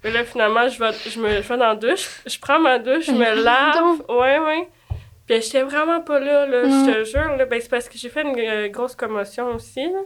Mais 0.03 0.11
là, 0.11 0.25
finalement, 0.25 0.69
je 0.69 0.81
vais, 0.81 0.91
je 1.09 1.21
me, 1.21 1.29
je 1.29 1.49
vais 1.49 1.57
dans 1.57 1.69
la 1.69 1.77
douche, 1.77 2.23
je 2.27 2.37
prends 2.41 2.59
ma 2.59 2.81
douche, 2.81 3.07
je 3.07 3.13
me 3.13 3.21
Ben, 3.21 3.39
lave. 3.39 4.03
Ouais, 4.09 4.41
ouais. 4.41 4.69
Puis 5.29 5.41
j'étais 5.43 5.63
vraiment 5.63 6.01
pas 6.01 6.19
là, 6.19 6.45
là, 6.45 6.65
je 6.65 6.93
te 6.93 7.05
jure. 7.05 7.37
Là, 7.37 7.45
ben, 7.45 7.61
c'est 7.61 7.71
parce 7.71 7.89
que 7.89 7.97
j'ai 7.97 8.09
fait 8.09 8.23
une 8.23 8.37
euh, 8.37 8.69
grosse 8.69 8.97
commotion 8.97 9.55
aussi, 9.55 9.85
là. 9.85 10.01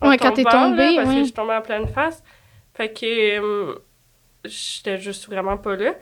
en 0.00 0.08
Ouais, 0.08 0.16
quand 0.16 0.32
t'es 0.32 0.44
tombant, 0.44 0.70
tombée, 0.70 0.92
là, 0.92 1.02
Parce 1.02 1.08
ouais. 1.08 1.14
que 1.16 1.20
je 1.20 1.24
suis 1.24 1.32
tombée 1.34 1.54
en 1.54 1.60
pleine 1.60 1.88
face. 1.88 2.24
Fait 2.74 2.90
que 2.90 3.38
euh, 3.38 3.74
j'étais 4.46 4.96
juste 4.96 5.26
vraiment 5.26 5.58
pas 5.58 5.76
là. 5.76 5.92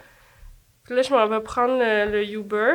Puis 0.84 0.94
là, 0.94 1.02
je 1.02 1.10
m'en 1.10 1.26
vais 1.26 1.40
prendre 1.40 1.78
le, 1.80 2.12
le 2.12 2.24
Uber. 2.30 2.74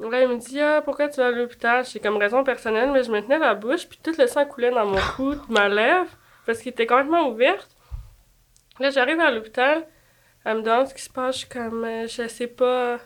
Là, 0.00 0.22
il 0.22 0.28
me 0.28 0.36
dit 0.36 0.58
Ah, 0.60 0.80
pourquoi 0.84 1.08
tu 1.08 1.20
vas 1.20 1.26
à 1.26 1.30
l'hôpital? 1.30 1.84
C'est 1.84 2.00
comme 2.00 2.16
raison 2.16 2.42
personnelle, 2.42 2.90
mais 2.90 3.02
je 3.04 3.10
me 3.10 3.20
tenais 3.20 3.38
la 3.38 3.54
bouche, 3.54 3.86
puis 3.86 3.98
tout 4.02 4.12
le 4.18 4.26
sang 4.26 4.46
coulait 4.46 4.70
dans 4.70 4.86
mon 4.86 4.98
cou, 5.16 5.34
ma 5.48 5.68
lèvre, 5.68 6.08
parce 6.46 6.60
qu'il 6.60 6.70
était 6.72 6.86
complètement 6.86 7.28
ouverte. 7.28 7.68
Là, 8.78 8.90
j'arrive 8.90 9.20
à 9.20 9.30
l'hôpital, 9.30 9.86
elle 10.44 10.56
me 10.58 10.62
demande 10.62 10.86
ce 10.88 10.94
qui 10.94 11.02
se 11.02 11.10
passe, 11.10 11.34
je 11.34 11.38
suis 11.40 11.48
comme 11.48 11.84
Euh, 11.84 12.06
Je 12.08 12.26
sais 12.28 12.46
pas. 12.46 12.98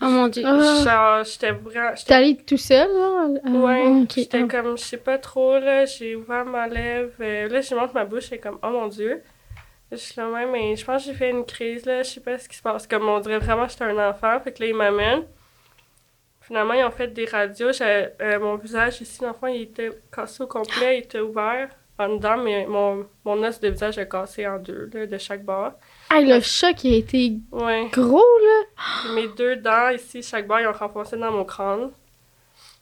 Oh 0.00 0.06
mon 0.06 0.26
dieu. 0.28 0.42
Ah. 0.46 0.82
Genre, 0.82 1.24
j'étais 1.24 1.52
vraiment. 1.52 1.90
j'étais 1.94 2.06
T'es 2.08 2.14
allé 2.14 2.36
tout 2.36 2.56
seul, 2.56 2.88
là? 2.88 3.28
euh, 3.46 3.50
Ouais, 3.60 4.06
j'étais 4.12 4.42
Ah. 4.42 4.48
comme, 4.48 4.76
je 4.78 4.82
sais 4.82 4.96
pas 4.96 5.18
trop, 5.18 5.58
là, 5.58 5.84
j'ai 5.84 6.16
ouvert 6.16 6.44
ma 6.46 6.66
lèvre, 6.66 7.12
euh, 7.20 7.48
là, 7.48 7.60
je 7.60 7.74
montre 7.74 7.94
ma 7.94 8.04
bouche, 8.06 8.24
c'est 8.30 8.38
comme, 8.38 8.58
oh 8.62 8.68
mon 8.70 8.88
dieu. 8.88 9.22
Je 9.92 9.96
suis 9.98 10.14
là 10.18 10.26
même, 10.28 10.50
mais 10.50 10.74
je 10.74 10.84
pense 10.86 11.04
que 11.04 11.10
j'ai 11.12 11.16
fait 11.16 11.28
une 11.30 11.44
crise, 11.44 11.84
là, 11.84 12.02
je 12.02 12.08
sais 12.08 12.20
pas 12.20 12.38
ce 12.38 12.48
qui 12.48 12.56
se 12.56 12.62
passe, 12.62 12.86
comme 12.86 13.06
on 13.06 13.20
dirait 13.20 13.38
vraiment 13.38 13.66
que 13.66 13.72
j'étais 13.72 13.84
un 13.84 14.08
enfant, 14.08 14.40
fait 14.40 14.52
que 14.52 14.62
là, 14.62 14.68
ils 14.70 14.74
m'amènent. 14.74 15.24
Finalement, 16.52 16.74
ils 16.74 16.84
ont 16.84 16.90
fait 16.90 17.08
des 17.08 17.24
radios, 17.24 17.70
euh, 17.80 18.38
mon 18.38 18.56
visage 18.56 19.00
ici, 19.00 19.22
l'enfant, 19.24 19.46
il 19.46 19.62
était 19.62 19.88
cassé 20.14 20.42
au 20.42 20.46
complet, 20.46 20.98
il 20.98 21.04
était 21.04 21.18
ouvert 21.20 21.70
en 21.98 22.10
dedans, 22.10 22.36
mais 22.36 22.66
mon, 22.66 23.06
mon 23.24 23.42
os 23.42 23.58
de 23.58 23.68
visage 23.68 23.96
est 23.96 24.06
cassé 24.06 24.46
en 24.46 24.58
deux, 24.58 24.90
là, 24.92 25.06
de 25.06 25.16
chaque 25.16 25.44
bord. 25.46 25.72
Ah, 26.10 26.20
le 26.20 26.40
choc, 26.40 26.84
il 26.84 26.92
a 26.92 26.96
été 26.98 27.32
Ouais, 27.52 27.88
gros, 27.90 28.18
là. 28.18 28.62
Puis 29.02 29.14
mes 29.14 29.28
deux 29.28 29.56
dents 29.56 29.88
ici, 29.94 30.22
chaque 30.22 30.46
bord, 30.46 30.60
ils 30.60 30.66
ont 30.66 30.72
renfoncé 30.72 31.16
dans 31.16 31.32
mon 31.32 31.44
crâne. 31.46 31.90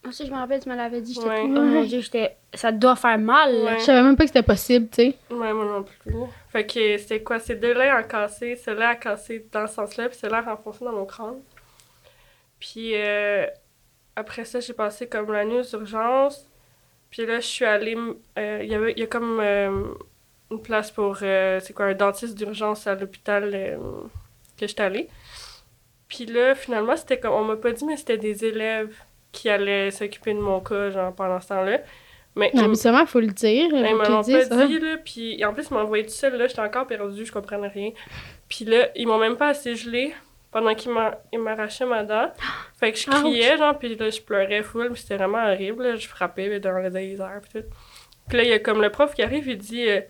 Ah, 0.04 0.10
ça, 0.10 0.24
je 0.24 0.30
me 0.32 0.36
rappelle, 0.36 0.60
tu 0.60 0.68
me 0.68 0.74
l'avais 0.74 1.00
dit. 1.00 1.14
J'étais 1.14 1.28
Ouais. 1.28 1.42
oh 1.44 1.48
mon 1.48 1.84
dieu, 1.84 2.00
j'étais. 2.00 2.34
Ça 2.54 2.72
doit 2.72 2.96
faire 2.96 3.18
mal. 3.18 3.54
là. 3.54 3.72
Ouais. 3.74 3.78
Je 3.78 3.84
savais 3.84 4.02
même 4.02 4.16
pas 4.16 4.24
que 4.24 4.30
c'était 4.30 4.42
possible, 4.42 4.88
tu 4.88 4.96
sais. 5.10 5.16
Ouais, 5.30 5.52
moi 5.52 5.64
non 5.64 5.84
plus. 5.84 6.12
Fait 6.50 6.66
que 6.66 6.98
c'était 6.98 7.22
quoi? 7.22 7.38
Ces 7.38 7.54
deux-là 7.54 8.00
ont 8.00 8.08
cassé, 8.08 8.56
celui-là 8.56 8.88
a 8.88 8.94
cassé 8.96 9.46
dans 9.52 9.68
ce 9.68 9.74
sens-là, 9.74 10.08
puis 10.08 10.18
celui-là 10.18 10.38
a 10.38 10.42
renfoncé 10.56 10.84
dans 10.84 10.90
mon 10.92 11.04
crâne. 11.04 11.36
Puis 12.60 12.92
euh, 12.94 13.46
après 14.16 14.44
ça, 14.44 14.60
j'ai 14.60 14.72
passé 14.74 15.08
comme 15.08 15.32
la 15.32 15.44
nuit 15.44 15.58
aux 15.60 15.76
urgences. 15.76 16.46
Puis 17.10 17.26
là, 17.26 17.40
je 17.40 17.46
suis 17.46 17.64
allée. 17.64 17.96
euh, 18.38 18.60
Il 18.62 18.70
y 18.70 18.74
avait 18.74 18.92
y 18.96 19.02
a 19.02 19.06
comme 19.06 19.40
euh, 19.40 19.82
une 20.50 20.62
place 20.62 20.90
pour. 20.90 21.16
c'est 21.18 21.72
quoi, 21.74 21.86
un 21.86 21.94
dentiste 21.94 22.36
d'urgence 22.38 22.86
à 22.86 22.94
l'hôpital 22.94 23.50
que 24.58 24.66
j'étais 24.66 24.82
allée. 24.82 25.08
Puis 26.08 26.26
là, 26.26 26.54
finalement, 26.54 26.96
c'était 26.96 27.18
comme. 27.18 27.32
On 27.34 27.44
m'a 27.44 27.56
pas 27.56 27.72
dit, 27.72 27.84
mais 27.84 27.96
c'était 27.96 28.18
des 28.18 28.44
élèves 28.44 28.94
qui 29.32 29.48
allaient 29.48 29.90
s'occuper 29.90 30.34
de 30.34 30.40
mon 30.40 30.60
cas, 30.60 30.90
genre, 30.90 31.14
pendant 31.14 31.40
ce 31.40 31.48
temps-là. 31.48 31.78
Mais 32.36 32.50
ils- 32.54 32.60
Habituellement, 32.64 33.02
il 33.02 33.06
faut 33.08 33.20
le 33.20 33.28
dire. 33.32 33.68
ils 33.90 33.96
dire, 34.22 34.48
pas 34.48 34.66
dit, 34.66 34.78
là, 34.80 34.96
puis 35.04 35.44
en 35.44 35.52
plus, 35.54 35.66
ils 35.70 35.74
m'ont 35.74 35.80
envoyé 35.80 36.04
tout 36.04 36.10
seul, 36.12 36.36
là, 36.36 36.46
j'étais 36.48 36.60
encore 36.60 36.86
perdue, 36.86 37.24
je 37.24 37.32
comprenais 37.32 37.68
rien. 37.68 37.90
Puis 38.48 38.64
là, 38.64 38.88
ils 38.96 39.06
m'ont 39.06 39.18
même 39.18 39.36
pas 39.36 39.48
assez 39.48 39.74
gelé 39.76 40.12
pendant 40.52 40.74
qu'ils 40.74 40.92
m'a- 40.92 41.18
ils 41.32 41.38
m'arrachaient 41.38 41.86
ma 41.86 42.02
dent. 42.04 42.30
Fait 42.78 42.92
que 42.92 42.98
je 42.98 43.08
criais, 43.10 43.56
genre, 43.58 43.78
puis 43.78 43.94
là, 43.96 44.10
je 44.10 44.20
pleurais 44.20 44.62
full, 44.62 44.90
puis 44.92 45.00
c'était 45.02 45.16
vraiment 45.16 45.44
horrible, 45.50 45.82
là, 45.84 45.96
je 45.96 46.08
frappais 46.08 46.58
dans 46.60 46.76
les 46.78 47.20
airs, 47.20 47.40
puis 47.42 47.60
tout. 47.62 47.68
Puis 48.28 48.38
là, 48.38 48.44
il 48.44 48.50
y 48.50 48.52
a 48.52 48.58
comme 48.58 48.80
le 48.80 48.90
prof 48.90 49.14
qui 49.14 49.22
arrive, 49.22 49.48
il 49.48 49.58
dit... 49.58 49.88
euh, 49.88 50.00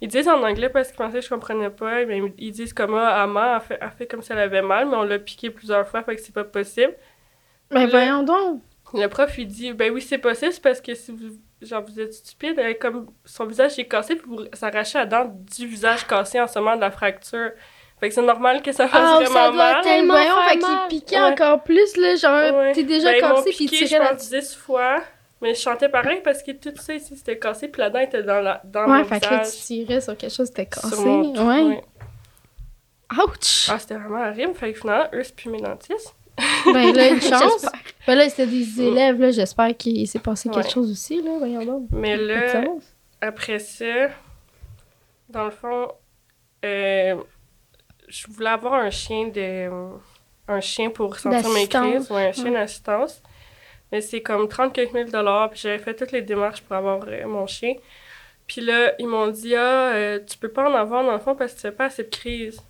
ils 0.00 0.06
disent 0.08 0.28
en 0.28 0.40
anglais 0.44 0.68
parce 0.68 0.88
qu'ils 0.88 0.96
pensaient 0.96 1.18
que 1.18 1.24
je 1.24 1.28
comprenais 1.28 1.70
pas, 1.70 2.04
mais 2.04 2.20
ils 2.38 2.52
disent 2.52 2.72
comme 2.72 2.94
ah, 2.94 3.22
Ama 3.22 3.56
a 3.56 3.60
fait, 3.60 3.80
a 3.80 3.90
fait 3.90 4.06
comme 4.06 4.22
si 4.22 4.30
elle 4.30 4.38
avait 4.38 4.62
mal, 4.62 4.86
mais 4.88 4.94
on 4.96 5.02
l'a 5.02 5.18
piqué 5.18 5.50
plusieurs 5.50 5.88
fois, 5.88 6.02
fait 6.04 6.14
que 6.14 6.20
c'est 6.22 6.32
pas 6.34 6.44
possible. 6.44 6.94
Là- 7.70 7.86
voyons 7.88 8.22
donc. 8.22 8.62
Le 8.94 9.06
prof, 9.08 9.36
il 9.38 9.46
dit, 9.48 9.72
ben 9.72 9.92
oui, 9.92 10.00
c'est 10.00 10.18
possible, 10.18 10.52
c'est 10.52 10.62
parce 10.62 10.80
que 10.80 10.94
si 10.94 11.10
vous, 11.10 11.36
genre, 11.60 11.82
vous 11.84 11.98
êtes 12.00 12.12
stupide, 12.14 12.58
comme 12.80 13.08
son 13.24 13.44
visage 13.46 13.76
est 13.78 13.86
cassé, 13.88 14.14
puis 14.16 14.26
vous 14.28 14.44
s'arrachez 14.52 14.98
la 14.98 15.04
dent 15.06 15.24
du 15.56 15.66
visage 15.66 16.06
cassé 16.06 16.40
en 16.40 16.46
ce 16.46 16.58
moment 16.60 16.76
de 16.76 16.80
la 16.80 16.90
fracture. 16.92 17.50
Fait 18.00 18.08
que 18.08 18.14
c'est 18.14 18.22
normal 18.22 18.62
que 18.62 18.70
ça 18.72 18.86
fasse 18.88 19.00
Ah, 19.04 19.14
vraiment 19.16 19.34
ça 19.34 19.50
doit 19.50 19.72
mal. 19.72 19.82
tellement 19.82 20.14
voyons, 20.14 20.34
faire 20.36 20.48
fait 20.50 20.58
qu'il 20.58 20.68
mal. 20.68 20.88
piquait 20.88 21.16
Ouais. 21.20 21.32
encore 21.32 21.62
plus, 21.64 21.96
là. 21.96 22.14
Genre, 22.16 22.54
Ouais. 22.60 22.72
t'es 22.72 22.84
déjà 22.84 23.10
Ben, 23.12 23.20
cassé, 23.20 23.50
puis 23.50 23.64
il 23.64 23.70
tirait 23.70 23.98
la 23.98 24.10
pense, 24.14 24.28
10 24.30 24.54
fois, 24.54 25.02
mais 25.42 25.54
je 25.54 25.60
chantais 25.60 25.88
pareil 25.88 26.20
parce 26.22 26.42
que 26.42 26.52
tout 26.52 26.72
ça 26.80 26.94
ici, 26.94 27.16
c'était 27.16 27.38
cassé, 27.38 27.66
puis 27.68 27.80
la 27.80 27.90
dent 27.90 27.98
était 27.98 28.22
dans, 28.22 28.40
la, 28.40 28.60
dans 28.64 28.82
Ouais, 28.88 28.98
mon 28.98 29.04
fait 29.04 29.18
que 29.20 29.24
là, 29.24 29.38
tu 29.40 29.44
visage. 29.46 29.64
tirais 29.66 30.00
sur 30.00 30.16
quelque 30.16 30.32
chose 30.34 30.50
qui 30.52 30.60
était 30.60 30.78
sur 30.80 30.90
cassé. 30.90 31.04
mon 31.04 31.48
Ouais. 31.48 31.62
ouais. 31.62 31.82
Ouch! 33.18 33.68
Ah, 33.70 33.78
c'était 33.78 33.94
vraiment 33.94 34.28
horrible. 34.28 34.54
Fait 34.54 34.72
que 34.72 34.78
finalement, 34.80 35.06
eux, 35.14 35.22
c'est 35.24 35.34
plus 35.34 35.50
mes 35.50 35.60
dentistes. 35.60 36.14
Ben 36.72 36.94
là, 36.94 37.08
une 37.08 37.20
chance. 37.22 37.42
J'espère. 37.62 37.72
Ben 38.06 38.14
là, 38.16 38.28
c'était 38.28 38.46
des 38.46 38.80
élèves, 38.82 39.18
là. 39.20 39.30
J'espère 39.30 39.76
qu'il 39.76 40.06
s'est 40.06 40.18
passé 40.18 40.48
quelque 40.50 40.70
chose 40.70 40.90
aussi, 40.90 41.20
là. 41.22 41.30
Voyons 41.38 41.64
donc. 41.64 41.88
Mais 41.90 42.16
là, 42.16 42.62
après 43.20 43.58
ça, 43.58 44.08
dans 45.30 45.46
le 45.46 45.50
fond, 45.50 45.88
euh, 46.64 47.16
je 48.08 48.26
voulais 48.28 48.50
avoir 48.50 48.74
un 48.74 48.90
chien 48.90 49.28
de 49.28 49.68
un 50.48 50.60
chien 50.60 50.90
pour 50.90 51.18
sentir 51.18 51.48
mes 51.50 51.66
crises, 51.68 52.10
ouais, 52.10 52.28
un 52.28 52.32
chien 52.32 52.50
d'assistance. 52.52 53.22
Mais 53.92 54.00
c'est 54.00 54.20
comme 54.22 54.48
30 54.48 54.72
quelques 54.72 54.92
mille 54.94 55.10
dollars, 55.10 55.50
puis 55.50 55.60
j'avais 55.60 55.78
fait 55.78 55.94
toutes 55.94 56.12
les 56.12 56.22
démarches 56.22 56.62
pour 56.62 56.76
avoir 56.76 57.00
euh, 57.08 57.26
mon 57.26 57.46
chien. 57.46 57.74
Puis 58.46 58.60
là, 58.62 58.92
ils 58.98 59.06
m'ont 59.06 59.28
dit 59.28 59.54
ah, 59.56 59.92
euh, 59.92 60.20
tu 60.26 60.38
peux 60.38 60.48
pas 60.50 60.68
en 60.70 60.74
avoir 60.74 61.04
dans 61.04 61.12
le 61.12 61.18
fond 61.18 61.34
parce 61.34 61.52
que 61.52 61.56
tu 61.56 61.62
fais 61.62 61.72
pas 61.72 61.86
assez 61.86 62.04
de 62.04 62.08
crises. 62.10 62.60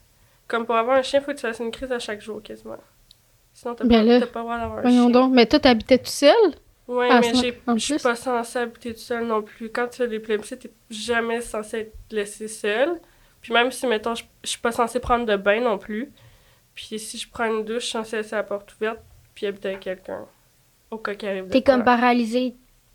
Comme 0.49 0.67
pour 0.67 0.77
avoir 0.77 0.97
un 0.97 1.03
chien, 1.03 1.21
il 1.21 1.25
faut 1.25 1.33
que 1.33 1.37
tu 1.37 1.43
fasses 1.43 1.61
une 1.61 1.71
crise 1.71 1.93
à 1.93 1.99
chaque 1.99 2.21
jour 2.21 2.43
quasiment. 2.43 2.79
Sinon, 3.53 3.75
t'as 3.75 3.85
Ben 3.85 4.21
pas, 4.21 4.27
pas 4.27 4.39
le 4.41 4.45
droit 4.45 4.59
d'avoir 4.59 4.79
un 4.79 4.83
Voyons 4.83 5.03
chien. 5.05 5.11
donc. 5.11 5.33
Mais 5.33 5.47
toi, 5.47 5.59
t'habitais 5.61 5.99
tout 5.99 6.07
seul? 6.07 6.35
Ouais, 6.87 7.09
Ah, 7.11 7.21
mais 7.21 7.35
je 7.35 7.79
suis 7.79 7.99
pas 7.99 8.15
censée 8.15 8.59
habiter 8.61 8.91
toute 8.91 8.99
seule 9.03 9.27
non 9.27 9.43
plus. 9.43 9.71
Quand 9.71 9.89
tu 9.89 10.03
as 10.03 10.07
l'épilepsie, 10.07 10.59
t'es 10.59 10.71
jamais 10.91 11.41
censée 11.43 11.79
être 11.81 11.95
laissée 12.11 12.49
seule. 12.49 13.01
Puis 13.49 13.55
même 13.55 13.71
si, 13.73 13.87
mettons, 13.87 14.15
je, 14.15 14.25
je 14.45 14.51
suis 14.51 14.59
pas 14.61 14.73
censée 14.73 15.01
prendre 15.01 15.25
de 15.25 15.35
bain 15.37 15.59
non 15.63 15.79
plus. 15.79 16.13
Puis 16.75 16.99
si 16.99 17.17
je 17.17 17.27
prends 17.31 17.47
une 17.47 17.65
douche, 17.65 17.77
je 17.77 17.87
suis 17.87 17.93
censée 17.93 18.17
laisser 18.19 18.37
la 18.37 18.43
porte 18.43 18.75
ouverte 18.75 18.99
puis 19.35 19.47
habiter 19.47 19.69
avec 19.69 19.81
quelqu'un. 19.81 20.27
Au 20.91 20.99
cas 20.99 21.15
qu'il 21.15 21.31
arrive 21.31 21.49
T'es 21.49 21.63
comme 21.63 21.77
quoi. 21.83 21.97
paralysé 21.97 22.55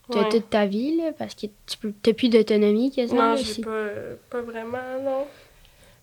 de 0.09 0.17
Ouais. 0.19 0.29
toute 0.29 0.49
ta 0.51 0.67
vie, 0.67 0.95
là, 0.97 1.11
parce 1.17 1.33
que 1.33 1.47
tu 1.65 1.77
peux, 1.81 1.91
t'as 2.03 2.13
plus 2.13 2.29
d'autonomie 2.29 2.91
quasiment. 2.91 3.29
Non, 3.31 3.35
j'ai 3.35 3.63
pas, 3.63 3.87
pas 4.29 4.41
vraiment, 4.41 4.77
non. 5.01 5.25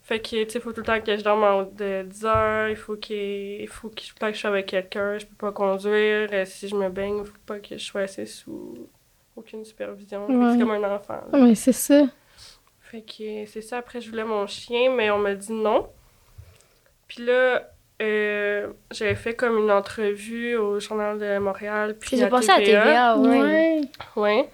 Fait 0.02 0.18
que, 0.18 0.42
tu 0.44 0.50
sais, 0.50 0.58
faut 0.58 0.72
tout 0.72 0.80
le 0.80 0.86
temps 0.86 1.00
que 1.00 1.16
je 1.16 1.22
dorme 1.22 1.44
en 1.44 1.60
haut 1.60 1.70
de 1.72 2.02
10 2.02 2.24
heures. 2.24 2.68
Il 2.70 2.74
faut 2.76 2.96
qu'il 2.96 3.68
faut 3.68 3.88
que, 3.88 3.94
tout 3.94 4.12
le 4.16 4.18
temps 4.18 4.26
que 4.28 4.34
je 4.34 4.40
sois 4.40 4.50
avec 4.50 4.66
quelqu'un. 4.66 5.18
Je 5.18 5.26
peux 5.26 5.36
pas 5.36 5.52
conduire. 5.52 6.28
Euh, 6.32 6.44
Si 6.44 6.66
je 6.66 6.74
me 6.74 6.88
baigne, 6.88 7.18
il 7.18 7.24
faut 7.24 7.32
pas 7.46 7.60
que 7.60 7.78
je 7.78 7.84
sois 7.84 8.00
assise 8.00 8.34
sous 8.34 8.88
aucune 9.36 9.64
supervision. 9.64 10.26
Ouais. 10.26 10.52
C'est 10.54 10.58
comme 10.58 10.70
un 10.72 10.94
enfant. 10.96 11.20
là. 11.32 11.54
C'est 11.54 11.70
ça. 11.72 12.06
Fait 12.90 13.02
que 13.02 13.46
c'est 13.46 13.62
ça. 13.62 13.78
Après, 13.78 14.00
je 14.00 14.10
voulais 14.10 14.24
mon 14.24 14.46
chien, 14.46 14.90
mais 14.92 15.10
on 15.10 15.18
m'a 15.18 15.34
dit 15.34 15.52
non. 15.52 15.88
Puis 17.06 17.24
là, 17.24 17.70
euh, 18.02 18.68
j'avais 18.90 19.14
fait 19.14 19.34
comme 19.34 19.58
une 19.58 19.70
entrevue 19.70 20.56
au 20.56 20.80
Journal 20.80 21.18
de 21.18 21.38
Montréal. 21.38 21.96
Puis 22.00 22.16
J'ai 22.16 22.24
à 22.24 22.28
passé 22.28 22.50
à 22.50 22.58
TVA, 22.58 23.16
ouais. 23.18 23.40
Ouais. 23.40 23.80
Ouais. 24.16 24.48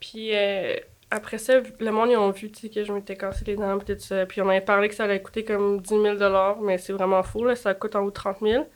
Puis 0.00 0.30
euh, 0.34 0.74
après 1.10 1.38
ça, 1.38 1.60
le 1.78 1.90
monde, 1.92 2.10
ils 2.10 2.16
ont 2.16 2.30
vu 2.30 2.50
tu 2.50 2.62
sais, 2.62 2.68
que 2.68 2.82
je 2.82 2.92
m'étais 2.92 3.16
cassé 3.16 3.44
les 3.44 3.56
dents, 3.56 3.78
puis 3.78 3.94
tout 3.94 4.00
ça. 4.00 4.26
Puis 4.26 4.40
on 4.42 4.48
avait 4.48 4.60
parlé 4.60 4.88
que 4.88 4.94
ça 4.94 5.04
allait 5.04 5.22
coûter 5.22 5.44
comme 5.44 5.80
10 5.80 5.88
000 5.88 6.16
mais 6.62 6.78
c'est 6.78 6.92
vraiment 6.92 7.22
fou, 7.22 7.44
là. 7.44 7.54
Ça 7.54 7.74
coûte 7.74 7.94
en 7.94 8.00
haut 8.00 8.10
de 8.10 8.14
30 8.14 8.38
000 8.42 8.66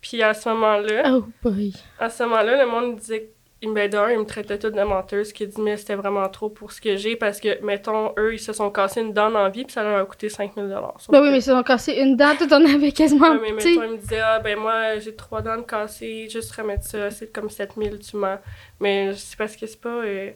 Puis 0.00 0.22
à 0.22 0.32
ce 0.32 0.48
moment-là, 0.50 1.02
Oh 1.16 1.24
boy. 1.42 1.74
à 1.98 2.08
ce 2.08 2.22
moment-là, 2.22 2.64
le 2.64 2.70
monde 2.70 2.96
disait 2.96 3.28
il 3.64 3.70
me 3.72 3.88
d'un, 3.88 4.10
ils 4.10 4.18
me 4.18 4.24
traitaient 4.24 4.58
toutes 4.58 4.74
de 4.74 4.82
menteuse, 4.82 5.32
qui 5.32 5.46
dit 5.46 5.60
mais 5.60 5.76
c'était 5.76 5.94
vraiment 5.96 6.28
trop 6.28 6.48
pour 6.48 6.70
ce 6.72 6.80
que 6.80 6.96
j'ai 6.96 7.16
parce 7.16 7.40
que 7.40 7.60
mettons 7.64 8.12
eux 8.18 8.34
ils 8.34 8.38
se 8.38 8.52
sont 8.52 8.70
cassés 8.70 9.00
une 9.00 9.12
dent 9.12 9.34
en 9.34 9.48
vie 9.50 9.64
puis 9.64 9.72
ça 9.72 9.82
leur 9.82 10.00
a 10.00 10.04
coûté 10.04 10.28
5000 10.28 10.64
dollars. 10.68 10.96
Ben 11.08 11.20
oui, 11.22 11.30
mais 11.30 11.38
ils 11.38 11.42
se 11.42 11.50
sont 11.50 11.62
cassés 11.62 11.94
une 11.94 12.16
dent, 12.16 12.34
tout 12.38 12.52
en 12.52 12.64
avait 12.64 12.92
quasiment. 12.92 13.34
mais 13.34 13.48
tu 13.56 13.60
sais. 13.60 13.70
mettons, 13.70 13.82
ils 13.84 13.90
me 13.92 13.96
disaient 13.96 14.20
ah 14.20 14.38
ben 14.38 14.58
moi 14.58 14.98
j'ai 14.98 15.14
trois 15.16 15.42
dents 15.42 15.56
de 15.56 15.62
cassées, 15.62 16.28
juste 16.30 16.52
remettre 16.52 16.84
ça, 16.84 17.10
c'est 17.10 17.32
comme 17.32 17.50
7000 17.50 17.98
tu 17.98 18.16
mens. 18.16 18.38
Mais 18.80 19.12
c'est 19.14 19.36
parce 19.36 19.56
que 19.56 19.66
c'est 19.66 19.80
pas 19.80 19.88
euh, 19.88 20.30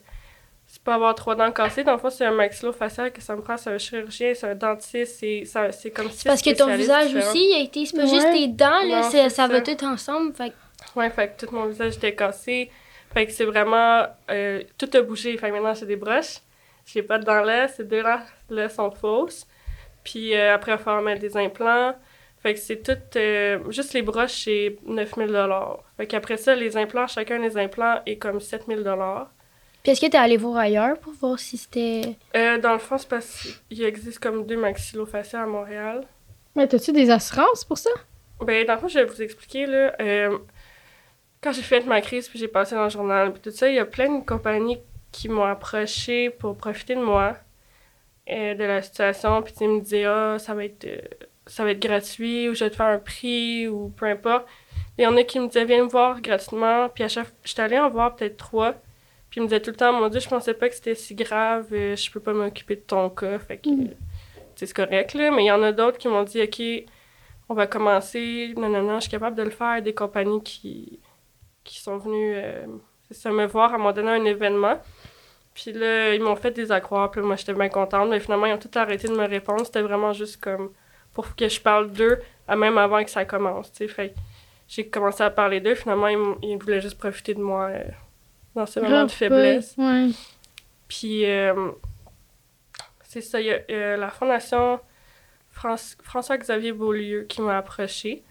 c'est 0.67 0.83
pas 0.83 0.95
avoir 0.97 1.15
trois 1.15 1.35
dents 1.35 1.51
cassées, 1.51 1.83
dans 1.83 1.93
le 1.93 1.99
fond 1.99 2.11
c'est 2.11 2.27
un 2.27 2.31
maxillofacial 2.33 3.11
que 3.11 3.23
ça 3.23 3.35
me 3.35 3.41
prend, 3.41 3.57
c'est 3.57 3.71
un 3.71 3.79
chirurgien, 3.79 4.33
c'est 4.35 4.49
un 4.51 4.55
dentiste, 4.55 5.17
c'est 5.19 5.45
ça- 5.47 5.73
c'est 5.73 5.91
comme 5.91 6.11
si 6.11 6.25
Parce 6.25 6.43
que 6.43 6.55
ton 6.55 6.67
visage 6.77 7.15
aussi, 7.15 7.39
il 7.51 7.55
a 7.59 7.63
été. 7.65 7.87
C'est 7.87 7.97
pas 7.97 8.05
juste 8.07 8.27
Ouais. 8.27 8.33
tes 8.35 8.49
dents, 8.49 8.83
là, 8.87 9.01
Non, 9.11 9.29
ça 9.31 9.47
va 9.49 9.61
tout 9.63 9.83
ensemble. 9.85 10.35
Fait 10.35 10.51
que- 10.51 10.55
Ouais, 10.99 11.11
fait 11.11 11.35
que 11.37 11.47
tout 11.47 11.55
mon 11.55 11.67
visage 11.67 11.97
était 11.97 12.15
cassé. 12.15 12.71
Fait 13.15 13.27
que 13.27 13.33
c'est 13.33 13.45
vraiment. 13.45 14.07
euh, 14.31 14.63
tout 14.77 14.89
a 14.95 15.01
bougé. 15.03 15.37
Fait 15.39 15.49
que 15.49 15.53
maintenant, 15.55 15.75
j'ai 15.75 15.87
des 15.87 15.97
broches. 15.97 16.39
J'ai 16.87 17.03
pas 17.03 17.19
de 17.19 17.25
dents 17.25 17.43
là. 17.43 17.69
Ces 17.69 17.85
deux 17.85 18.03
là 18.51 18.69
sont 18.69 18.91
fausses. 18.91 19.47
Puis 20.05 20.35
euh, 20.35 20.55
après, 20.55 20.73
il 20.73 20.77
va 20.77 20.83
falloir 20.83 21.03
mettre 21.03 21.21
des 21.21 21.37
implants. 21.37 21.95
Fait 22.43 22.55
que 22.55 22.61
c'est 22.61 22.83
tout. 22.83 22.93
euh, 23.17 23.59
juste 23.71 23.93
les 23.95 24.03
broches, 24.03 24.45
c'est 24.45 24.77
9000 24.87 25.37
Fait 25.97 26.07
qu'après 26.07 26.37
ça, 26.37 26.55
les 26.55 26.77
implants, 26.77 27.07
chacun 27.09 27.41
des 27.41 27.57
implants 27.59 28.01
est 28.07 28.17
comme 28.17 28.41
7000 28.41 28.85
Puis 29.83 29.93
est-ce 29.93 30.01
que 30.01 30.07
t'es 30.07 30.17
allé 30.19 30.37
voir 30.37 30.59
ailleurs 30.59 30.99
pour 30.99 31.13
voir 31.15 31.39
si 31.39 31.57
c'était. 31.57 32.15
euh, 32.37 32.59
Dans 32.59 32.75
le 32.75 32.79
fond, 32.79 32.97
c'est 32.97 33.09
parce 33.09 33.49
qu'il 33.69 33.83
existe 33.83 34.21
comme 34.21 34.47
deux 34.47 34.57
maxillofaciales 34.57 35.43
à 35.43 35.47
Montréal. 35.47 36.05
Mais 36.55 36.67
t'as-tu 36.69 36.93
des 36.93 37.11
assurances 37.11 37.65
pour 37.65 37.77
ça? 37.77 37.91
Ben, 38.41 38.65
dans 38.65 38.75
le 38.75 38.81
fond, 38.81 38.89
je 38.89 39.01
vais 39.01 39.05
vous 39.05 39.21
expliquer, 39.21 39.67
là. 39.67 39.93
Quand 41.43 41.53
j'ai 41.53 41.63
fait 41.63 41.85
ma 41.87 42.01
crise, 42.01 42.29
puis 42.29 42.39
j'ai 42.39 42.49
passé 42.49 42.75
dans 42.75 42.85
le 42.85 42.91
journal, 42.91 43.33
puis 43.33 43.41
tout 43.43 43.51
ça, 43.51 43.69
il 43.69 43.75
y 43.77 43.79
a 43.79 43.85
plein 43.85 44.19
de 44.19 44.25
compagnies 44.25 44.79
qui 45.13 45.29
m'ont 45.29 45.45
approché 45.45 46.31
pour 46.31 46.57
profiter 46.57 46.95
de 46.95 47.01
moi, 47.03 47.37
euh, 48.31 48.55
de 48.55 48.65
la 48.65 48.83
situation, 48.83 49.43
puis 49.43 49.55
ils 49.61 49.69
me 49.69 49.81
disaient, 49.81 50.05
ah, 50.05 50.37
ça 50.39 50.55
va 50.55 50.65
être... 50.65 50.85
euh, 50.85 50.99
ça 51.47 51.65
va 51.65 51.71
être 51.71 51.81
gratuit, 51.81 52.49
ou 52.49 52.55
je 52.55 52.63
vais 52.65 52.71
te 52.71 52.77
faire 52.77 52.87
un 52.87 52.99
prix, 52.99 53.69
ou 53.69 53.89
peu 53.97 54.05
importe. 54.07 54.47
Il 54.99 55.05
y 55.05 55.07
en 55.07 55.17
a 55.17 55.23
qui 55.23 55.41
me 55.41 55.47
disaient, 55.47 55.65
viens 55.65 55.83
me 55.85 55.89
voir 55.89 56.21
gratuitement, 56.21 56.89
puis 56.91 57.05
à 57.05 57.09
chaque 57.09 57.29
j'étais 57.45 57.63
allée 57.63 57.79
en 57.79 57.89
voir 57.89 58.17
peut-être 58.17 58.37
trois, 58.37 58.73
puis 59.31 59.39
ils 59.41 59.43
me 59.45 59.47
disaient 59.49 59.61
tout 59.63 59.71
le 59.71 59.77
temps, 59.77 59.93
mon 59.93 60.09
Dieu, 60.11 60.21
je 60.21 60.29
pensais 60.29 60.53
pas 60.55 60.69
que 60.69 60.75
c'était 60.75 60.95
si 60.95 61.15
grave, 61.15 61.69
euh, 61.73 61.97
je 61.97 62.11
peux 62.11 62.21
pas 62.21 62.35
m'occuper 62.35 62.77
de 62.77 62.81
ton 62.83 63.09
cas, 63.11 63.39
fait 63.39 63.57
que, 63.59 63.71
Mm. 63.71 63.95
c'est 64.57 64.73
correct, 64.75 65.15
là. 65.15 65.31
Mais 65.31 65.45
il 65.45 65.47
y 65.47 65.51
en 65.53 65.63
a 65.63 65.73
d'autres 65.73 65.97
qui 65.99 66.09
m'ont 66.09 66.25
dit, 66.25 66.43
OK, 66.43 66.61
on 67.49 67.55
va 67.55 67.67
commencer, 67.67 68.53
non, 68.57 68.69
non, 68.69 68.83
non, 68.83 68.97
je 68.97 69.03
suis 69.03 69.11
capable 69.11 69.37
de 69.37 69.43
le 69.45 69.51
faire. 69.51 69.81
Des 69.83 69.95
compagnies 69.95 70.43
qui, 70.43 70.99
qui 71.69 71.81
sont 71.81 71.99
venues 71.99 72.35
euh, 72.35 72.67
ça, 73.11 73.31
me 73.31 73.47
voir, 73.47 73.75
à 73.75 73.79
m'ont 73.79 73.93
donné 73.93 74.11
un 74.11 74.25
événement. 74.25 74.81
Puis 75.55 75.73
là, 75.73 76.15
ils 76.15 76.23
m'ont 76.23 76.37
fait 76.37 76.51
des 76.51 76.73
accroires, 76.73 77.11
puis 77.11 77.21
là, 77.21 77.27
moi, 77.27 77.37
j'étais 77.37 77.53
bien 77.53 77.69
contente. 77.69 78.09
Mais 78.09 78.21
finalement, 78.21 78.47
ils 78.47 78.55
ont 78.55 78.59
tout 78.59 78.71
arrêté 78.75 79.09
de 79.09 79.15
me 79.15 79.27
répondre. 79.27 79.65
C'était 79.67 79.83
vraiment 79.83 80.13
juste 80.13 80.41
comme 80.41 80.71
pour 81.13 81.35
que 81.35 81.49
je 81.49 81.61
parle 81.61 81.91
d'eux, 81.91 82.21
même 82.49 82.79
avant 82.79 83.03
que 83.05 83.11
ça 83.11 83.25
commence. 83.25 83.71
Fait 83.89 84.15
j'ai 84.69 84.87
commencé 84.89 85.23
à 85.23 85.31
parler 85.31 85.61
d'eux. 85.61 85.75
Finalement, 85.75 86.09
ils, 86.09 86.57
voulaient 86.59 86.81
juste 86.81 86.99
profiter 86.99 87.35
de 87.35 87.41
moi 87.41 87.69
euh, 87.71 87.85
dans 88.55 88.67
ce 88.67 88.81
moment 88.81 89.05
de 89.05 89.11
faiblesse. 89.11 89.75
Ouais. 89.79 90.09
Puis, 90.87 91.27
euh, 91.27 91.71
c'est 93.03 93.23
ça, 93.23 93.41
il 93.41 93.47
y 93.47 93.75
a 93.75 93.97
la 93.97 94.11
fondation 94.11 94.81
François-Xavier 95.53 96.73
Beaulieu 96.73 97.23
qui 97.23 97.43
m'a 97.43 97.59
approché. 97.59 98.23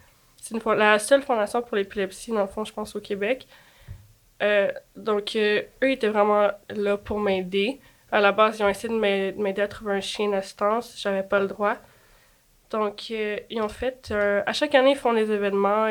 C'est 0.41 0.55
une 0.55 0.73
la 0.75 0.99
seule 0.99 1.21
fondation 1.23 1.61
pour 1.61 1.75
l'épilepsie, 1.77 2.31
dans 2.31 2.41
le 2.41 2.47
fond, 2.47 2.63
je 2.63 2.73
pense, 2.73 2.95
au 2.95 3.01
Québec. 3.01 3.47
Euh, 4.43 4.71
donc, 4.95 5.35
euh, 5.35 5.61
eux 5.83 5.91
étaient 5.91 6.09
vraiment 6.09 6.49
là 6.69 6.97
pour 6.97 7.19
m'aider. 7.19 7.79
À 8.11 8.21
la 8.21 8.31
base, 8.31 8.59
ils 8.59 8.63
ont 8.63 8.69
essayé 8.69 8.93
de 8.93 8.97
m'a- 8.99 9.31
de 9.31 9.41
m'aider 9.41 9.61
à 9.61 9.67
trouver 9.67 9.93
un 9.93 10.01
chien 10.01 10.29
d'assistance. 10.29 10.95
J'avais 11.01 11.23
pas 11.23 11.39
le 11.39 11.47
droit. 11.47 11.75
Donc, 12.69 13.07
euh, 13.11 13.37
ils 13.49 13.61
ont 13.61 13.69
fait. 13.69 14.09
euh, 14.11 14.43
à 14.45 14.53
chaque 14.53 14.75
année, 14.75 14.91
ils 14.91 14.97
font 14.97 15.13
des 15.13 15.31
événements 15.31 15.87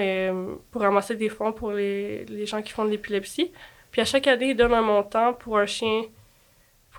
pour 0.71 0.83
ramasser 0.83 1.17
des 1.17 1.29
fonds 1.31 1.53
pour 1.53 1.73
les, 1.73 2.25
les 2.27 2.47
gens 2.47 2.63
qui 2.63 2.73
font 2.73 2.85
de 2.85 2.91
l'épilepsie. 2.91 3.53
Puis 3.91 4.01
à 4.03 4.05
chaque 4.05 4.27
année, 4.27 4.51
ils 4.51 4.57
donnent 4.57 4.75
un 4.75 4.83
montant 4.83 5.33
pour 5.35 5.59
un 5.59 5.67
chien, 5.67 6.03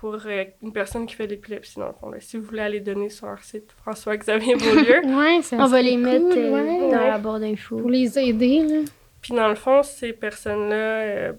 pour 0.00 0.18
euh, 0.26 0.44
une 0.62 0.72
personne 0.72 1.06
qui 1.06 1.14
fait 1.14 1.26
de 1.26 1.32
l'épilepsie, 1.32 1.78
dans 1.78 1.88
le 1.88 1.92
fond. 1.92 2.10
là. 2.10 2.18
Si 2.20 2.36
vous 2.36 2.44
voulez 2.44 2.60
aller 2.60 2.80
donner 2.80 3.08
sur 3.08 3.26
leur 3.26 3.42
site 3.42 3.72
François-Xavier 3.82 4.54
Beaulieu. 4.56 5.00
Ouais, 5.06 5.42
ça 5.42 5.56
On 5.56 5.66
va 5.66 5.82
les 5.82 5.96
mettre 5.96 6.28
cool, 6.28 6.38
euh, 6.38 6.52
ouais. 6.52 6.90
dans 6.90 7.06
la 7.06 7.18
barre 7.18 7.40
d'infos. 7.40 7.78
Pour 7.78 7.90
les 7.90 8.18
aider, 8.18 8.62
là. 8.62 8.80
Puis 9.20 9.34
dans 9.34 9.48
le 9.48 9.56
fond, 9.56 9.82
ces 9.82 10.12
personnes-là, 10.12 10.76
euh, 10.76 11.32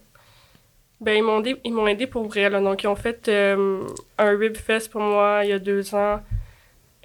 ben, 1.01 1.13
ils 1.13 1.23
m'ont 1.23 1.39
aidé, 1.39 1.55
ils 1.63 1.73
m'ont 1.73 1.87
aidé 1.87 2.07
pour 2.07 2.27
vrai. 2.27 2.49
Là. 2.49 2.59
Donc, 2.59 2.83
ils 2.83 2.87
ont 2.87 2.95
fait 2.95 3.27
euh, 3.29 3.83
un 4.17 4.37
Rib 4.37 4.57
Fest 4.57 4.91
pour 4.91 5.01
moi 5.01 5.41
il 5.43 5.49
y 5.49 5.53
a 5.53 5.59
deux 5.59 5.95
ans 5.95 6.19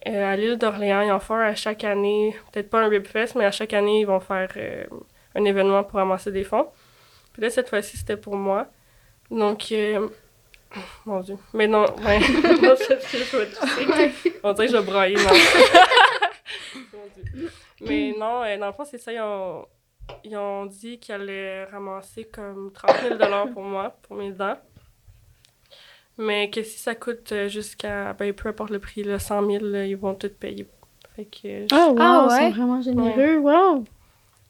euh, 0.09 0.33
à 0.33 0.37
l'île 0.37 0.59
d'Orléans. 0.59 1.03
Ils 1.03 1.13
en 1.13 1.21
font 1.21 1.37
à 1.37 1.55
chaque 1.55 1.85
année. 1.85 2.35
Peut-être 2.53 2.69
pas 2.71 2.83
un 2.83 2.89
Rib 2.89 3.07
Fest, 3.07 3.37
mais 3.37 3.45
à 3.45 3.53
chaque 3.53 3.73
année, 3.73 4.01
ils 4.01 4.07
vont 4.07 4.21
faire 4.21 4.49
euh, 4.57 4.85
un 5.35 5.45
événement 5.45 5.85
pour 5.85 5.99
ramasser 5.99 6.33
des 6.33 6.45
fonds. 6.45 6.67
Puis 7.33 7.43
là, 7.43 7.51
cette 7.51 7.69
fois-ci, 7.69 7.97
c'était 7.97 8.17
pour 8.17 8.37
moi. 8.37 8.67
Donc, 9.31 9.69
euh, 9.73 10.09
mon 11.07 11.21
Dieu. 11.21 11.37
Mais 11.53 11.67
non, 11.67 11.85
ouais. 12.05 12.19
non, 12.21 12.75
je, 12.75 12.95
je, 13.19 13.25
je 13.25 13.37
vais 13.37 13.47
tousser. 13.47 14.39
On 14.43 14.53
dirait 14.53 14.67
que 14.67 14.73
je 14.73 14.77
vais 14.79 14.83
brailler. 14.85 15.17
Non. 15.17 15.23
Mon 16.93 17.07
Dieu. 17.35 17.51
Mais 17.83 18.15
non, 18.19 18.43
euh, 18.45 18.57
dans 18.59 18.67
le 18.67 18.73
fond, 18.73 18.85
c'est 18.85 18.99
ça. 18.99 19.13
Ils 19.13 19.21
ont, 19.21 19.67
ils 20.25 20.37
ont 20.37 20.67
dit 20.67 20.99
qu'ils 20.99 21.15
allaient 21.15 21.65
ramasser 21.65 22.25
comme 22.25 22.73
30 22.73 22.91
000 23.19 23.49
pour 23.53 23.63
moi, 23.63 23.97
pour 24.03 24.17
mes 24.17 24.31
dents. 24.33 24.57
Mais 26.17 26.49
que 26.51 26.63
si 26.63 26.79
ça 26.79 26.95
coûte 26.95 27.33
euh, 27.33 27.49
jusqu'à, 27.49 28.13
ben, 28.13 28.33
peu 28.33 28.49
importe 28.49 28.71
le 28.71 28.79
prix, 28.79 29.03
là, 29.03 29.19
100 29.19 29.47
000, 29.51 29.65
là, 29.65 29.85
ils 29.85 29.97
vont 29.97 30.15
tout 30.15 30.29
payer. 30.29 30.67
Fait 31.17 31.25
que, 31.25 31.67
je- 31.69 31.75
Oh, 31.75 31.91
wow, 31.93 31.99
Ah, 32.01 32.27
ils 32.29 32.33
ouais? 32.33 32.39
sont 32.39 32.51
vraiment 32.57 32.83
généreux, 32.83 33.37
wow. 33.39 33.85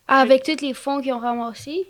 Avec 0.06 0.42
tous 0.42 0.60
les 0.60 0.74
fonds 0.74 1.00
qu'ils 1.00 1.14
ont 1.14 1.18
ramassés? 1.18 1.87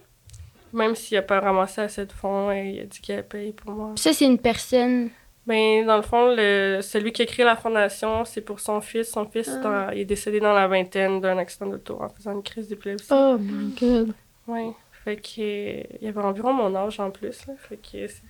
Même 0.75 0.95
s'il 0.95 1.17
n'a 1.17 1.23
pas 1.23 1.41
ramassé 1.41 1.81
assez 1.81 2.05
de 2.05 2.13
fonds, 2.13 2.51
euh, 2.51 2.55
il 2.63 2.81
a 2.81 2.85
dit 2.85 3.01
qu'il 3.01 3.15
allait 3.15 3.23
payer 3.23 3.53
pour 3.53 3.71
moi. 3.73 3.91
Puis 3.95 4.03
ça, 4.03 4.13
c'est 4.13 4.27
une 4.27 4.39
personne. 4.39 5.11
Ben, 5.47 5.85
dans 5.87 5.97
le 5.97 6.03
fond, 6.03 6.35
le, 6.37 6.81
celui 6.83 7.13
qui 7.13 7.23
a 7.23 7.27
créé 7.27 7.45
la 7.45 7.57
fondation, 7.57 8.25
c'est 8.25 8.41
pour 8.41 8.61
son 8.61 8.81
fils. 8.81 9.11
Son 9.11 9.27
fils 9.27 9.51
Ah. 9.51 9.63
dans- 9.63 9.91
il 9.93 10.01
est 10.01 10.05
décédé 10.05 10.41
dans 10.41 10.53
la 10.55 10.67
vingtaine 10.67 11.21
d'un 11.21 11.37
accident 11.39 11.67
d'auto 11.67 11.99
en 12.03 12.09
faisant 12.09 12.33
une 12.33 12.43
crise 12.43 12.69
d'épilepsie. 12.69 13.09
Oh 13.11 13.37
my 13.39 13.75
god. 13.79 14.13
Ouais. 14.47 14.71
Fait 15.05 15.17
que, 15.17 15.41
euh, 15.41 15.83
il 16.01 16.09
avait 16.09 16.21
environ 16.23 16.53
mon 16.55 16.75
âge 16.75 16.99
en 16.99 17.11
plus, 17.11 17.47
là. 17.47 17.55
Fait 17.59 17.77
que 17.77 18.07
c'est 18.07 18.23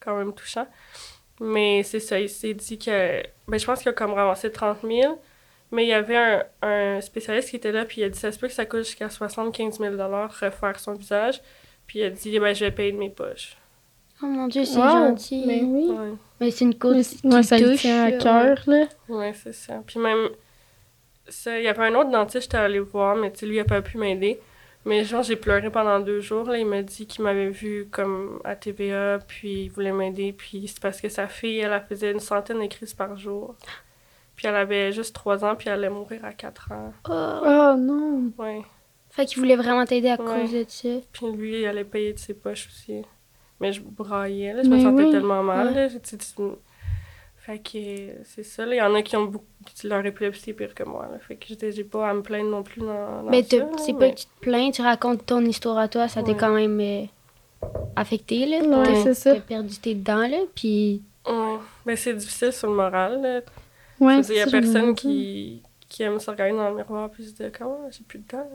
quand 0.00 0.16
même 0.16 0.32
touchant. 0.32 0.66
Mais 1.40 1.82
c'est 1.84 2.00
ça, 2.00 2.18
il 2.20 2.28
s'est 2.28 2.54
dit 2.54 2.78
que. 2.78 3.22
Ben, 3.48 3.58
je 3.58 3.64
pense 3.64 3.78
qu'il 3.80 3.88
a 3.88 3.92
comme 3.92 4.12
ramassé 4.12 4.50
30 4.50 4.78
000. 4.82 5.20
Mais 5.72 5.84
il 5.84 5.88
y 5.88 5.92
avait 5.92 6.16
un, 6.16 6.42
un 6.62 7.00
spécialiste 7.00 7.50
qui 7.50 7.56
était 7.56 7.70
là, 7.70 7.84
puis 7.84 8.00
il 8.00 8.04
a 8.04 8.08
dit 8.08 8.18
ça 8.18 8.32
se 8.32 8.38
peut 8.40 8.48
que 8.48 8.52
ça 8.52 8.66
coûte 8.66 8.80
jusqu'à 8.80 9.08
75 9.08 9.78
000 9.78 9.94
refaire 9.96 10.80
son 10.80 10.94
visage. 10.94 11.40
Puis 11.90 11.98
il 11.98 12.04
a 12.04 12.10
dit, 12.10 12.38
ben, 12.38 12.54
je 12.54 12.64
vais 12.66 12.70
payer 12.70 12.92
de 12.92 12.98
mes 12.98 13.10
poches. 13.10 13.56
Oh 14.22 14.26
mon 14.26 14.46
dieu, 14.46 14.64
c'est 14.64 14.78
Wow, 14.78 15.08
gentil. 15.08 15.42
Mais 15.44 15.60
oui. 15.60 15.88
Ouais. 15.90 16.12
Mais 16.38 16.52
c'est 16.52 16.64
une 16.64 16.78
cause 16.78 16.94
Mais 16.94 17.02
qui 17.30 17.36
ouais, 17.36 17.42
ça 17.42 17.58
touche. 17.58 17.80
tient 17.80 18.04
à 18.04 18.12
cœur, 18.12 18.60
là. 18.68 18.84
Ouais, 19.08 19.32
c'est 19.34 19.52
ça. 19.52 19.82
Puis 19.84 19.98
même, 19.98 20.28
ça, 21.28 21.58
il 21.58 21.64
y 21.64 21.66
avait 21.66 21.86
un 21.86 21.94
autre 21.96 22.10
dentiste, 22.12 22.42
j'étais 22.44 22.58
allée 22.58 22.78
voir, 22.78 23.16
mais 23.16 23.32
tu 23.32 23.40
sais, 23.40 23.46
lui, 23.46 23.56
il 23.56 23.60
a 23.60 23.64
pas 23.64 23.82
pu 23.82 23.98
m'aider. 23.98 24.38
Mais 24.84 25.02
genre, 25.02 25.24
j'ai 25.24 25.34
pleuré 25.34 25.68
pendant 25.68 25.98
deux 25.98 26.20
jours. 26.20 26.44
Là. 26.48 26.58
Il 26.58 26.66
m'a 26.66 26.82
dit 26.82 27.08
qu'il 27.08 27.24
m'avait 27.24 27.50
vu 27.50 27.88
comme 27.90 28.40
à 28.44 28.54
TVA, 28.54 29.18
puis 29.26 29.64
il 29.64 29.68
voulait 29.70 29.90
m'aider. 29.90 30.32
Puis 30.32 30.68
c'est 30.68 30.78
parce 30.80 31.00
que 31.00 31.08
sa 31.08 31.26
fille, 31.26 31.58
elle, 31.58 31.72
elle 31.72 31.82
faisait 31.88 32.12
une 32.12 32.20
centaine 32.20 32.60
de 32.60 32.66
crises 32.68 32.94
par 32.94 33.16
jour. 33.18 33.56
Puis 34.36 34.46
elle 34.46 34.54
avait 34.54 34.92
juste 34.92 35.12
trois 35.12 35.44
ans, 35.44 35.56
puis 35.56 35.66
elle 35.68 35.74
allait 35.74 35.90
mourir 35.90 36.24
à 36.24 36.32
quatre 36.34 36.70
ans. 36.70 36.92
Oh. 37.08 37.40
Oh 37.44 37.74
non. 37.76 38.30
Ouais. 38.38 38.62
Fait 39.10 39.26
qu'il 39.26 39.38
voulait 39.38 39.56
vraiment 39.56 39.84
t'aider 39.84 40.08
à 40.10 40.20
Ouais. 40.20 40.40
cause 40.42 40.52
de 40.52 40.64
ça. 40.68 40.88
Puis 41.12 41.26
lui, 41.32 41.60
il 41.60 41.66
allait 41.66 41.84
payer 41.84 42.12
de 42.12 42.18
ses 42.18 42.34
poches 42.34 42.68
aussi. 42.68 43.02
Mais 43.60 43.72
je 43.72 43.80
braillais, 43.82 44.52
là. 44.54 44.62
Je 44.62 44.68
me 44.68 44.76
Mais 44.76 44.82
sentais 44.82 45.02
oui. 45.04 45.10
tellement 45.10 45.42
mal, 45.42 45.68
Ouais. 45.68 45.74
là. 45.74 45.88
Tu 45.88 45.98
sais, 46.02 46.16
tu- 46.16 46.26
Fait 47.36 47.58
que 47.58 48.22
c'est 48.24 48.42
ça, 48.42 48.64
là. 48.66 48.74
Il 48.74 48.78
y 48.78 48.82
en 48.82 48.94
a 48.94 49.02
qui 49.02 49.16
ont 49.16 49.24
beaucoup... 49.24 49.44
Leur 49.84 50.04
épilepsie 50.06 50.50
est 50.50 50.52
pire 50.54 50.74
que 50.74 50.84
moi, 50.84 51.08
là. 51.10 51.18
Fait 51.18 51.36
que 51.36 51.46
j'ai 51.48 51.72
j'ai 51.72 51.84
pas 51.84 52.08
à 52.08 52.14
me 52.14 52.22
plaindre 52.22 52.50
non 52.50 52.62
plus 52.62 52.80
dans, 52.80 53.22
dans 53.22 53.30
Mais 53.30 53.42
c'est 53.42 53.58
pas 53.60 53.66
mais- 53.98 54.10
que 54.14 54.20
tu 54.20 54.26
te 54.26 54.40
plains, 54.40 54.70
tu 54.70 54.82
racontes 54.82 55.26
ton 55.26 55.40
histoire 55.44 55.78
à 55.78 55.88
toi, 55.88 56.06
ça 56.06 56.22
t'a 56.22 56.30
Ouais. 56.32 56.36
quand 56.38 56.54
même 56.54 56.78
euh, 56.80 57.04
affecté, 57.96 58.46
là. 58.46 58.58
Ouais, 58.58 58.84
T'as- 58.84 59.02
c'est 59.02 59.14
ça. 59.14 59.34
T'as 59.34 59.40
perdu 59.40 59.76
tes 59.78 59.94
dents, 59.94 60.26
là, 60.28 60.38
puis... 60.54 61.02
Ouais. 61.26 61.56
Ben, 61.84 61.96
c'est 61.96 62.14
difficile 62.14 62.52
sur 62.52 62.68
le 62.70 62.76
moral, 62.76 63.20
là. 63.20 63.40
Ouais, 64.00 64.20
il 64.20 64.34
y 64.36 64.40
a 64.40 64.46
personne 64.46 64.94
qui, 64.94 65.62
qui 65.88 66.02
aime 66.02 66.18
se 66.18 66.30
regarder 66.30 66.56
dans 66.56 66.70
le 66.70 66.76
miroir 66.76 67.10
puis 67.10 67.24
se 67.24 67.32
dire 67.32 67.50
comment 67.56 67.88
j'ai 67.90 68.02
plus 68.04 68.18
de 68.18 68.24
dents. 68.30 68.48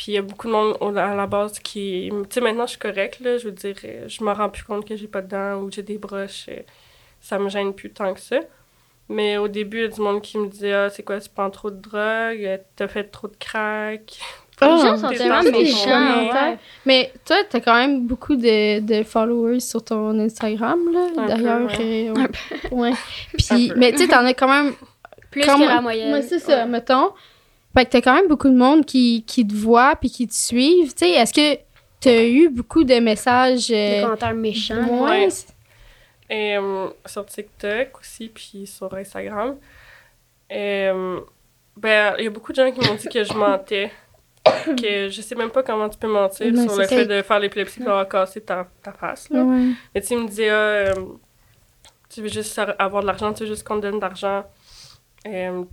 Puis 0.00 0.12
il 0.12 0.14
y 0.14 0.16
a 0.18 0.22
beaucoup 0.22 0.46
de 0.46 0.52
monde 0.54 0.96
à 0.96 1.14
la 1.14 1.26
base 1.26 1.58
qui. 1.58 2.08
Tu 2.10 2.16
sais, 2.30 2.40
maintenant 2.40 2.64
je 2.64 2.70
suis 2.70 2.78
correcte, 2.78 3.20
là. 3.20 3.36
Je 3.36 3.44
veux 3.44 3.52
dire, 3.52 3.74
euh, 3.84 4.08
je 4.08 4.24
me 4.24 4.32
rends 4.32 4.48
plus 4.48 4.62
compte 4.64 4.88
que 4.88 4.96
j'ai 4.96 5.06
pas 5.06 5.20
de 5.20 5.28
dents 5.28 5.56
ou 5.60 5.68
que 5.68 5.74
j'ai 5.74 5.82
des 5.82 5.98
broches. 5.98 6.46
euh, 6.48 6.62
Ça 7.20 7.38
me 7.38 7.50
gêne 7.50 7.74
plus 7.74 7.90
tant 7.90 8.14
que 8.14 8.20
ça. 8.20 8.38
Mais 9.10 9.36
au 9.36 9.46
début, 9.46 9.76
il 9.76 9.82
y 9.82 9.84
a 9.84 9.88
du 9.88 10.00
monde 10.00 10.22
qui 10.22 10.38
me 10.38 10.46
disait 10.46 10.72
Ah, 10.72 10.88
c'est 10.88 11.02
quoi, 11.02 11.20
tu 11.20 11.28
prends 11.28 11.50
trop 11.50 11.70
de 11.70 11.76
drogue, 11.82 11.92
euh, 12.46 12.56
t'as 12.76 12.88
fait 12.88 13.04
trop 13.04 13.28
de 13.28 13.36
crack. 13.38 14.18
Ah, 14.62 14.68
les 14.74 14.80
gens 14.88 14.96
sont 14.96 15.08
des 15.10 15.16
tellement 15.18 15.42
méchants. 15.42 16.30
ouais. 16.32 16.58
Mais 16.86 17.12
toi, 17.26 17.36
t'as 17.50 17.60
quand 17.60 17.74
même 17.74 18.06
beaucoup 18.06 18.36
de, 18.36 18.80
de 18.80 19.02
followers 19.04 19.60
sur 19.60 19.84
ton 19.84 20.18
Instagram, 20.18 20.78
là. 20.94 21.26
D'ailleurs, 21.28 21.68
euh, 21.78 22.14
ouais. 22.14 22.28
ouais. 22.72 22.90
Un 22.92 23.36
Puis, 23.36 23.70
mais 23.76 23.92
tu 23.92 23.98
sais, 23.98 24.08
t'en 24.08 24.24
as 24.24 24.32
quand 24.32 24.48
même. 24.48 24.72
Plus 25.30 25.42
que 25.42 25.46
la 25.68 25.82
moyenne. 25.82 26.14
Ouais, 26.14 26.22
c'est 26.22 26.38
ça, 26.38 26.64
mettons. 26.64 27.10
Fait 27.76 27.84
que 27.84 27.90
t'as 27.90 28.00
quand 28.00 28.14
même 28.14 28.28
beaucoup 28.28 28.48
de 28.48 28.56
monde 28.56 28.84
qui, 28.84 29.24
qui 29.26 29.46
te 29.46 29.54
voit 29.54 29.94
puis 29.96 30.10
qui 30.10 30.26
te 30.26 30.34
suivent. 30.34 30.92
Tu 30.94 31.06
sais, 31.06 31.10
est-ce 31.10 31.32
que 31.32 31.60
t'as 32.00 32.24
eu 32.24 32.48
beaucoup 32.48 32.84
de 32.84 32.98
messages. 32.98 33.68
Des 33.68 33.98
euh, 33.98 34.02
commentaires 34.02 34.34
méchants. 34.34 35.04
ouais. 35.04 35.28
Et 36.28 36.56
euh, 36.56 36.88
sur 37.06 37.26
TikTok 37.26 37.98
aussi, 37.98 38.28
puis 38.28 38.66
sur 38.66 38.92
Instagram. 38.94 39.56
Euh, 40.52 41.20
ben, 41.76 42.14
il 42.18 42.24
y 42.24 42.26
a 42.26 42.30
beaucoup 42.30 42.52
de 42.52 42.56
gens 42.56 42.70
qui 42.70 42.86
m'ont 42.86 42.94
dit 42.94 43.08
que 43.08 43.24
je 43.24 43.32
mentais. 43.34 43.90
que 44.64 45.08
je 45.10 45.20
sais 45.20 45.34
même 45.34 45.50
pas 45.50 45.62
comment 45.62 45.88
tu 45.88 45.98
peux 45.98 46.08
mentir 46.08 46.56
sur 46.56 46.76
le 46.76 46.86
fait 46.86 47.04
de 47.04 47.20
faire 47.20 47.38
l'épilepsie 47.38 47.80
pour 47.80 47.90
avoir 47.90 48.08
cassé 48.08 48.40
ta, 48.40 48.66
ta 48.82 48.92
face. 48.92 49.28
Là. 49.28 49.42
Ouais. 49.42 49.68
Mais 49.94 50.00
tu 50.00 50.16
me 50.16 50.26
disait, 50.26 50.48
ah, 50.48 50.54
euh, 50.54 50.94
tu 52.08 52.22
veux 52.22 52.28
juste 52.28 52.58
avoir 52.78 53.02
de 53.02 53.06
l'argent, 53.06 53.32
tu 53.34 53.42
veux 53.42 53.50
juste 53.50 53.66
qu'on 53.66 53.76
te 53.76 53.82
donne 53.82 53.96
de 53.96 54.00
l'argent. 54.00 54.44
Euh, 55.26 55.64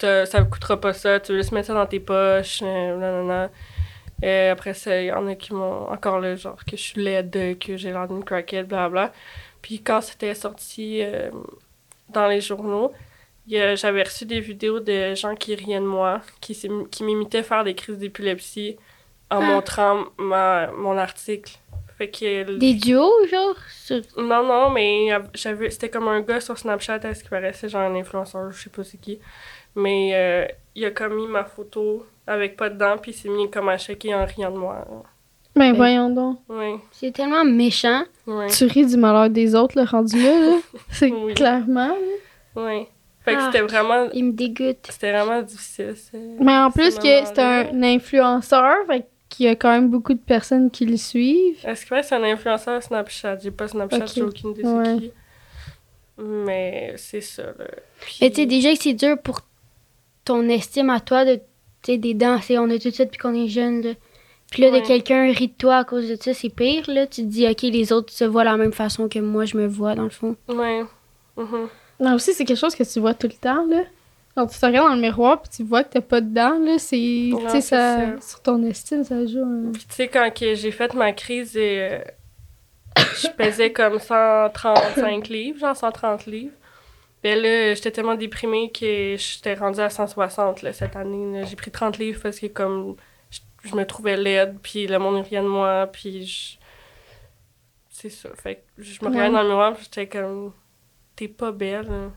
t'as- 0.00 0.26
ça 0.26 0.40
ne 0.40 0.44
coûtera 0.46 0.80
pas 0.80 0.92
ça, 0.92 1.20
tu 1.20 1.32
veux 1.32 1.38
juste 1.38 1.52
mettre 1.52 1.68
ça 1.68 1.74
dans 1.74 1.86
tes 1.86 2.00
poches. 2.00 2.60
Euh, 2.62 2.96
nanana. 2.96 3.50
Et 4.22 4.48
après 4.48 4.74
ça, 4.74 5.00
il 5.00 5.06
y 5.06 5.12
en 5.12 5.26
a 5.28 5.34
qui 5.34 5.54
m'ont 5.54 5.88
encore 5.88 6.18
là, 6.20 6.34
genre 6.36 6.58
que 6.64 6.76
je 6.76 6.82
suis 6.82 7.00
laide, 7.02 7.56
que 7.58 7.76
j'ai 7.76 7.90
l'air 7.90 8.06
d'une 8.08 8.22
crackhead, 8.24 8.66
blablabla. 8.66 9.12
Puis 9.62 9.80
quand 9.80 10.00
c'était 10.02 10.34
sorti 10.34 11.00
euh, 11.02 11.30
dans 12.10 12.26
les 12.26 12.40
journaux, 12.40 12.92
j'avais 13.48 14.02
reçu 14.02 14.26
des 14.26 14.40
vidéos 14.40 14.80
de 14.80 15.14
gens 15.14 15.34
qui 15.34 15.54
riaient 15.54 15.80
de 15.80 15.84
moi, 15.86 16.20
qui, 16.40 16.54
qui 16.90 17.02
m'imitaient 17.04 17.42
faire 17.42 17.64
des 17.64 17.74
crises 17.74 17.98
d'épilepsie 17.98 18.76
en 19.30 19.40
Ah. 19.40 19.44
montrant 19.46 20.04
ma, 20.18 20.70
mon 20.72 20.98
article. 20.98 21.52
Fait 21.96 22.08
que 22.10 22.56
Des 22.58 22.74
duos, 22.74 23.12
genre? 23.30 23.54
sur- 23.70 24.00
non, 24.16 24.42
non, 24.46 24.70
mais 24.70 25.08
j'avais, 25.34 25.70
c'était 25.70 25.88
comme 25.90 26.08
un 26.08 26.20
gars 26.20 26.40
sur 26.40 26.56
Snapchat, 26.58 27.00
à 27.04 27.14
ce 27.14 27.22
qui 27.22 27.28
paraissait, 27.28 27.68
genre 27.68 27.82
un 27.82 27.94
influenceur, 27.94 28.50
je 28.52 28.62
sais 28.64 28.70
pas 28.70 28.84
c'est 28.84 28.98
qui. 28.98 29.18
Mais 29.74 30.10
euh, 30.14 30.46
il 30.74 30.84
a 30.84 30.90
comme 30.90 31.14
mis 31.16 31.26
ma 31.26 31.44
photo 31.44 32.04
avec 32.26 32.56
pas 32.56 32.68
de 32.70 32.76
dents, 32.78 32.96
puis 32.98 33.12
il 33.12 33.14
s'est 33.14 33.28
mis 33.28 33.50
comme 33.50 33.68
à 33.68 33.78
checker 33.78 34.14
en 34.14 34.24
riant 34.24 34.50
de 34.50 34.56
moi. 34.58 34.84
Ben, 35.56 35.70
Ben- 35.72 35.76
voyons 35.76 36.10
donc. 36.10 36.38
Oui, 36.48 36.74
C'est 36.92 37.12
tellement 37.12 37.44
méchant. 37.44 38.02
oui, 38.26 38.46
Tu 38.56 38.64
ris 38.66 38.86
du 38.86 38.96
malheur 38.96 39.28
des 39.30 39.54
autres, 39.54 39.78
le 39.80 39.84
rendu 39.88 40.20
là. 40.22 40.40
là. 40.50 40.56
C'est 40.90 41.10
Oui. 41.10 41.34
clairement. 41.34 41.88
là. 41.88 41.94
oui. 42.56 42.86
Fait 43.24 43.34
que 43.34 43.38
Ah. 43.40 43.50
c'était 43.52 43.60
vraiment, 43.66 44.08
Il 44.14 44.24
me 44.26 44.32
dégoûte. 44.32 44.78
c'était 44.88 45.12
vraiment 45.12 45.42
difficile. 45.42 45.94
Mais 46.40 46.56
en 46.56 46.70
plus 46.70 46.96
que 46.98 47.02
c'est 47.02 47.38
un 47.38 47.82
influenceur, 47.82 48.86
fait 48.86 49.06
qu'il 49.28 49.44
y 49.46 49.48
a 49.50 49.54
quand 49.56 49.70
même 49.70 49.90
beaucoup 49.90 50.14
de 50.14 50.18
personnes 50.20 50.70
qui 50.70 50.86
le 50.86 50.96
suivent. 50.96 51.58
Est-ce 51.64 51.84
que 51.84 52.00
c'est 52.02 52.14
un 52.14 52.22
influenceur 52.24 52.82
Snapchat? 52.82 53.38
J'ai 53.42 53.50
pas 53.50 53.68
Snapchat, 53.68 53.98
Ok. 53.98 54.10
j'ai 54.14 54.22
aucune 54.22 54.50
idée 54.52 54.64
Ouais. 54.64 54.84
c'est 54.86 54.98
qui. 55.00 55.12
Mais 56.18 56.94
c'est 56.96 57.20
ça, 57.20 57.42
là. 57.44 57.66
Puis- 58.00 58.18
Mais 58.20 58.30
tu 58.30 58.36
sais, 58.36 58.46
déjà 58.46 58.72
que 58.72 58.78
c'est 58.82 58.94
dur 58.94 59.16
pour 59.22 59.40
ton 60.24 60.48
estime 60.48 60.90
à 60.90 61.00
toi 61.00 61.24
de, 61.24 61.36
tu 61.82 61.92
sais, 61.92 61.98
des 61.98 62.14
dents, 62.14 62.38
c'est- 62.40 62.58
on 62.58 62.68
a 62.70 62.78
tout 62.78 62.90
ça 62.90 63.04
depuis 63.04 63.18
qu'on 63.18 63.34
est 63.34 63.48
jeune, 63.48 63.82
là. 63.82 63.90
Puis 64.50 64.62
là, 64.62 64.70
Ouais. 64.70 64.80
de 64.80 64.86
quelqu'un 64.86 65.30
rit 65.32 65.48
de 65.48 65.52
toi 65.56 65.76
à 65.78 65.84
cause 65.84 66.08
de 66.08 66.16
ça, 66.16 66.34
c'est 66.34 66.48
pire, 66.48 66.84
là. 66.88 67.06
Tu 67.06 67.22
te 67.22 67.26
dis, 67.28 67.46
OK, 67.48 67.62
les 67.62 67.92
autres 67.92 68.12
se 68.12 68.24
voient 68.24 68.42
de 68.42 68.48
la 68.48 68.56
même 68.56 68.72
façon 68.72 69.08
que 69.08 69.18
moi, 69.20 69.44
je 69.44 69.56
me 69.56 69.66
vois, 69.66 69.94
dans 69.94 70.02
le 70.04 70.10
fond. 70.10 70.34
Ouais. 70.48 70.82
Mhm. 71.36 71.68
Non, 72.00 72.14
aussi, 72.14 72.32
c'est 72.34 72.44
quelque 72.44 72.58
chose 72.58 72.74
que 72.74 72.82
tu 72.82 72.98
vois 73.00 73.14
tout 73.14 73.28
le 73.28 73.34
temps, 73.34 73.64
là. 73.66 73.82
Quand 74.34 74.46
tu 74.46 74.58
te 74.58 74.64
regardes 74.66 74.88
dans 74.88 74.94
le 74.94 75.00
miroir 75.00 75.42
puis 75.42 75.50
tu 75.56 75.62
vois 75.64 75.84
que 75.84 75.92
t'as 75.92 76.00
pas 76.00 76.20
de 76.20 76.28
dents, 76.32 76.58
là, 76.58 76.78
c'est. 76.78 76.96
Tu 76.96 77.48
sais, 77.48 77.60
ça. 77.60 77.96
ça. 78.16 78.20
Sur 78.20 78.40
ton 78.42 78.62
estime, 78.64 79.04
ça 79.04 79.24
joue. 79.26 79.70
Puis 79.72 79.84
tu 79.88 79.94
sais, 79.94 80.08
quand 80.08 80.30
que 80.32 80.54
j'ai 80.54 80.70
fait 80.70 80.94
ma 80.94 81.12
crise, 81.12 81.52
euh, 81.56 82.00
je 82.96 83.28
pesais 83.36 83.72
comme 83.72 83.98
135 83.98 85.28
livres, 85.28 85.58
genre 85.58 85.76
130 85.76 86.26
livres. 86.26 86.54
Puis 87.22 87.34
là, 87.34 87.74
j'étais 87.74 87.90
tellement 87.90 88.14
déprimée 88.14 88.70
que 88.72 89.16
j'étais 89.18 89.54
rendue 89.54 89.80
à 89.80 89.90
160 89.90 90.62
là, 90.62 90.72
cette 90.72 90.96
année. 90.96 91.42
J'ai 91.46 91.56
pris 91.56 91.70
30 91.70 91.98
livres 91.98 92.20
parce 92.22 92.38
que 92.40 92.46
comme 92.46 92.96
je, 93.30 93.40
je 93.68 93.74
me 93.74 93.84
trouvais 93.84 94.16
laide, 94.16 94.56
puis 94.62 94.86
le 94.86 94.98
monde 94.98 95.22
riait 95.24 95.42
de 95.42 95.46
moi, 95.46 95.86
puis 95.92 96.24
je... 96.26 96.56
C'est 97.90 98.08
ça. 98.08 98.30
Fait 98.34 98.64
que 98.76 98.82
je 98.82 98.98
me 99.04 99.08
regardais 99.10 99.28
Ouais. 99.28 99.34
dans 99.34 99.42
le 99.42 99.48
miroir, 99.48 99.74
puis 99.74 99.84
j'étais 99.84 100.06
comme... 100.08 100.52
T'es 101.16 101.28
pas 101.28 101.52
belle. 101.52 101.88
hein. 101.90 102.12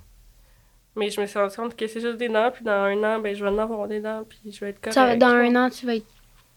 Mais 0.95 1.10
je 1.10 1.20
me 1.20 1.26
suis 1.26 1.38
rendu 1.39 1.56
compte 1.56 1.76
que 1.76 1.88
c'est 1.88 1.99
juste 1.99 2.18
des 2.18 2.30
dents, 2.30 2.51
puis 2.54 2.64
dans 2.64 2.72
un 2.72 3.04
an, 3.04 3.20
ben 3.20 3.36
je 3.36 3.43
vais 3.43 3.49
en 3.49 3.58
avoir 3.58 3.88
des 3.88 3.99
dents, 3.99 4.24
puis 4.30 4.39
je 4.51 4.60
vais 4.64 4.70
être 4.70 4.80
correcte. 4.80 4.93
Ça 4.93 5.08
va- 5.08 5.16
dans 5.18 5.28
un 5.28 5.56
an, 5.56 5.70
tu 5.70 5.86
vas 5.86 5.95
être. 5.95 6.06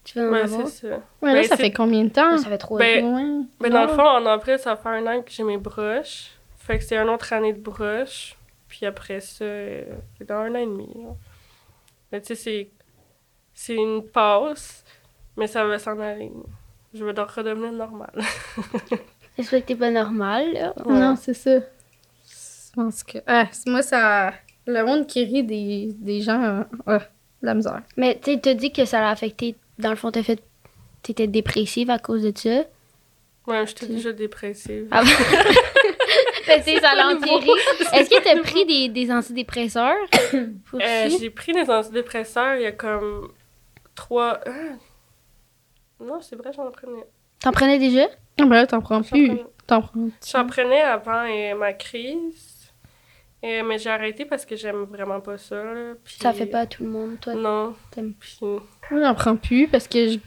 Tu 0.05 0.17
vas 0.19 0.27
en 0.29 0.31
Ouais, 0.31 0.41
avoir? 0.41 0.67
c'est 0.69 0.87
ça. 0.87 1.01
Ouais, 1.21 1.33
là, 1.33 1.41
Ben, 1.41 1.43
ça 1.43 1.57
fait 1.57 1.73
combien 1.73 2.05
de 2.05 2.09
temps? 2.09 2.37
Ça 2.37 2.47
fait 2.47 2.57
trop 2.57 2.77
Ben, 2.77 3.03
Ouais. 3.13 3.45
Mais 3.59 3.69
dans 3.69 3.81
le 3.81 3.89
fond, 3.89 4.03
en 4.07 4.25
avril, 4.27 4.57
ça 4.59 4.77
faire 4.77 4.91
un 4.93 5.05
an 5.07 5.21
que 5.21 5.31
j'ai 5.31 5.43
mes 5.43 5.57
broches. 5.57 6.29
Fait 6.59 6.77
que 6.77 6.83
c'est 6.85 6.95
une 6.97 7.09
autre 7.09 7.33
année 7.33 7.51
de 7.51 7.59
broches. 7.59 8.36
Puis 8.67 8.85
après 8.85 9.19
ça, 9.21 9.43
euh, 9.45 9.85
c'est 10.17 10.27
dans 10.27 10.35
un 10.35 10.51
an 10.51 10.59
et 10.59 10.65
demi. 10.65 10.89
Mais 12.11 12.21
tu 12.21 12.27
sais, 12.27 12.35
c'est, 12.35 12.69
c'est 13.53 13.75
une 13.75 14.03
passe, 14.03 14.83
mais 15.35 15.47
ça 15.47 15.65
va 15.65 15.79
s'en 15.79 15.99
aller. 15.99 16.31
Je 16.93 17.03
vais 17.05 17.13
donc 17.13 17.29
redevenir 17.31 17.71
normale. 17.71 18.13
J'espère 19.37 19.61
que 19.61 19.67
t'es 19.67 19.75
pas 19.75 19.91
normal, 19.91 20.51
là? 20.53 20.73
Non, 20.85 21.15
c'est 21.15 21.33
ça. 21.33 21.59
Je 21.59 22.73
pense 22.73 23.03
que. 23.03 23.19
Ah, 23.27 23.47
c'est- 23.51 23.69
moi, 23.69 23.81
ça. 23.81 24.33
Le 24.65 24.83
monde 24.85 25.07
qui 25.07 25.23
rit 25.23 25.43
des, 25.43 25.93
des 25.97 26.21
gens. 26.21 26.41
euh, 26.43 26.63
ah, 26.87 26.99
la 27.41 27.53
misère. 27.53 27.81
Mais 27.97 28.19
tu 28.21 28.33
sais, 28.33 28.39
t'as 28.39 28.53
dit 28.53 28.71
que 28.73 28.83
ça 28.85 28.99
l'a 28.99 29.09
affecté. 29.09 29.55
Dans 29.79 29.91
le 29.91 29.95
fond, 29.95 30.11
t'as 30.11 30.23
fait. 30.23 30.41
T'étais 31.03 31.27
dépressive 31.27 31.89
à 31.89 31.99
cause 31.99 32.23
de 32.23 32.33
ça. 32.37 32.63
Ouais, 33.45 33.65
j'étais 33.65 33.85
déjà 33.87 34.11
dépressive. 34.11 34.87
Ah 34.91 35.03
Est-ce 37.93 38.09
que 38.09 38.23
t'as 38.23 38.39
pris 38.41 38.65
des, 38.65 38.89
des 38.89 39.11
antidépresseurs? 39.11 39.95
Euh, 40.73 41.09
j'ai 41.19 41.29
pris 41.29 41.53
des 41.53 41.69
antidépresseurs 41.69 42.55
il 42.55 42.61
y 42.63 42.65
a 42.65 42.71
comme 42.73 43.31
trois. 43.95 44.39
Ah! 44.45 44.51
Non, 45.99 46.21
c'est 46.21 46.35
vrai, 46.35 46.51
j'en 46.55 46.69
prenais. 46.71 47.05
T'en 47.41 47.51
prenais 47.51 47.79
déjà? 47.79 48.07
Ah, 48.39 48.43
ben 48.45 48.49
là, 48.49 48.67
t'en 48.67 48.81
prends 48.81 49.01
J'en 49.01 49.09
plus. 49.09 49.27
prenais. 49.27 49.45
T'en 49.65 49.81
prends. 49.81 50.09
J'en 50.31 50.45
prenais 50.45 50.81
avant 50.81 51.25
euh, 51.27 51.55
ma 51.55 51.73
crise. 51.73 52.71
Euh, 53.43 53.63
mais 53.63 53.77
j'ai 53.77 53.89
arrêté 53.89 54.25
parce 54.25 54.45
que 54.45 54.55
j'aime 54.55 54.83
vraiment 54.83 55.19
pas 55.21 55.37
ça. 55.37 55.55
là. 55.63 55.93
Puis- 56.03 56.17
Ça 56.19 56.33
fait 56.33 56.45
pas 56.47 56.61
à 56.61 56.65
tout 56.65 56.83
le 56.83 56.89
monde, 56.89 57.19
toi? 57.21 57.33
Non. 57.35 57.75
t'aimes. 57.91 58.13
Puis, 58.19 58.37
Moi, 58.41 58.59
j'en 58.91 59.13
prends 59.15 59.35
plus 59.37 59.67
parce 59.67 59.87
que 59.87 60.09
je- 60.09 60.19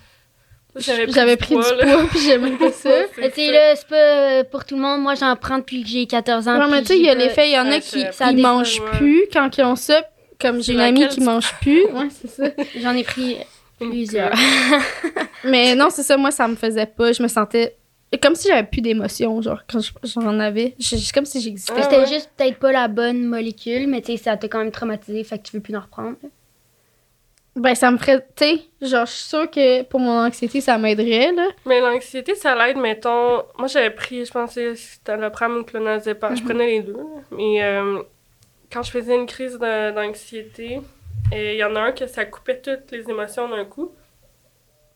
j'avais 0.81 1.11
j'avais 1.13 1.37
pris 1.37 1.55
du 1.55 1.61
poids 1.61 2.07
puis 2.11 2.19
j'aimais 2.21 2.53
pas 2.57 2.73
ça. 2.73 2.91
Tu 3.17 3.31
sais, 3.33 3.53
là, 3.53 3.77
c'est 3.77 3.87
pas 3.89 3.97
euh, 3.97 4.45
pour 4.45 4.65
tout 4.65 4.77
le 4.77 4.83
monde. 4.83 5.01
Moi, 5.03 5.15
j'en 5.15 5.37
prends 5.37 5.59
depuis 5.59 5.83
que 5.83 5.89
j'ai 5.89 6.07
14 6.07 6.49
ans. 6.49 6.59
Ouais, 6.59 6.71
mais 6.71 6.81
tu 6.83 6.89
sais, 6.89 6.99
il 6.99 7.05
y 7.05 7.09
a 7.11 7.15
l'effet, 7.15 7.49
il 7.49 7.55
y 7.55 7.59
en 7.59 7.71
a 7.71 7.81
qui 7.81 8.05
ça- 8.13 8.31
ils 8.33 8.39
mangent 8.43 8.83
plus 8.99 9.25
quand 9.33 9.57
ils 9.59 9.65
ont 9.65 9.77
ça. 9.77 10.05
Comme 10.41 10.63
j'ai 10.63 10.73
une 10.73 10.81
amie 10.81 11.07
qui 11.09 11.21
mange 11.21 11.53
plus. 11.61 11.85
Ouais, 11.93 12.09
c'est 12.11 12.29
ça. 12.31 12.45
J'en 12.81 12.95
ai 12.95 13.05
pris 13.05 13.37
plusieurs. 13.79 14.33
Mais 15.45 15.75
non, 15.75 15.89
c'est 15.91 16.03
ça, 16.03 16.17
moi, 16.17 16.31
ça 16.31 16.49
me 16.49 16.57
faisait 16.57 16.87
pas. 16.87 17.13
Je 17.13 17.23
me 17.23 17.29
sentais 17.29 17.77
comme 18.23 18.35
si 18.35 18.49
j'avais 18.49 18.67
plus 18.67 18.81
d'émotions, 18.81 19.41
genre, 19.41 19.61
quand 19.71 19.81
je- 19.81 19.93
j'en 20.05 20.39
avais. 20.41 20.75
C'est 20.81 21.13
comme 21.13 21.25
si 21.27 21.41
j'existais. 21.41 21.73
Ah 21.77 21.83
C'était 21.83 21.99
ouais. 21.99 22.07
juste 22.07 22.31
peut-être 22.37 22.59
pas 22.59 22.73
la 22.73 22.89
bonne 22.89 23.25
molécule, 23.25 23.87
mais 23.87 24.01
tu 24.01 24.13
sais, 24.13 24.19
ça 24.25 24.37
t'a 24.37 24.49
quand 24.49 24.59
même 24.59 24.73
traumatisé, 24.73 25.23
fait 25.25 25.39
que 25.39 25.45
tu 25.45 25.57
veux 25.57 25.63
plus 25.63 25.77
en 25.77 25.81
reprendre. 25.81 26.17
Ben, 27.57 27.75
ça 27.75 27.91
me 27.91 27.99
ferait. 27.99 28.25
Tu 28.37 28.45
sais, 28.45 28.61
genre, 28.81 29.07
je 29.07 29.11
suis 29.13 29.25
sûre 29.29 29.51
que 29.51 29.83
pour 29.83 29.99
mon 30.01 30.25
anxiété, 30.25 30.61
ça 30.61 30.79
m'aiderait, 30.79 31.33
là. 31.33 31.49
Mais 31.67 31.81
l'anxiété, 31.81 32.35
ça 32.35 32.55
l'aide, 32.55 32.77
mettons. 32.77 33.43
Moi, 33.59 33.67
j'avais 33.67 33.91
pris, 33.91 34.25
je 34.25 34.31
pensais, 34.31 34.75
c'était 34.77 35.17
le 35.17 35.31
pram 35.31 35.55
ou 35.55 35.59
le 35.59 35.65
clonazepam. 35.65 36.37
Je 36.37 36.43
prenais 36.45 36.67
les 36.67 36.81
deux. 36.81 36.93
là. 36.93 37.05
Mais 37.33 37.63
euh, 37.63 38.03
quand 38.73 38.83
je 38.85 38.91
faisais 38.93 39.17
une 39.17 39.27
crise 39.27 39.59
d'anxiété, 39.59 40.81
il 41.33 41.55
y 41.55 41.65
en 41.65 41.75
a 41.77 41.81
un 41.81 41.93
que 41.93 42.07
ça 42.07 42.25
coupait 42.25 42.61
toutes 42.61 42.91
les 42.93 43.09
émotions 43.11 43.49
d'un 43.49 43.65
coup. 43.65 43.93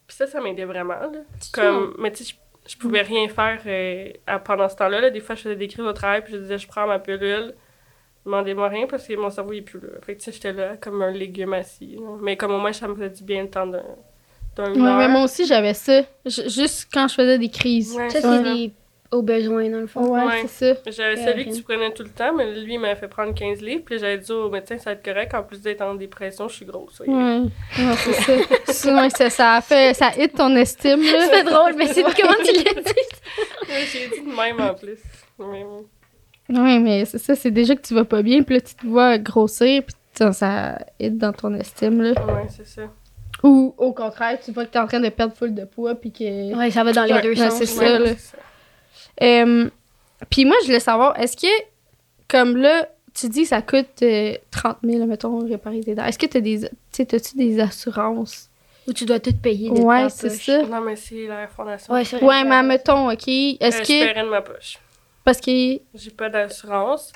Puis 0.07 0.17
ça, 0.17 0.27
ça 0.27 0.41
m'aidait 0.41 0.65
vraiment. 0.65 0.95
Là. 1.01 1.09
Comme, 1.53 1.95
mais 1.99 2.13
tu 2.13 2.25
sais, 2.25 2.35
je, 2.67 2.73
je 2.73 2.77
pouvais 2.79 3.03
rien 3.03 3.27
faire 3.29 3.61
euh, 3.67 4.11
pendant 4.45 4.69
ce 4.69 4.77
temps-là. 4.77 5.01
là. 5.01 5.11
Des 5.11 5.21
fois, 5.21 5.35
je 5.35 5.43
faisais 5.43 5.57
des 5.57 5.67
crises 5.69 5.85
au 5.85 5.93
travail, 5.93 6.23
puis 6.23 6.35
je 6.35 6.39
disais, 6.39 6.59
je 6.59 6.69
prends 6.69 6.87
ma 6.87 6.99
pilule. 6.99 7.55
Demandez-moi 8.27 8.69
rien 8.69 8.87
parce 8.87 9.07
que 9.07 9.15
mon 9.17 9.31
cerveau 9.31 9.53
il 9.53 9.59
est 9.59 9.63
plus 9.63 9.81
là. 9.81 9.89
Fait 10.03 10.15
que 10.15 10.19
tu 10.21 10.25
sais, 10.25 10.33
j'étais 10.33 10.53
là 10.53 10.77
comme 10.81 11.03
un 11.03 11.11
légume 11.11 11.53
assis. 11.55 11.97
là. 11.97 12.09
Mais 12.23 12.37
comme 12.37 12.53
au 12.53 12.59
moins, 12.59 12.73
ça 12.73 12.89
me 12.89 12.95
faisait 12.95 13.11
du 13.11 13.23
bien 13.23 13.43
le 13.43 13.51
temps 13.51 13.67
d'un 13.67 13.83
d'un 14.57 14.73
Ouais, 14.73 14.81
heure. 14.89 14.99
mais 14.99 15.09
moi 15.09 15.25
aussi, 15.25 15.47
j'avais 15.47 15.75
ça. 15.75 16.03
Ju- 16.25 16.49
juste 16.49 16.89
quand 16.93 17.09
je 17.09 17.15
faisais 17.15 17.39
des 17.39 17.49
crises. 17.51 17.95
Ouais. 17.97 18.09
Ça, 18.09 18.21
c'est 18.23 18.43
des 18.43 18.73
au 19.11 19.23
besoin, 19.23 19.69
dans 19.69 19.79
le 19.81 19.87
fond. 19.87 20.07
Ouais, 20.09 20.25
Ouais. 20.25 20.45
c'est 20.47 20.75
ça. 20.75 20.81
J'avais 20.91 21.17
celui 21.17 21.43
rien. 21.45 21.53
que 21.53 21.57
tu 21.57 21.63
prenais 21.63 21.93
tout 21.93 22.03
le 22.03 22.09
temps, 22.09 22.33
mais 22.35 22.53
lui, 22.53 22.75
il 22.75 22.79
m'avait 22.81 22.97
fait 22.99 23.07
prendre 23.07 23.33
15 23.35 23.61
livres. 23.61 23.83
Puis 23.85 23.99
j'avais 23.99 24.19
dit 24.19 24.33
au 24.33 24.49
médecin, 24.51 24.77
ça 24.79 24.91
va 24.91 24.93
être 24.93 25.05
correct. 25.05 25.35
En 25.35 25.43
plus 25.45 25.61
d'être 25.61 25.83
en 25.83 25.95
dépression, 25.95 26.49
je 26.49 26.55
suis 26.55 26.65
grosse. 26.65 27.01
oui. 27.07 27.13
Ouais, 27.15 27.43
c'est 27.97 28.13
ça. 28.13 28.33
Ça, 28.73 29.11
ça. 29.11 29.31
Ça 29.31 29.53
a 29.55 29.61
fait. 29.61 29.95
Ça 29.95 30.11
hit 30.17 30.35
ton 30.35 30.55
estime, 30.57 31.03
là. 31.03 31.29
C'est 31.31 31.45
drôle, 31.45 31.75
mais 31.77 31.87
c'est 31.89 32.03
comment 32.03 32.35
tu 32.45 32.53
l'as 32.55 32.81
dit? 32.83 32.93
J'ai 33.93 34.09
dit 34.09 34.29
de 34.29 34.35
même 34.37 34.61
en 34.61 34.75
plus. 34.75 34.99
Mais. 35.39 35.65
Oui, 36.55 36.79
mais 36.79 37.05
c'est 37.05 37.19
ça, 37.19 37.35
c'est 37.35 37.51
déjà 37.51 37.75
que 37.77 37.83
tu 37.83 37.95
vas 37.95 38.05
pas 38.05 38.23
bien, 38.23 38.43
puis 38.43 38.55
là, 38.57 38.61
tu 38.61 38.75
te 38.75 38.87
vois 38.87 39.19
grossir, 39.19 39.83
puis 39.83 39.95
ça, 40.33 40.79
aide 41.01 41.19
dans 41.19 41.33
ton 41.33 41.53
estime, 41.55 42.01
là. 42.03 42.11
Ouais, 42.27 42.47
c'est 42.49 42.67
ça. 42.67 42.83
Ou 43.43 43.75
au 43.77 43.93
contraire, 43.93 44.39
tu 44.43 44.53
vois 44.53 44.65
que 44.65 44.71
t'es 44.71 44.79
en 44.79 44.87
train 44.87 45.01
de 45.01 45.09
perdre 45.11 45.35
full 45.37 45.55
de 45.55 45.65
poids 45.65 45.95
puis 45.97 46.13
que. 46.13 46.57
Ouais, 46.57 46.71
ça 46.71 46.83
va 46.85 46.93
dans 46.93 47.05
les 47.05 47.13
Ouais, 47.13 47.21
deux 47.23 47.31
ouais, 47.31 47.51
sens. 47.51 47.55
c'est 47.63 47.79
ouais. 47.79 47.87
ça, 47.89 47.99
là. 47.99 48.07
c'est 48.09 48.19
ça. 48.19 48.39
Euh, 49.23 49.69
puis 50.31 50.45
moi, 50.45 50.57
je 50.63 50.67
voulais 50.67 50.81
savoir, 50.81 51.19
est-ce 51.21 51.37
que, 51.37 51.47
comme 52.29 52.57
là, 52.57 52.89
tu 53.13 53.29
dis 53.29 53.43
que 53.43 53.49
ça 53.49 53.61
coûte 53.63 54.03
euh, 54.03 54.35
30 54.51 54.79
000, 54.83 55.07
mettons, 55.07 55.39
réparer 55.47 55.81
tes 55.81 55.95
dents. 55.95 56.05
Est-ce 56.05 56.19
que 56.19 56.27
t'as 56.27 56.41
des, 56.41 56.61
tu 56.61 56.69
sais, 56.93 57.05
t'as-tu 57.05 57.37
des 57.37 57.61
assurances? 57.61 58.49
Ou 58.89 58.93
tu 58.93 59.05
dois 59.05 59.19
tout 59.21 59.33
payer. 59.35 59.71
de 59.71 59.79
Ouais, 59.81 60.09
c'est 60.11 60.31
ça. 60.31 60.63
Non, 60.63 60.81
mais 60.81 60.97
c'est 60.97 61.27
la 61.27 61.47
fondation. 61.49 61.93
Ouais, 61.95 62.45
mais 62.45 62.63
mettons, 62.63 63.11
OK. 63.11 63.29
Est-ce 63.29 63.65
Euh, 63.65 63.71
Je 63.71 63.83
que. 63.83 63.87
paierais 64.05 64.25
de 64.25 64.29
ma 64.31 64.43
poche. 64.43 64.79
Parce 65.25 65.41
que. 65.41 65.79
J'ai 65.95 66.11
pas 66.11 66.29
d'assurance. 66.29 67.13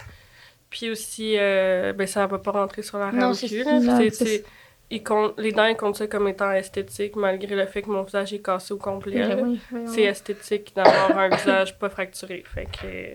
Puis 0.71 0.91
aussi, 0.91 1.37
euh, 1.39 1.93
ben, 1.93 2.07
ça 2.07 2.27
va 2.27 2.39
pas 2.39 2.51
rentrer 2.51 2.83
sur 2.83 2.99
la 2.99 3.11
Non, 3.11 3.29
RAMQ. 3.33 4.11
c'est 4.13 4.45
les 4.91 5.53
dents, 5.53 5.67
ils 5.67 5.77
comptent 5.77 5.97
ça 5.97 6.07
comme 6.07 6.29
étant 6.29 6.51
esthétique, 6.53 7.15
malgré 7.17 7.55
le 7.55 7.67
fait 7.67 7.83
que 7.83 7.91
mon 7.91 8.03
visage 8.03 8.33
est 8.33 8.39
cassé 8.43 8.73
au 8.73 8.79
complet. 8.79 9.35
Oui, 9.37 9.61
voyons. 9.71 9.87
C'est 9.87 10.03
esthétique 10.03 10.73
d'avoir 10.75 11.17
un 11.19 11.29
visage 11.29 11.79
pas 11.79 11.91
fracturé. 11.91 12.43
Fait 12.47 12.65
que 12.67 13.15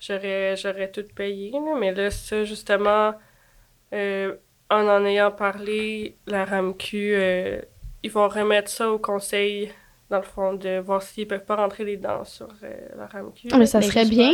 j'aurais, 0.00 0.56
j'aurais 0.56 0.90
tout 0.90 1.04
payé. 1.14 1.50
là. 1.50 1.74
Mais 1.78 1.92
là, 1.92 2.10
ça, 2.10 2.44
justement, 2.44 3.14
euh, 3.92 4.34
en 4.70 4.86
en 4.86 5.04
ayant 5.04 5.30
parlé, 5.32 6.16
la 6.26 6.44
RAMQ, 6.44 6.94
euh, 6.94 7.60
ils 8.02 8.10
vont 8.10 8.28
remettre 8.28 8.70
ça 8.70 8.90
au 8.90 8.98
conseil, 8.98 9.72
dans 10.10 10.18
le 10.18 10.22
fond, 10.22 10.52
de 10.54 10.78
voir 10.78 11.02
s'ils 11.02 11.26
peuvent 11.26 11.44
pas 11.44 11.56
rentrer 11.56 11.84
les 11.84 11.96
dents 11.96 12.24
sur 12.24 12.46
euh, 12.62 12.72
la 12.96 13.06
RAMQ. 13.06 13.48
Ah, 13.52 13.58
Mais 13.58 13.66
ça 13.66 13.80
Ben, 13.80 13.86
serait 13.90 14.04
bien. 14.04 14.32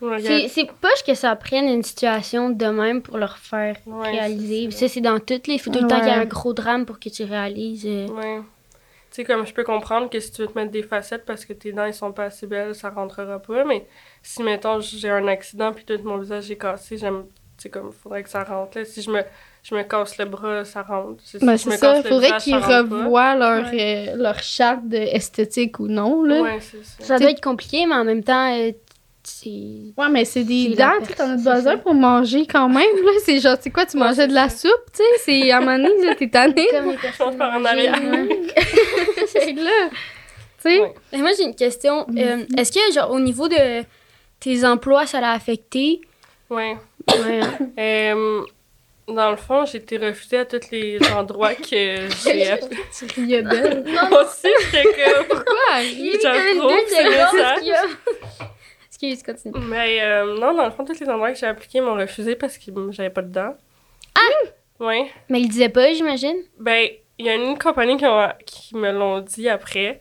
Ouais, 0.00 0.20
C'est 0.20 0.48
c'est 0.48 0.66
poche 0.66 1.02
que 1.06 1.14
ça 1.14 1.34
prenne 1.36 1.66
une 1.66 1.82
situation 1.82 2.50
de 2.50 2.66
même 2.66 3.02
pour 3.02 3.18
leur 3.18 3.36
faire 3.38 3.76
ouais, 3.86 4.10
réaliser. 4.12 4.70
c'est 4.70 4.86
ça. 4.88 4.94
C'est 4.94 5.00
dans 5.00 5.18
toutes 5.18 5.46
les. 5.48 5.58
faut 5.58 5.70
tout 5.70 5.80
le 5.80 5.88
temps 5.88 5.96
qu'il 5.98 6.06
y 6.06 6.10
ait 6.10 6.14
Ouais. 6.14 6.22
un 6.22 6.26
gros 6.26 6.52
drame 6.52 6.86
pour 6.86 7.00
que 7.00 7.08
tu 7.08 7.24
réalises. 7.24 7.84
euh, 7.86 8.06
Ouais. 8.08 8.40
Tu 9.10 9.16
sais, 9.16 9.24
comme 9.24 9.44
je 9.44 9.52
peux 9.52 9.64
comprendre 9.64 10.08
que 10.08 10.20
si 10.20 10.30
tu 10.30 10.42
veux 10.42 10.46
te 10.46 10.56
mettre 10.56 10.70
des 10.70 10.84
facettes 10.84 11.24
parce 11.26 11.44
que 11.44 11.52
tes 11.52 11.72
dents, 11.72 11.84
ils 11.86 11.92
sont 11.92 12.12
pas 12.12 12.26
assez 12.26 12.46
belles, 12.46 12.76
ça 12.76 12.90
rentrera 12.90 13.40
pas. 13.40 13.64
Mais 13.64 13.84
si, 14.22 14.40
mettons, 14.44 14.78
j'ai 14.78 15.10
un 15.10 15.26
accident 15.26 15.72
puis 15.72 15.84
tout 15.84 15.98
mon 16.04 16.18
visage 16.18 16.48
est 16.52 16.56
cassé, 16.56 16.96
j'aime. 16.96 17.24
Tu 17.60 17.64
sais, 17.64 17.68
comme, 17.68 17.92
faudrait 17.92 18.22
que 18.22 18.30
ça 18.30 18.42
rentre. 18.42 18.78
Là. 18.78 18.84
Si 18.86 19.02
je 19.02 19.10
me, 19.10 19.20
je 19.62 19.74
me 19.74 19.82
casse 19.82 20.16
le 20.16 20.24
bras, 20.24 20.64
ça 20.64 20.80
rentre. 20.82 21.22
Si 21.22 21.36
Ben, 21.38 21.52
je 21.58 21.64
c'est 21.64 21.70
me 21.70 21.76
ça. 21.76 21.92
casse 21.94 22.04
le 22.04 22.08
Faudrait 22.08 22.36
qu'ils 22.38 22.56
revoient 22.56 23.34
leur, 23.36 23.66
euh, 23.72 24.16
leur 24.16 24.38
charte 24.42 24.88
de 24.88 24.96
esthétique 24.96 25.78
ou 25.78 25.86
non, 25.86 26.22
là. 26.24 26.40
Ouais, 26.40 26.58
c'est 26.60 26.82
ça. 26.84 27.04
Ça 27.04 27.18
doit 27.18 27.30
être 27.30 27.42
compliqué, 27.42 27.84
mais 27.86 27.96
en 27.96 28.04
même 28.04 28.24
temps, 28.24 28.50
euh, 28.56 28.72
c'est. 29.22 29.50
Ouais, 29.50 30.08
mais 30.10 30.24
c'est 30.24 30.44
des 30.44 30.68
C'est 30.70 30.76
dents, 30.76 30.92
tu 31.00 31.08
sais, 31.08 31.12
t'en 31.14 31.30
as 31.32 31.36
c'est 31.38 31.54
besoin 31.54 31.76
pour 31.76 31.92
manger 31.92 32.46
quand 32.46 32.68
même, 32.70 32.78
là. 33.04 33.10
C'est 33.22 33.38
genre, 33.40 33.58
c'est 33.60 33.68
quoi, 33.70 33.84
tu 33.84 33.98
mangeais 33.98 34.14
c'est 34.22 34.28
de 34.28 34.32
la 34.34 34.48
ça. 34.48 34.68
soupe, 34.68 34.84
tu 34.94 35.02
sais? 35.02 35.18
C'est 35.42 35.50
à 35.50 35.58
un 35.58 35.60
moment 35.60 35.76
donné, 35.76 36.06
là, 36.06 36.14
t'es 36.14 36.30
tanné. 36.30 36.66
Comme 36.70 36.92
les 36.92 36.96
personnes 36.96 37.36
par 37.36 37.52
en 37.54 37.64
arrière. 37.66 37.94
C'est 39.26 39.52
là. 39.52 39.88
Tu 39.90 39.96
sais? 40.70 40.80
Ouais. 40.80 40.94
Et 41.12 41.18
moi, 41.18 41.30
j'ai 41.36 41.44
une 41.44 41.54
question. 41.54 42.06
Euh, 42.16 42.44
Est-ce 42.56 42.72
que, 42.72 42.92
genre, 42.94 43.10
au 43.10 43.20
niveau 43.20 43.48
de 43.48 43.82
tes 44.40 44.64
emplois, 44.64 45.06
ça 45.06 45.20
l'a 45.20 45.32
affecté? 45.32 46.00
Ouais. 46.48 46.76
Ouais. 47.08 47.40
hein. 47.40 47.58
Euh, 47.78 48.42
dans 49.08 49.30
le 49.30 49.36
fond, 49.36 49.64
j'ai 49.64 49.78
été 49.78 49.96
refusée 49.98 50.38
à 50.38 50.44
tous 50.44 50.70
les 50.70 50.98
endroits 51.12 51.54
que 51.54 51.64
j'ai 52.24 52.48
appelé. 52.50 52.76
Tu 52.96 53.20
riais 53.20 53.42
d'elle. 53.42 53.84
Moi 53.86 54.22
aussi, 54.24 54.48
j'étais 54.70 54.84
comme. 54.84 55.26
Pourquoi, 55.26 55.80
Il 55.82 56.16
Harry? 56.24 56.52
J'approuve 56.54 56.70
deux 56.72 56.86
ce. 56.88 58.44
Excuse, 58.88 59.22
continue. 59.22 59.54
Mais 59.66 59.98
euh, 60.02 60.38
non, 60.38 60.54
dans 60.54 60.64
le 60.66 60.70
fond, 60.70 60.84
tous 60.84 61.00
les 61.00 61.08
endroits 61.08 61.32
que 61.32 61.38
j'ai 61.38 61.46
appliqués 61.46 61.80
m'ont 61.80 61.96
refusé 61.96 62.36
parce 62.36 62.58
que 62.58 62.70
j'avais 62.90 63.10
pas 63.10 63.22
de 63.22 63.32
dents. 63.32 63.56
Ah! 64.14 64.48
Ouais. 64.78 65.10
Mais 65.28 65.40
il 65.40 65.48
disait 65.48 65.68
pas, 65.70 65.92
j'imagine? 65.92 66.36
Ben, 66.58 66.88
il 67.18 67.26
y 67.26 67.28
a 67.30 67.34
une 67.34 67.58
compagnie 67.58 67.96
qui, 67.96 68.06
ont- 68.06 68.32
qui 68.46 68.76
me 68.76 68.92
l'ont 68.92 69.20
dit 69.20 69.48
après. 69.48 70.00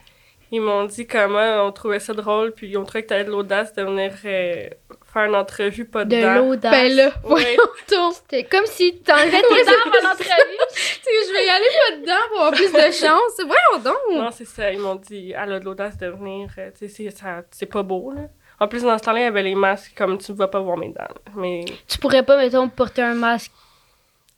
Ils 0.52 0.62
m'ont 0.62 0.86
dit 0.86 1.06
comment 1.06 1.66
on 1.68 1.72
trouvait 1.72 2.00
ça 2.00 2.14
drôle, 2.14 2.54
puis 2.54 2.70
ils 2.70 2.78
ont 2.78 2.84
trouvé 2.84 3.04
que 3.04 3.10
t'avais 3.10 3.24
de 3.24 3.30
l'audace 3.30 3.74
de 3.76 3.84
venir 3.84 4.12
euh, 4.26 4.68
faire 5.12 5.24
une 5.26 5.36
entrevue 5.36 5.86
pas 5.86 6.06
de, 6.06 6.16
De 6.16 6.22
dents. 6.22 6.36
l'audace. 6.36 6.72
Ben 6.72 6.94
là, 6.96 7.12
Ouais. 7.24 7.58
C'était 8.14 8.44
comme 8.44 8.66
si 8.66 8.96
t'enlevais 9.02 9.42
tes 9.42 9.66
dents 9.66 9.72
pendant 9.84 10.10
l'entrevue. 10.10 10.30
Tu 10.72 10.82
sais, 11.16 11.28
je 11.28 11.34
vais 11.34 11.46
y 11.46 11.50
aller 11.50 11.66
pas 11.90 11.96
dedans 11.98 12.28
pour 12.30 12.38
avoir 12.42 12.52
plus 12.54 12.72
de 12.72 12.92
chance. 12.92 13.34
Voyons 13.38 13.84
donc. 13.84 14.16
Non, 14.16 14.30
c'est 14.32 14.46
ça. 14.46 14.72
Ils 14.72 14.80
m'ont 14.80 14.96
dit, 14.96 15.32
elle 15.36 15.54
a 15.54 15.60
de 15.60 15.66
l'audace 15.66 15.98
de 15.98 16.08
venir. 16.08 16.50
euh, 16.58 16.70
Tu 16.78 16.88
sais, 16.88 17.10
c'est- 17.10 17.18
ça- 17.18 17.42
c'est 17.52 17.66
pas 17.66 17.82
beau, 17.84 18.12
là. 18.12 18.22
En 18.60 18.68
plus, 18.68 18.84
dans 18.84 18.98
ce 18.98 19.04
temps-là, 19.04 19.22
il 19.22 19.24
y 19.24 19.28
avait 19.28 19.42
les 19.44 19.56
masques, 19.56 19.94
comme 19.98 20.18
tu 20.18 20.32
ne 20.32 20.38
vas 20.38 20.48
pas 20.50 20.60
voir 20.60 20.78
mes 20.78 20.90
dents. 20.90 21.08
Mais, 21.36 21.64
Tu 21.88 21.98
pourrais 21.98 22.24
pas, 22.24 22.38
mettons, 22.38 22.68
porter 22.70 23.02
un 23.02 23.14
masque. 23.16 23.52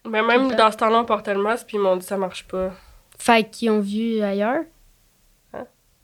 mais 0.06 0.22
même 0.22 0.56
dans 0.56 0.72
ce 0.72 0.78
temps-là, 0.78 1.00
on 1.00 1.06
portait 1.06 1.34
le 1.34 1.42
masque, 1.42 1.68
puis 1.68 1.78
ils 1.78 1.82
m'ont 1.82 1.98
dit, 1.98 2.06
ça 2.06 2.18
marche 2.18 2.48
pas. 2.48 2.72
Fait 3.18 3.44
qu'ils 3.50 3.72
ont 3.72 3.80
vu 3.82 4.22
ailleurs. 4.22 4.64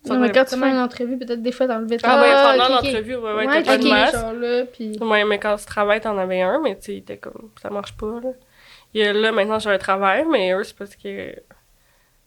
Non, 0.05 0.19
mais 0.19 0.31
quand 0.31 0.45
tu 0.45 0.57
fais 0.57 0.69
une 0.69 0.77
entrevue, 0.77 1.17
peut-être 1.17 1.41
des 1.41 1.51
fois 1.51 1.67
t'enlevais 1.67 1.97
ton 1.97 2.07
Ah, 2.09 2.21
ouais, 2.21 2.29
Ah, 2.31 2.55
pendant 2.57 2.75
l'entrevue, 2.75 3.15
ouais, 3.15 3.33
ouais, 3.33 3.47
Ouais, 3.47 3.63
t'as 3.63 3.63
pas 3.63 3.75
ok, 3.75 3.83
de 3.83 3.89
masque. 3.89 4.13
genre 4.15 4.33
là, 4.33 4.63
puis... 4.65 4.97
Ouais, 5.01 5.25
mais 5.25 5.37
quand 5.39 5.55
tu 5.57 5.65
travailles, 5.65 5.99
t'en 5.99 6.17
avais 6.17 6.41
un, 6.41 6.61
mais 6.61 6.75
tu 6.77 6.85
sais, 6.85 6.93
il 6.93 6.97
était 6.99 7.17
comme, 7.17 7.49
ça 7.61 7.69
marche 7.69 7.97
pas, 7.97 8.19
là. 8.23 8.29
Et 8.93 9.11
là, 9.11 9.31
maintenant, 9.33 9.59
j'ai 9.59 9.69
un 9.69 9.77
travail, 9.77 10.25
mais 10.31 10.53
eux, 10.53 10.63
c'est 10.63 10.77
parce 10.77 10.95
que 10.95 11.35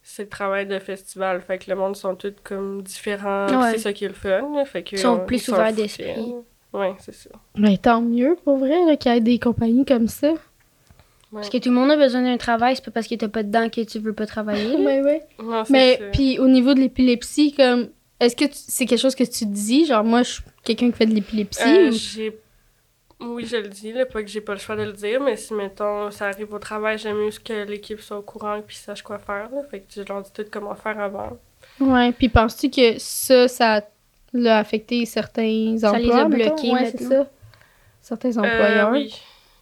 c'est 0.03 0.25
le 0.25 0.29
travail 0.29 0.67
de 0.67 0.79
festival. 0.79 1.41
Fait 1.41 1.59
que 1.59 1.71
le 1.71 1.77
monde 1.77 1.97
sont 1.97 2.15
tous 2.15 2.35
comme 2.45 2.83
différents. 2.83 3.47
Ouais. 3.49 3.73
C'est 3.73 3.79
ça 3.79 3.93
qui 3.93 4.05
est 4.05 4.09
le 4.09 4.15
fun, 4.15 4.55
là. 4.55 4.65
Fait 4.65 4.83
que, 4.83 4.97
Ils 4.97 4.99
sont 4.99 5.17
euh, 5.21 5.25
plus 5.25 5.49
ouverts 5.49 5.73
d'esprit. 5.73 6.35
Ouais, 6.73 6.95
c'est 6.99 7.15
ça. 7.15 7.31
Mais 7.57 7.77
tant 7.79 8.01
mieux, 8.03 8.37
pour 8.45 8.59
vrai, 8.59 8.97
qu'il 8.99 9.13
y 9.13 9.17
ait 9.17 9.21
des 9.21 9.39
compagnies 9.39 9.85
comme 9.85 10.07
ça. 10.07 10.35
Parce 11.33 11.49
que 11.49 11.59
tout 11.59 11.69
le 11.69 11.75
monde 11.77 11.91
a 11.91 11.97
besoin 11.97 12.23
d'un 12.23 12.37
travail, 12.37 12.75
c'est 12.77 12.85
pas 12.85 12.91
parce 12.91 13.07
que 13.07 13.15
t'as 13.15 13.29
pas 13.29 13.43
de 13.43 13.51
dents 13.51 13.69
que 13.69 13.81
tu 13.83 13.99
veux 14.01 14.13
pas 14.13 14.27
travailler. 14.27 14.75
Ouais, 14.85 15.01
ouais. 15.03 15.23
Non, 15.43 15.63
Mais 15.71 15.97
ça. 15.99 16.05
puis 16.13 16.39
au 16.39 16.49
niveau 16.49 16.75
de 16.75 16.81
l'épilepsie, 16.81 17.53
comme 17.55 17.89
est-ce 18.19 18.35
que 18.37 18.45
tu- 18.47 18.51
c'est 18.55 18.85
quelque 18.87 18.99
chose 19.01 19.15
que 19.15 19.25
tu 19.25 19.47
dis, 19.47 19.87
genre 19.87 20.03
moi 20.05 20.23
je 20.25 20.31
suis 20.33 20.43
quelqu'un 20.65 20.91
qui 20.91 20.97
fait 20.97 21.07
de 21.07 21.15
l'épilepsie 21.15 21.63
Euh, 21.63 21.91
ou-? 21.91 23.35
Oui, 23.35 23.45
je 23.45 23.57
le 23.59 23.69
dis, 23.69 23.93
là, 23.93 24.07
pas 24.07 24.23
que 24.23 24.29
j'ai 24.29 24.41
pas 24.41 24.55
le 24.55 24.59
choix 24.59 24.77
de 24.77 24.83
le 24.83 24.93
dire, 24.93 25.21
mais 25.21 25.37
si, 25.37 25.53
mettons, 25.53 26.11
ça 26.11 26.29
arrive 26.29 26.55
au 26.55 26.59
travail, 26.59 26.97
j'aime 26.97 27.19
mieux 27.19 27.31
que 27.45 27.65
l'équipe 27.69 28.01
soit 28.01 28.17
au 28.19 28.23
courant 28.23 28.57
et 28.57 28.63
puis 28.63 28.77
sache 28.77 29.03
quoi 29.03 29.19
faire, 29.19 29.51
là. 29.53 29.61
Fait 29.71 29.81
que 29.81 29.85
je 29.95 30.01
leur 30.03 30.23
dis 30.23 30.31
tout 30.33 30.45
comment 30.51 30.75
faire 30.75 30.99
avant. 30.99 31.39
Ouais, 31.79 32.13
puis 32.13 32.31
penses-tu 32.31 32.71
que 32.71 32.99
ça 32.99 33.47
ça 33.47 33.83
l'a 34.33 34.59
affecté 34.59 35.05
certains 35.05 35.77
Ça 35.79 35.99
les 35.99 36.07
emplois 36.09 36.23
a 36.23 36.29
mettons? 36.29 36.55
bloqués 36.55 36.71
Ouais, 36.73 36.91
c'est 36.91 37.03
ça. 37.05 37.27
Certains 38.01 38.37
Euh, 38.39 38.41
employeurs. 38.41 38.91
oui. 38.93 39.15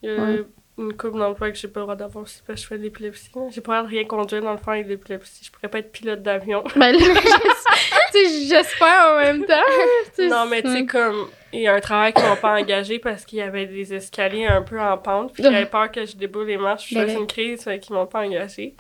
Y 0.05 0.09
a 0.09 0.25
Ouais. 0.25 0.45
Une 0.79 0.97
couple 0.97 1.19
d'emplois 1.19 1.51
que 1.51 1.57
j'ai 1.59 1.69
pas 1.69 1.81
le 1.81 1.85
droit 1.85 1.97
d'avoir 1.97 2.25
aussi 2.25 2.41
parce 2.47 2.61
que 2.61 2.63
je 2.63 2.69
fais 2.69 2.79
de 2.79 2.85
l'épilepsie. 2.85 3.31
J'ai 3.51 3.61
pas 3.61 3.73
le 3.73 3.79
droit 3.79 3.83
de 3.83 3.97
rien 3.97 4.05
conduire 4.05 4.43
dans 4.43 4.53
le 4.53 4.59
fond 4.59 4.71
avec 4.71 4.85
de 4.87 4.91
l'épilepsie. 4.91 5.45
Je 5.45 5.51
pourrais 5.51 5.69
pas 5.69 5.81
être 5.81 5.93
pilote 5.93 6.23
d'avion. 6.23 6.65
Ben 6.77 6.97
j'espère 8.49 9.13
en 9.13 9.19
même 9.19 9.45
temps. 9.45 9.55
non, 10.19 10.47
mais 10.47 10.63
tu 10.63 10.69
sais, 10.69 10.75
ouais. 10.81 10.87
comme, 10.87 11.29
il 11.53 11.61
y 11.61 11.69
a 11.69 11.75
un 11.75 11.81
travail 11.81 12.13
qu'ils 12.13 12.25
m'ont 12.25 12.37
pas 12.37 12.59
engagé 12.61 12.99
parce 12.99 13.25
qu'il 13.25 13.39
y 13.39 13.43
avait 13.43 13.67
des 13.67 13.95
escaliers 13.95 14.47
un 14.47 14.63
peu 14.63 14.81
en 14.81 14.97
pente, 14.99 15.33
puis 15.33 15.47
avaient 15.47 15.67
peur 15.67 15.91
que 15.91 16.05
je 16.05 16.17
déboule 16.17 16.47
les 16.47 16.57
marches, 16.57 16.89
je 16.89 16.95
Ben 16.95 17.07
fasse 17.07 17.17
une 17.17 17.27
crise, 17.27 17.63
fait 17.63 17.79
qu'ils 17.79 17.95
m'ont 17.95 18.07
pas 18.07 18.25
engagé. 18.25 18.75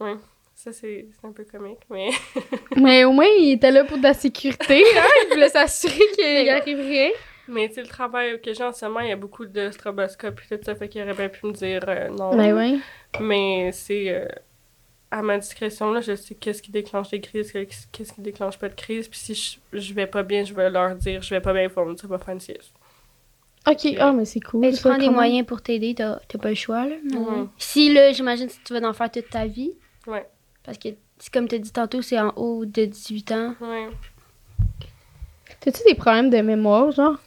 Oui. 0.00 0.12
Ça, 0.54 0.72
c'est 0.72 1.06
c'est 1.10 1.26
un 1.26 1.32
peu 1.32 1.44
comique, 1.44 1.80
mais. 1.90 2.10
Mais 2.76 3.04
au 3.04 3.12
moins 3.12 3.26
il 3.26 3.52
était 3.52 3.72
là 3.72 3.84
pour 3.84 3.98
de 3.98 4.02
la 4.04 4.14
sécurité, 4.14 4.84
hein? 4.96 5.08
Il 5.26 5.34
voulait 5.34 5.48
s'assurer 5.48 5.98
qu'il 6.14 6.48
arrive 6.50 6.78
rien. 6.78 7.10
Mais 7.48 7.68
tu 7.68 7.74
sais, 7.74 7.82
le 7.82 7.88
travail 7.88 8.40
que 8.40 8.52
j'ai 8.54 8.62
en 8.62 8.72
ce 8.72 8.84
moment, 8.86 9.00
il 9.00 9.08
y 9.08 9.12
a 9.12 9.16
beaucoup 9.16 9.44
de 9.44 9.70
stroboscopes 9.70 10.40
et 10.50 10.58
tout 10.58 10.64
ça, 10.64 10.74
fait 10.74 10.88
qu'il 10.88 11.02
aurait 11.02 11.14
bien 11.14 11.28
pu 11.28 11.46
me 11.46 11.52
dire 11.52 11.82
euh, 11.88 12.08
non. 12.08 12.36
Ben 12.36 12.54
ouais. 12.54 12.78
Mais 13.20 13.72
c'est 13.72 14.08
euh, 14.10 14.28
à 15.10 15.22
ma 15.22 15.38
discrétion, 15.38 15.92
là, 15.92 16.00
je 16.00 16.14
sais 16.14 16.34
qu'est-ce 16.34 16.62
qui 16.62 16.70
déclenche 16.70 17.10
des 17.10 17.20
crises, 17.20 17.52
qu'est-ce 17.52 18.12
qui 18.12 18.20
déclenche 18.20 18.58
pas 18.58 18.68
de 18.68 18.74
crise. 18.74 19.08
Puis 19.08 19.18
si 19.18 19.34
je, 19.34 19.78
je 19.78 19.94
vais 19.94 20.06
pas 20.06 20.22
bien, 20.22 20.44
je 20.44 20.54
vais 20.54 20.70
leur 20.70 20.94
dire, 20.94 21.20
je 21.22 21.30
vais 21.30 21.40
pas 21.40 21.52
bien, 21.52 21.64
il 21.64 21.70
faut 21.70 21.84
me 21.84 21.94
dire, 21.94 22.08
va 22.08 22.18
faire 22.18 22.34
une 22.34 22.40
sieste. 22.40 22.72
Ok, 23.68 23.94
ah 24.00 24.12
mais 24.12 24.24
c'est 24.24 24.40
cool. 24.40 24.60
Mais 24.60 24.72
tu 24.72 24.80
prends 24.80 24.98
des 24.98 25.10
moyens 25.10 25.46
pour 25.46 25.62
t'aider, 25.62 25.94
t'as 25.94 26.18
t'as 26.26 26.38
pas 26.38 26.48
le 26.48 26.54
choix, 26.54 26.84
là. 26.86 26.96
Si, 27.58 27.92
là, 27.92 28.12
j'imagine 28.12 28.48
que 28.48 28.54
tu 28.64 28.72
vas 28.72 28.88
en 28.88 28.92
faire 28.92 29.10
toute 29.10 29.30
ta 29.30 29.46
vie. 29.46 29.72
Ouais. 30.06 30.26
Parce 30.64 30.78
que, 30.78 30.88
c'est 31.18 31.32
comme 31.32 31.46
tu 31.46 31.54
as 31.54 31.58
dit 31.58 31.70
tantôt, 31.70 32.02
c'est 32.02 32.18
en 32.18 32.32
haut 32.36 32.64
de 32.64 32.84
18 32.84 33.32
ans. 33.32 33.54
Ouais. 33.60 33.88
T'as-tu 35.60 35.82
des 35.86 35.94
problèmes 35.94 36.30
de 36.30 36.40
mémoire, 36.40 36.90
genre, 36.90 37.18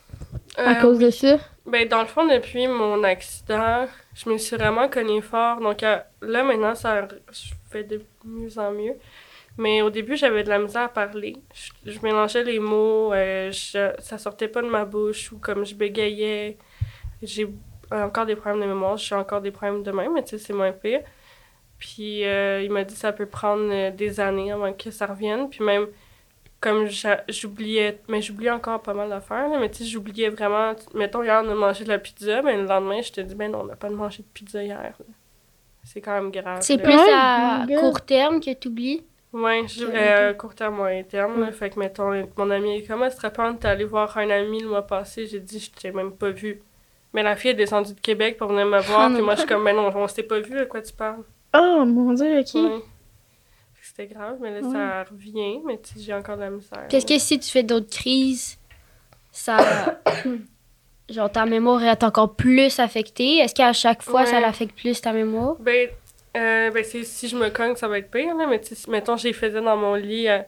à 0.65 0.75
Euh, 0.75 0.75
cause 0.75 0.99
de 0.99 1.09
ça? 1.09 1.39
Ben, 1.65 1.87
dans 1.87 2.01
le 2.01 2.07
fond, 2.07 2.27
depuis 2.27 2.67
mon 2.67 3.03
accident, 3.03 3.87
je 4.15 4.29
me 4.29 4.37
suis 4.37 4.55
vraiment 4.57 4.89
cognée 4.89 5.21
fort. 5.21 5.59
Donc 5.61 5.83
euh, 5.83 5.99
là, 6.21 6.43
maintenant, 6.43 6.75
ça, 6.75 7.07
je 7.31 7.53
fais 7.71 7.83
de 7.83 8.05
mieux 8.25 8.57
en 8.59 8.71
mieux. 8.71 8.95
Mais 9.57 9.81
au 9.83 9.89
début, 9.91 10.17
j'avais 10.17 10.43
de 10.43 10.49
la 10.49 10.59
misère 10.59 10.83
à 10.83 10.89
parler. 10.89 11.35
Je, 11.53 11.91
je 11.91 11.99
mélangeais 12.01 12.43
les 12.43 12.59
mots, 12.59 13.13
euh, 13.13 13.51
je- 13.51 13.93
ça 13.99 14.17
sortait 14.19 14.47
pas 14.49 14.61
de 14.63 14.69
ma 14.69 14.85
bouche 14.85 15.31
ou 15.33 15.39
comme 15.39 15.65
je 15.65 15.75
bégayais. 15.75 16.57
J'ai 17.23 17.47
encore 17.91 18.25
des 18.27 18.35
problèmes 18.35 18.61
de 18.61 18.67
mémoire, 18.67 18.97
j'ai 18.97 19.15
encore 19.15 19.41
des 19.41 19.51
problèmes 19.51 19.83
de 19.83 19.91
même, 19.91 20.13
mais 20.13 20.23
tu 20.23 20.31
sais, 20.31 20.39
c'est 20.39 20.53
moins 20.53 20.71
pire. 20.73 21.01
Puis 21.77 22.25
euh, 22.25 22.61
il 22.63 22.71
m'a 22.71 22.83
dit 22.83 22.93
que 22.93 22.99
ça 22.99 23.11
peut 23.13 23.25
prendre 23.27 23.91
des 23.91 24.19
années 24.19 24.51
avant 24.51 24.73
que 24.73 24.91
ça 24.91 25.05
revienne. 25.07 25.49
Puis 25.49 25.63
même, 25.63 25.87
comme 26.69 26.87
j'oubliais, 27.29 27.99
mais 28.07 28.21
j'oubliais 28.21 28.51
encore 28.51 28.81
pas 28.81 28.93
mal 28.93 29.09
d'affaires, 29.09 29.47
là, 29.49 29.59
mais 29.59 29.69
tu 29.69 29.83
sais, 29.83 29.85
j'oubliais 29.85 30.29
vraiment, 30.29 30.73
mettons, 30.93 31.23
hier, 31.23 31.41
on 31.45 31.49
a 31.49 31.55
mangé 31.55 31.83
de 31.83 31.89
la 31.89 31.99
pizza, 31.99 32.41
mais 32.41 32.57
le 32.57 32.65
lendemain, 32.65 33.01
je 33.01 33.11
te 33.11 33.21
dis, 33.21 33.35
ben 33.35 33.51
non, 33.51 33.61
on 33.61 33.65
n'a 33.65 33.75
pas 33.75 33.89
mangé 33.89 34.23
de 34.23 34.27
pizza 34.33 34.63
hier. 34.63 34.77
là. 34.81 35.05
c'est 35.83 36.01
quand 36.01 36.13
même 36.13 36.31
grave. 36.31 36.59
C'est 36.61 36.77
là. 36.77 36.83
plus 36.83 36.93
Ouais, 36.95 37.13
à 37.13 37.79
court 37.79 38.01
terme 38.01 38.39
que 38.41 38.53
tu 38.53 38.67
oublies. 38.67 39.03
Ouais, 39.31 39.63
je 39.67 39.83
Ok, 39.83 39.91
dirais 39.91 40.15
euh, 40.29 40.33
court 40.33 40.55
terme, 40.55 40.75
moyen 40.77 41.03
terme. 41.03 41.41
là. 41.41 41.51
Fait 41.51 41.69
que, 41.69 41.77
mettons, 41.79 42.11
mon 42.37 42.49
ami 42.49 42.77
est 42.77 42.83
comme, 42.87 43.03
elle 43.03 43.11
serait 43.11 43.33
pas 43.33 43.53
t'es 43.53 43.67
allé 43.67 43.83
voir 43.83 44.17
un 44.17 44.29
ami 44.29 44.61
le 44.61 44.69
mois 44.69 44.87
passé. 44.87 45.27
J'ai 45.27 45.39
dit, 45.41 45.59
je 45.59 45.71
t'ai 45.71 45.91
même 45.91 46.11
pas 46.13 46.29
vu. 46.31 46.61
Mais 47.13 47.21
la 47.21 47.35
fille 47.35 47.51
est 47.51 47.55
descendue 47.55 47.93
de 47.93 47.99
Québec 47.99 48.37
pour 48.37 48.47
venir 48.47 48.65
me 48.65 48.79
voir. 48.81 49.09
Oh 49.09 49.13
puis 49.13 49.21
moi, 49.23 49.35
je 49.35 49.39
suis 49.41 49.47
comme, 49.49 49.63
mais 49.63 49.73
non, 49.73 49.91
on 49.93 50.07
s'était 50.07 50.23
pas 50.23 50.39
vu, 50.39 50.57
de 50.57 50.63
quoi 50.65 50.81
tu 50.81 50.93
parles? 50.93 51.23
Oh 51.53 51.83
mon 51.85 52.13
dieu, 52.13 52.39
ok. 52.39 52.53
Ouais. 52.55 52.81
Que 53.97 54.01
C'était 54.03 54.13
grave, 54.13 54.37
mais 54.41 54.51
là, 54.51 54.65
Ouais. 54.67 54.73
ça 54.73 55.03
revient. 55.09 55.59
Mais 55.65 55.77
tu 55.79 55.93
sais, 55.93 55.99
j'ai 56.01 56.13
encore 56.13 56.35
de 56.35 56.41
la 56.41 56.49
misère. 56.49 56.87
Qu'est-ce 56.89 57.05
que 57.05 57.17
si 57.17 57.39
tu 57.39 57.49
fais 57.49 57.63
d'autres 57.63 57.89
crises, 57.89 58.57
ça. 59.31 59.99
genre 61.09 61.31
ta 61.31 61.45
mémoire 61.45 61.83
est 61.83 62.03
encore 62.03 62.35
plus 62.35 62.79
affectée? 62.79 63.37
Est-ce 63.37 63.55
qu'à 63.55 63.71
chaque 63.73 64.01
fois, 64.01 64.25
ça 64.25 64.39
l'affecte 64.39 64.75
plus 64.75 64.99
ta 64.99 65.13
mémoire? 65.13 65.55
Ben, 65.59 65.89
euh, 66.35 66.71
ben 66.71 66.83
si 66.83 67.27
je 67.27 67.35
me 67.37 67.49
cogne, 67.49 67.75
ça 67.75 67.87
va 67.87 67.99
être 67.99 68.11
pire, 68.11 68.35
là, 68.35 68.47
mais 68.47 68.59
tu 68.59 68.75
sais, 68.75 68.89
mettons, 68.91 69.15
j'ai 69.15 69.31
faisais 69.31 69.61
dans 69.61 69.77
mon 69.77 69.93
lit, 69.95 70.27
euh, 70.27 70.39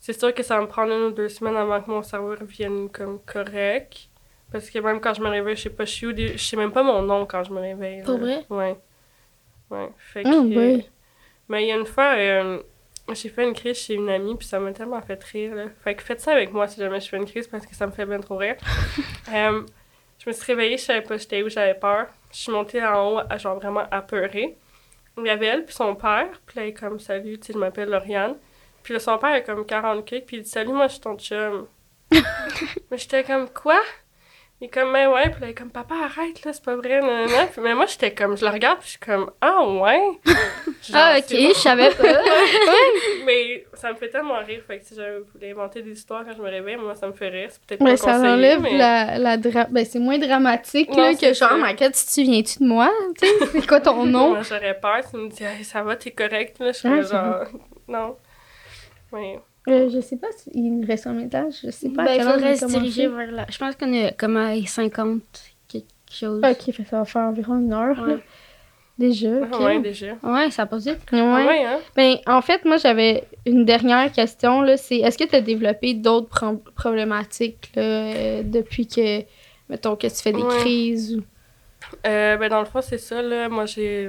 c'est 0.00 0.18
sûr 0.18 0.32
que 0.34 0.42
ça 0.42 0.56
va 0.56 0.62
me 0.62 0.66
prendre 0.68 0.92
une 0.92 1.02
ou 1.04 1.10
deux 1.12 1.28
semaines 1.28 1.56
avant 1.56 1.80
que 1.80 1.90
mon 1.90 2.02
cerveau 2.02 2.30
revienne 2.30 2.88
comme 2.88 3.20
correct. 3.20 4.08
Parce 4.50 4.70
que 4.70 4.78
même 4.78 4.98
quand 5.00 5.12
je 5.14 5.20
me 5.20 5.28
réveille, 5.28 5.56
je 5.56 5.62
sais 5.64 5.70
pas, 5.70 5.84
je 5.84 5.92
suis 5.92 6.06
où, 6.06 6.12
des- 6.12 6.36
je 6.38 6.42
sais 6.44 6.56
même 6.56 6.72
pas 6.72 6.82
mon 6.82 7.02
nom 7.02 7.26
quand 7.26 7.44
je 7.44 7.52
me 7.52 7.60
réveille. 7.60 8.02
Pour 8.02 8.18
vrai? 8.18 8.44
Ouais. 8.48 8.76
Ouais. 9.70 9.90
Fait 9.98 10.22
que, 10.22 10.28
Ah, 10.28 10.40
ouais. 10.40 10.86
Mais 11.50 11.64
il 11.64 11.68
y 11.68 11.72
a 11.72 11.76
une 11.76 11.84
fois, 11.86 12.14
euh, 12.16 12.60
j'ai 13.14 13.28
fait 13.28 13.44
une 13.44 13.54
crise 13.54 13.78
chez 13.78 13.94
une 13.94 14.08
amie, 14.08 14.36
puis 14.36 14.46
ça 14.46 14.58
m'a 14.60 14.72
tellement 14.72 15.00
fait 15.00 15.22
rire, 15.24 15.54
là. 15.54 15.64
Fait 15.82 15.94
que 15.94 16.02
faites 16.02 16.20
ça 16.20 16.32
avec 16.32 16.52
moi 16.52 16.66
si 16.68 16.80
jamais 16.80 17.00
je 17.00 17.08
fais 17.08 17.16
une 17.16 17.26
crise, 17.26 17.46
parce 17.46 17.66
que 17.66 17.74
ça 17.74 17.86
me 17.86 17.92
fait 17.92 18.06
bien 18.06 18.20
trop 18.20 18.36
rire. 18.36 18.56
Euh, 19.30 19.62
je 20.18 20.30
me 20.30 20.32
suis 20.34 20.44
réveillée, 20.46 20.78
je 20.78 20.84
savais 20.84 21.02
pas 21.02 21.18
j'étais 21.18 21.42
où, 21.42 21.50
j'avais 21.50 21.74
peur. 21.74 22.06
Je 22.32 22.38
suis 22.38 22.50
montée 22.50 22.82
en 22.82 23.18
haut, 23.18 23.20
genre 23.36 23.56
vraiment 23.56 23.84
apeurée. 23.90 24.56
Il 25.18 25.26
y 25.26 25.28
avait 25.28 25.46
elle 25.46 25.64
puis 25.66 25.74
son 25.74 25.94
père, 25.94 26.30
puis 26.46 26.56
là, 26.56 26.64
il 26.64 26.68
est 26.68 26.72
comme 26.72 26.98
«Salut, 27.00 27.38
tu 27.38 27.48
sais, 27.48 27.52
je 27.52 27.58
m'appelle 27.58 27.90
Lauriane». 27.90 28.36
Puis 28.82 28.94
là, 28.94 29.00
son 29.00 29.18
père 29.18 29.34
est 29.34 29.44
comme 29.44 29.66
40 29.66 30.04
kicks, 30.06 30.24
puis 30.24 30.38
il 30.38 30.42
dit 30.44 30.48
«Salut, 30.50 30.72
moi, 30.72 30.86
je 30.86 30.92
suis 30.92 31.00
ton 31.02 31.18
chum». 31.18 31.66
mais 32.10 32.96
j'étais 32.96 33.22
comme 33.22 33.50
«Quoi?» 33.54 33.78
Il 34.60 34.64
est 34.64 34.70
comme 34.70 34.90
«Mais 34.92 35.06
ouais», 35.06 35.30
puis 35.30 35.40
là, 35.40 35.46
il 35.46 35.50
est 35.50 35.54
comme 35.54 35.70
«Papa, 35.72 35.94
arrête, 36.04 36.44
là, 36.44 36.52
c'est 36.52 36.64
pas 36.64 36.74
vrai, 36.74 37.00
non, 37.00 37.26
non. 37.28 37.46
Puis, 37.52 37.60
mais 37.62 37.74
moi, 37.76 37.86
j'étais 37.86 38.12
comme, 38.12 38.36
je 38.36 38.44
le 38.44 38.50
regarde, 38.50 38.78
puis 38.80 38.86
je 38.86 38.90
suis 38.92 38.98
comme 38.98 39.30
«Ah 39.40 39.64
ouais?» 39.64 40.00
Genre, 40.82 40.94
ah, 40.94 41.14
ok, 41.18 41.30
bon. 41.30 41.48
je 41.48 41.52
savais 41.54 41.90
pas. 41.90 42.02
Mais 43.24 43.64
ça 43.74 43.92
me 43.92 43.96
fait 43.96 44.08
tellement 44.08 44.38
rire, 44.44 44.62
fait 44.66 44.78
que 44.80 44.84
si 44.84 44.94
j'avais 44.96 45.18
voulu 45.20 45.50
inventer 45.52 45.82
des 45.82 45.92
histoires 45.92 46.24
quand 46.24 46.32
je 46.36 46.42
me 46.42 46.48
réveille, 46.48 46.76
moi, 46.76 46.94
ça 46.96 47.06
me 47.06 47.12
fait 47.12 47.28
rire. 47.28 47.48
C'est 47.50 47.62
peut-être 47.64 47.80
Mais 47.82 47.92
pas 47.92 47.96
ça 47.98 48.18
enlève 48.32 48.60
mais... 48.60 48.76
la, 48.76 49.18
la 49.18 49.36
dra- 49.36 49.68
Ben, 49.70 49.84
c'est 49.84 49.98
moins 50.00 50.18
dramatique 50.18 50.90
Non, 50.90 50.96
là, 51.10 51.14
que 51.14 51.32
genre, 51.34 51.56
ma 51.58 51.74
tu 51.74 51.88
te 51.90 51.96
souviens-tu 51.96 52.58
de 52.60 52.66
moi? 52.66 52.90
Tu 53.20 53.26
sais, 53.28 53.46
c'est 53.52 53.66
quoi 53.66 53.80
ton 53.80 54.04
nom? 54.06 54.30
Moi, 54.30 54.42
j'aurais 54.42 54.78
peur. 54.80 55.00
Tu 55.08 55.16
me 55.18 55.28
dis, 55.28 55.44
Hey, 55.44 55.62
ça 55.64 55.82
va, 55.82 55.94
t'es 55.94 56.10
correct, 56.10 56.58
là. 56.58 56.72
Je 56.72 56.78
suis 56.78 56.88
Ah, 56.88 57.02
genre, 57.02 57.44
non. 57.86 58.16
Oui. 59.12 59.36
Euh, 59.68 59.88
je 59.90 60.00
sais 60.00 60.16
pas 60.16 60.28
s'il 60.36 60.84
reste 60.86 61.06
un 61.06 61.12
message. 61.12 61.54
Je 61.64 61.70
sais 61.70 61.88
pas. 61.90 62.04
Ben, 62.04 62.14
il 62.14 62.22
faudrait 62.22 62.56
se 62.56 62.64
a 62.64 62.68
diriger 62.68 63.08
vers 63.08 63.30
là. 63.32 63.46
Je 63.50 63.58
pense 63.58 63.74
qu'on 63.76 63.92
est 63.92 64.16
comme 64.18 64.36
à 64.36 64.54
50 64.64 65.20
quelque 65.68 65.86
chose. 66.10 66.42
Ok, 66.44 66.72
fait 66.74 66.84
ça 66.84 66.98
va 66.98 67.04
faire 67.04 67.22
environ 67.22 67.58
une 67.58 67.72
heure. 67.72 68.04
là. 68.06 68.16
Déjà. 68.98 69.28
Ah, 69.52 69.56
ok. 69.56 69.60
ouais, 69.64 69.78
déjà. 69.80 70.16
Ouais, 70.24 70.50
ça 70.50 70.66
passe 70.66 70.84
vite. 70.86 70.98
Ouais. 71.12 71.20
Ah, 71.20 71.46
ouais, 71.46 71.64
hein? 71.64 71.78
Ben, 71.94 72.16
en 72.26 72.42
fait, 72.42 72.64
moi, 72.64 72.78
j'avais 72.78 73.24
une 73.46 73.64
dernière 73.64 74.10
question. 74.10 74.60
là, 74.62 74.76
C'est 74.76 74.96
est-ce 74.96 75.16
que 75.16 75.22
tu 75.24 75.36
as 75.36 75.40
développé 75.40 75.94
d'autres 75.94 76.28
pro- 76.28 76.62
problématiques 76.74 77.70
là, 77.76 77.82
euh, 77.82 78.42
depuis 78.44 78.88
que, 78.88 79.20
mettons, 79.68 79.94
que 79.94 80.08
tu 80.08 80.16
fais 80.16 80.32
des 80.32 80.42
Ouais. 80.42 80.56
crises 80.58 81.16
ou? 81.16 81.22
Euh, 82.08 82.36
ben, 82.38 82.48
dans 82.48 82.58
le 82.58 82.64
fond, 82.66 82.80
c'est 82.82 82.98
ça, 82.98 83.22
là. 83.22 83.48
Moi, 83.48 83.66
j'ai 83.66 84.08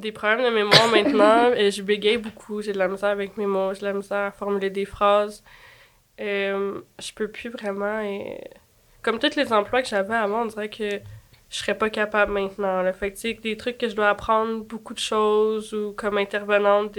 des 0.00 0.12
problèmes 0.12 0.44
de 0.44 0.50
mémoire 0.54 0.88
maintenant. 0.88 1.52
et 1.56 1.70
je 1.70 1.82
bégaye 1.82 2.18
beaucoup. 2.18 2.62
J'ai 2.62 2.72
de 2.72 2.78
la 2.78 2.88
misère 2.88 3.10
avec 3.10 3.36
mes 3.36 3.46
mots. 3.46 3.72
J'ai 3.74 3.80
de 3.80 3.84
la 3.86 3.92
misère 3.92 4.18
à 4.26 4.30
formuler 4.32 4.70
des 4.70 4.84
phrases. 4.84 5.42
Euh, 6.20 6.80
je 6.98 7.12
peux 7.12 7.28
plus 7.28 7.50
vraiment. 7.50 8.00
et- 8.00 8.40
Comme 9.02 9.18
tous 9.18 9.36
les 9.36 9.52
emplois 9.52 9.82
que 9.82 9.88
j'avais 9.88 10.14
avant, 10.14 10.42
on 10.42 10.46
dirait 10.46 10.68
que 10.68 10.90
je 11.50 11.56
serais 11.56 11.76
pas 11.76 11.90
capable 11.90 12.32
maintenant. 12.32 12.82
Là. 12.82 12.92
Fait 12.92 13.12
que, 13.12 13.40
des 13.40 13.56
trucs 13.56 13.78
que 13.78 13.88
je 13.88 13.94
dois 13.94 14.08
apprendre 14.10 14.64
beaucoup 14.64 14.94
de 14.94 14.98
choses 14.98 15.72
ou 15.74 15.92
comme 15.92 16.18
intervenante. 16.18 16.98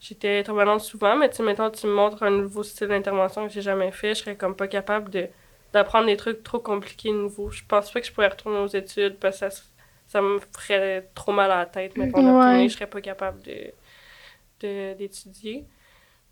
J'étais 0.00 0.40
intervenante 0.40 0.80
souvent, 0.80 1.16
mais 1.16 1.30
tu 1.30 1.36
sais, 1.36 1.42
mettons, 1.44 1.70
tu 1.70 1.86
me 1.86 1.92
montres 1.92 2.24
un 2.24 2.30
nouveau 2.30 2.64
style 2.64 2.88
d'intervention 2.88 3.46
que 3.46 3.52
j'ai 3.52 3.62
jamais 3.62 3.92
fait, 3.92 4.14
je 4.16 4.20
serais 4.20 4.36
comme 4.36 4.56
pas 4.56 4.66
capable 4.66 5.10
de 5.10 5.28
d'apprendre 5.72 6.06
des 6.06 6.16
trucs 6.18 6.42
trop 6.42 6.58
compliqués 6.58 7.12
nouveaux. 7.12 7.50
Je 7.50 7.62
pense 7.66 7.90
pas 7.90 8.00
que 8.00 8.06
je 8.06 8.12
pourrais 8.12 8.28
retourner 8.28 8.58
aux 8.58 8.66
études 8.66 9.16
parce 9.18 9.40
que 9.40 9.48
ça, 9.48 9.62
ça 10.12 10.20
me 10.20 10.38
ferait 10.38 11.08
trop 11.14 11.32
mal 11.32 11.50
à 11.50 11.58
la 11.58 11.66
tête. 11.66 11.96
Mettons, 11.96 12.22
de 12.22 12.28
Ouais. 12.60 12.68
je 12.68 12.74
serais 12.74 12.86
pas 12.86 13.00
capable 13.00 13.40
de 13.42 13.72
de- 14.60 14.94
d'étudier. 14.94 15.64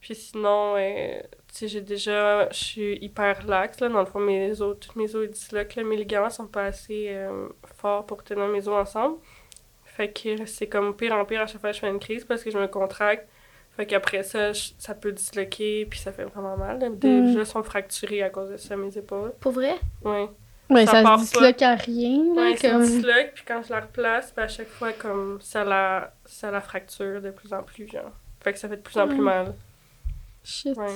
Puis 0.00 0.14
sinon, 0.14 0.74
euh, 0.76 1.20
tu 1.48 1.54
sais, 1.54 1.68
j'ai 1.68 1.80
déjà, 1.80 2.48
je 2.50 2.56
suis 2.56 2.98
hyper 3.02 3.44
laxe, 3.46 3.80
là. 3.80 3.88
Dans 3.88 4.00
le 4.00 4.06
fond, 4.06 4.20
mes 4.20 4.60
os, 4.62 4.76
toutes 4.80 4.96
mes 4.96 5.14
os 5.16 5.24
ils 5.26 5.30
disloquent. 5.30 5.82
Mes 5.84 5.96
ligaments 5.96 6.30
sont 6.30 6.46
pas 6.46 6.64
assez 6.66 7.06
euh, 7.08 7.48
forts 7.76 8.06
pour 8.06 8.22
tenir 8.22 8.46
mes 8.46 8.66
os 8.68 8.74
ensemble. 8.74 9.18
Fait 9.84 10.10
que 10.12 10.46
c'est 10.46 10.68
comme 10.68 10.94
pire 10.96 11.12
en 11.14 11.24
pire 11.24 11.40
à 11.42 11.46
chaque 11.46 11.60
fois 11.60 11.70
que 11.70 11.76
je 11.76 11.80
fais 11.80 11.88
une 11.90 11.98
crise 11.98 12.24
parce 12.24 12.42
que 12.44 12.50
je 12.50 12.58
me 12.58 12.66
contracte. 12.68 13.28
Fait 13.76 13.84
qu'après 13.86 14.22
ça, 14.22 14.52
je- 14.52 14.70
ça 14.78 14.94
peut 14.94 15.12
disloquer, 15.12 15.84
puis 15.86 15.98
ça 15.98 16.12
fait 16.12 16.24
vraiment 16.24 16.56
mal. 16.56 16.78
Déjà, 16.98 17.44
sont 17.44 17.62
fracturés 17.62 18.22
à 18.22 18.30
cause 18.30 18.50
de 18.50 18.56
ça, 18.56 18.76
mes 18.76 18.96
épaules. 18.96 19.32
Pour 19.40 19.52
vrai? 19.52 19.74
Ouais. 20.02 20.28
Ouais, 20.70 20.86
Ça 20.86 21.02
ça, 21.02 21.18
se 21.18 21.22
disloque 21.32 21.62
à 21.62 21.74
rien. 21.74 22.34
Là, 22.34 22.42
Ouais, 22.42 22.56
ça 22.56 22.70
comme... 22.70 22.82
disloque, 22.86 23.32
puis 23.34 23.44
quand 23.46 23.62
je 23.62 23.70
la 23.72 23.80
replace, 23.80 24.32
ben, 24.36 24.44
à 24.44 24.48
chaque 24.48 24.68
fois, 24.68 24.92
comme, 24.92 25.38
ça 25.42 25.64
la, 25.64 26.12
ça 26.24 26.50
la 26.50 26.60
fracture 26.60 27.20
de 27.20 27.30
plus 27.30 27.52
en 27.52 27.62
plus, 27.62 27.88
genre. 27.88 28.12
Fait 28.42 28.52
que 28.52 28.58
ça 28.58 28.68
fait 28.68 28.76
de 28.76 28.82
plus 28.82 28.96
en 28.98 29.06
plus 29.08 29.16
Ouais. 29.18 29.22
mal. 29.24 29.54
Shit. 30.44 30.76
Ouais. 30.76 30.86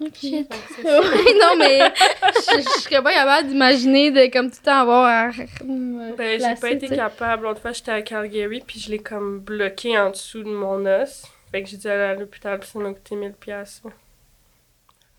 Ok. 0.00 0.14
Shit. 0.16 0.52
Fait 0.52 0.58
que 0.58 0.74
c'est 0.76 0.82
ça. 0.88 1.00
Ouais, 1.00 1.38
non, 1.40 1.56
mais 1.56 1.78
je, 1.78 2.58
je 2.62 2.80
serais 2.80 3.02
pas 3.02 3.12
capable 3.14 3.48
d'imaginer 3.48 4.10
de 4.10 4.30
comme 4.32 4.50
tout 4.50 4.56
le 4.60 4.64
temps 4.64 4.80
avoir 4.80 5.04
à 5.06 5.30
Ben, 5.64 6.40
j'ai 6.40 6.60
pas 6.60 6.70
été 6.70 6.88
capable. 6.88 7.44
L'autre 7.44 7.60
fois, 7.60 7.72
j'étais 7.72 7.92
à 7.92 8.02
Calgary, 8.02 8.62
puis 8.66 8.80
je 8.80 8.90
l'ai 8.90 8.98
comme 8.98 9.38
bloqué 9.40 9.96
en 9.98 10.10
dessous 10.10 10.42
de 10.42 10.50
mon 10.50 10.84
os. 10.84 11.24
Fait 11.52 11.62
que 11.62 11.68
j'ai 11.68 11.76
dû 11.76 11.86
aller 11.86 12.02
à 12.02 12.14
l'hôpital, 12.14 12.58
puis 12.58 12.68
ça 12.68 12.78
m'a 12.78 12.92
coûté 12.92 13.14
1000 13.14 13.32
pièces. 13.34 13.82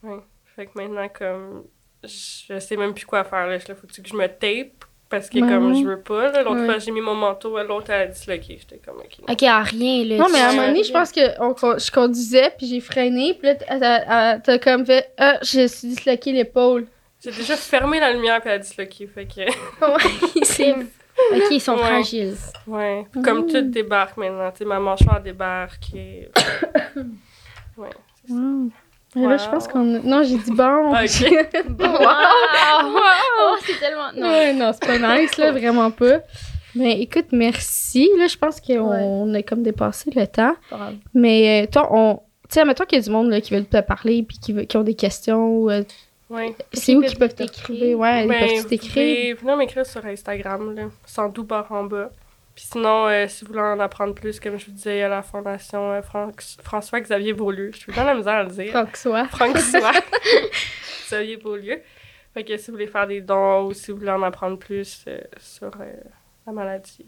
Ouais. 0.03 0.19
Fait 0.55 0.65
que 0.65 0.71
maintenant, 0.75 1.07
comme, 1.09 1.63
je 2.03 2.59
sais 2.59 2.75
même 2.77 2.93
plus 2.93 3.05
quoi 3.05 3.23
faire, 3.23 3.47
là. 3.47 3.53
Là, 3.57 3.75
faut 3.75 3.87
que 3.87 3.93
je 4.07 4.13
me 4.15 4.27
tape, 4.27 4.85
parce 5.09 5.29
que 5.29 5.39
Ouais, 5.39 5.47
comme 5.47 5.71
ouais. 5.73 5.81
je 5.81 5.85
veux 5.87 5.99
pas, 6.01 6.31
là. 6.31 6.43
L'autre 6.43 6.59
Ouais. 6.61 6.65
fois, 6.65 6.79
j'ai 6.79 6.91
mis 6.91 7.01
mon 7.01 7.13
manteau, 7.15 7.57
l'autre, 7.63 7.89
elle 7.91 8.01
a 8.01 8.07
disloqué. 8.07 8.57
J'étais 8.59 8.77
comme, 8.85 8.97
OK. 8.97 9.19
non. 9.27 9.33
Ok, 9.33 9.43
à 9.43 9.61
rien, 9.61 10.03
là. 10.05 10.17
Non, 10.17 10.27
mais 10.31 10.39
à 10.39 10.49
un 10.49 10.53
moment 10.53 10.67
donné, 10.67 10.83
je 10.83 10.91
pense 10.91 11.11
que 11.11 11.21
on 11.39 11.55
je 11.77 11.91
conduisais, 11.91 12.51
puis 12.57 12.67
j'ai 12.67 12.79
freiné, 12.79 13.33
puis 13.35 13.47
là, 13.47 14.39
t'as- 14.39 14.59
comme 14.59 14.85
fait 14.85 15.11
Ah, 15.17 15.37
je 15.41 15.67
suis 15.67 15.89
disloqué 15.89 16.31
l'épaule. 16.31 16.87
J'ai 17.23 17.31
déjà 17.31 17.55
fermé 17.55 17.99
la 18.01 18.11
lumière, 18.11 18.41
puis 18.41 18.49
elle 18.49 18.55
a 18.55 18.59
disloqué. 18.59 19.07
Fait 19.07 19.25
que, 19.25 19.41
C'est- 20.43 20.75
Ok, 21.31 21.43
ils 21.51 21.61
sont 21.61 21.73
Ouais. 21.75 21.83
fragiles. 21.83 22.35
ouais. 22.65 23.05
Comme 23.23 23.45
tout 23.45 23.61
débarque 23.61 24.17
maintenant. 24.17 24.51
Tu 24.51 24.57
sais, 24.59 24.65
ma 24.65 24.79
mâchoire 24.79 25.21
débarque. 25.21 25.93
Et... 25.95 26.27
ouais. 27.77 27.89
Wow. 29.15 29.29
Là, 29.29 29.37
je 29.37 29.47
pense 29.49 29.67
qu'on. 29.67 29.83
Non, 29.83 30.23
j'ai 30.23 30.37
dit 30.37 30.51
bon. 30.51 30.91
Ok. 30.93 31.33
Wow! 31.79 32.97
Oh, 33.39 33.55
c'est 33.65 33.79
tellement. 33.79 34.11
Non. 34.15 34.27
Ouais, 34.27 34.53
non, 34.53 34.71
c'est 34.73 34.85
pas 34.99 35.17
nice, 35.17 35.37
là, 35.37 35.51
vraiment 35.51 35.91
pas. 35.91 36.19
Mais 36.75 36.99
écoute, 37.01 37.27
merci. 37.31 38.09
Là, 38.17 38.27
je 38.27 38.37
pense 38.37 38.59
qu'on 38.59 39.33
a 39.33 39.41
comme 39.43 39.61
dépassé 39.63 40.11
le 40.15 40.25
temps. 40.27 40.55
Mais 41.13 41.63
euh, 41.63 41.67
toi, 41.71 41.89
on. 41.91 42.15
Tu 42.49 42.59
sais, 42.59 42.65
mettons 42.65 42.85
qu'il 42.85 42.97
y 42.99 43.01
a 43.01 43.03
du 43.03 43.09
monde 43.09 43.29
là, 43.29 43.41
qui 43.41 43.53
veulent 43.53 43.65
te 43.65 43.81
parler 43.81 44.23
puis 44.23 44.37
qui, 44.39 44.53
veut- 44.53 44.63
qui 44.63 44.77
ont 44.77 44.83
des 44.83 44.93
questions. 44.95 45.47
ou, 45.57 45.69
euh, 45.71 45.83
Ouais. 46.29 46.55
c'est 46.73 46.95
où 46.95 47.01
peuvent 47.01 47.09
qu'ils 47.09 47.19
peuvent 47.19 47.35
t'écrire? 47.35 47.99
Ouais, 47.99 48.23
ils 48.23 48.27
Ben, 48.27 48.39
peuvent 48.39 48.57
vous 48.63 48.67
t'écrire. 48.69 48.89
pouvez 48.91 49.33
venir 49.33 49.57
m'écrire 49.57 49.85
sur 49.85 50.03
Instagram, 50.05 50.73
là, 50.75 50.83
sans 51.05 51.29
doute 51.29 51.47
barre 51.47 51.71
en 51.71 51.83
bas. 51.83 52.09
Puis 52.55 52.65
sinon, 52.71 53.07
euh, 53.07 53.25
si 53.27 53.43
vous 53.45 53.49
voulez 53.53 53.63
en 53.63 53.79
apprendre 53.79 54.13
plus, 54.13 54.39
comme 54.39 54.57
je 54.59 54.67
vous 54.67 54.71
disais, 54.73 55.01
à 55.01 55.09
la 55.09 55.23
Fondation 55.23 55.91
euh, 55.91 56.01
Fran- 56.03 56.31
François-Xavier 56.63 57.33
Beaulieu. 57.33 57.71
Je 57.73 57.79
suis 57.79 57.93
dans 57.93 58.03
la 58.03 58.13
misère 58.13 58.33
à 58.33 58.43
le 58.43 58.49
dire. 58.49 58.71
François. 58.71 59.25
François 59.25 59.91
Xavier 61.07 61.37
Beaulieu. 61.37 61.81
Fait 62.33 62.43
que 62.43 62.55
si 62.57 62.67
vous 62.67 62.73
voulez 62.73 62.87
faire 62.87 63.07
des 63.07 63.21
dons 63.21 63.65
ou 63.65 63.73
si 63.73 63.91
vous 63.91 63.97
voulez 63.97 64.11
en 64.11 64.21
apprendre 64.23 64.57
plus 64.57 65.03
euh, 65.07 65.19
sur 65.39 65.67
euh, 65.79 65.93
la 66.45 66.53
maladie. 66.53 67.05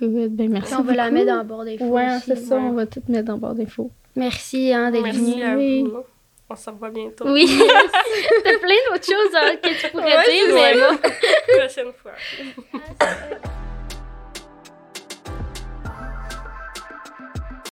Good, 0.00 0.36
ben 0.36 0.50
merci. 0.50 0.72
Puis 0.72 0.80
on 0.80 0.84
va 0.84 0.94
la 0.94 1.10
mettre 1.10 1.26
dans 1.26 1.38
le 1.38 1.44
bord 1.44 1.64
des 1.64 1.76
fous. 1.76 1.84
Ouais, 1.86 2.18
c'est 2.24 2.36
ça, 2.36 2.56
ouais. 2.56 2.60
on 2.62 2.72
va 2.72 2.86
tout 2.86 3.02
mettre 3.08 3.24
dans 3.26 3.34
le 3.34 3.40
bord 3.40 3.54
d'infos. 3.54 3.90
Merci 4.16 4.72
hein, 4.72 4.90
d'être 4.90 5.02
Merci 5.02 5.18
venu. 5.40 5.42
à 5.42 5.56
vous. 5.56 6.04
On 6.48 6.56
se 6.56 6.70
revoit 6.70 6.90
bientôt. 6.90 7.28
Oui. 7.30 7.46
T'as 8.44 8.58
plein 8.58 8.74
d'autres 8.90 9.04
choses 9.04 9.34
hein, 9.34 9.56
que 9.62 9.80
tu 9.80 9.88
pourrais 9.90 10.16
Ouais, 10.16 10.24
dire, 10.24 10.54
mais 10.54 10.74
bon. 10.74 10.98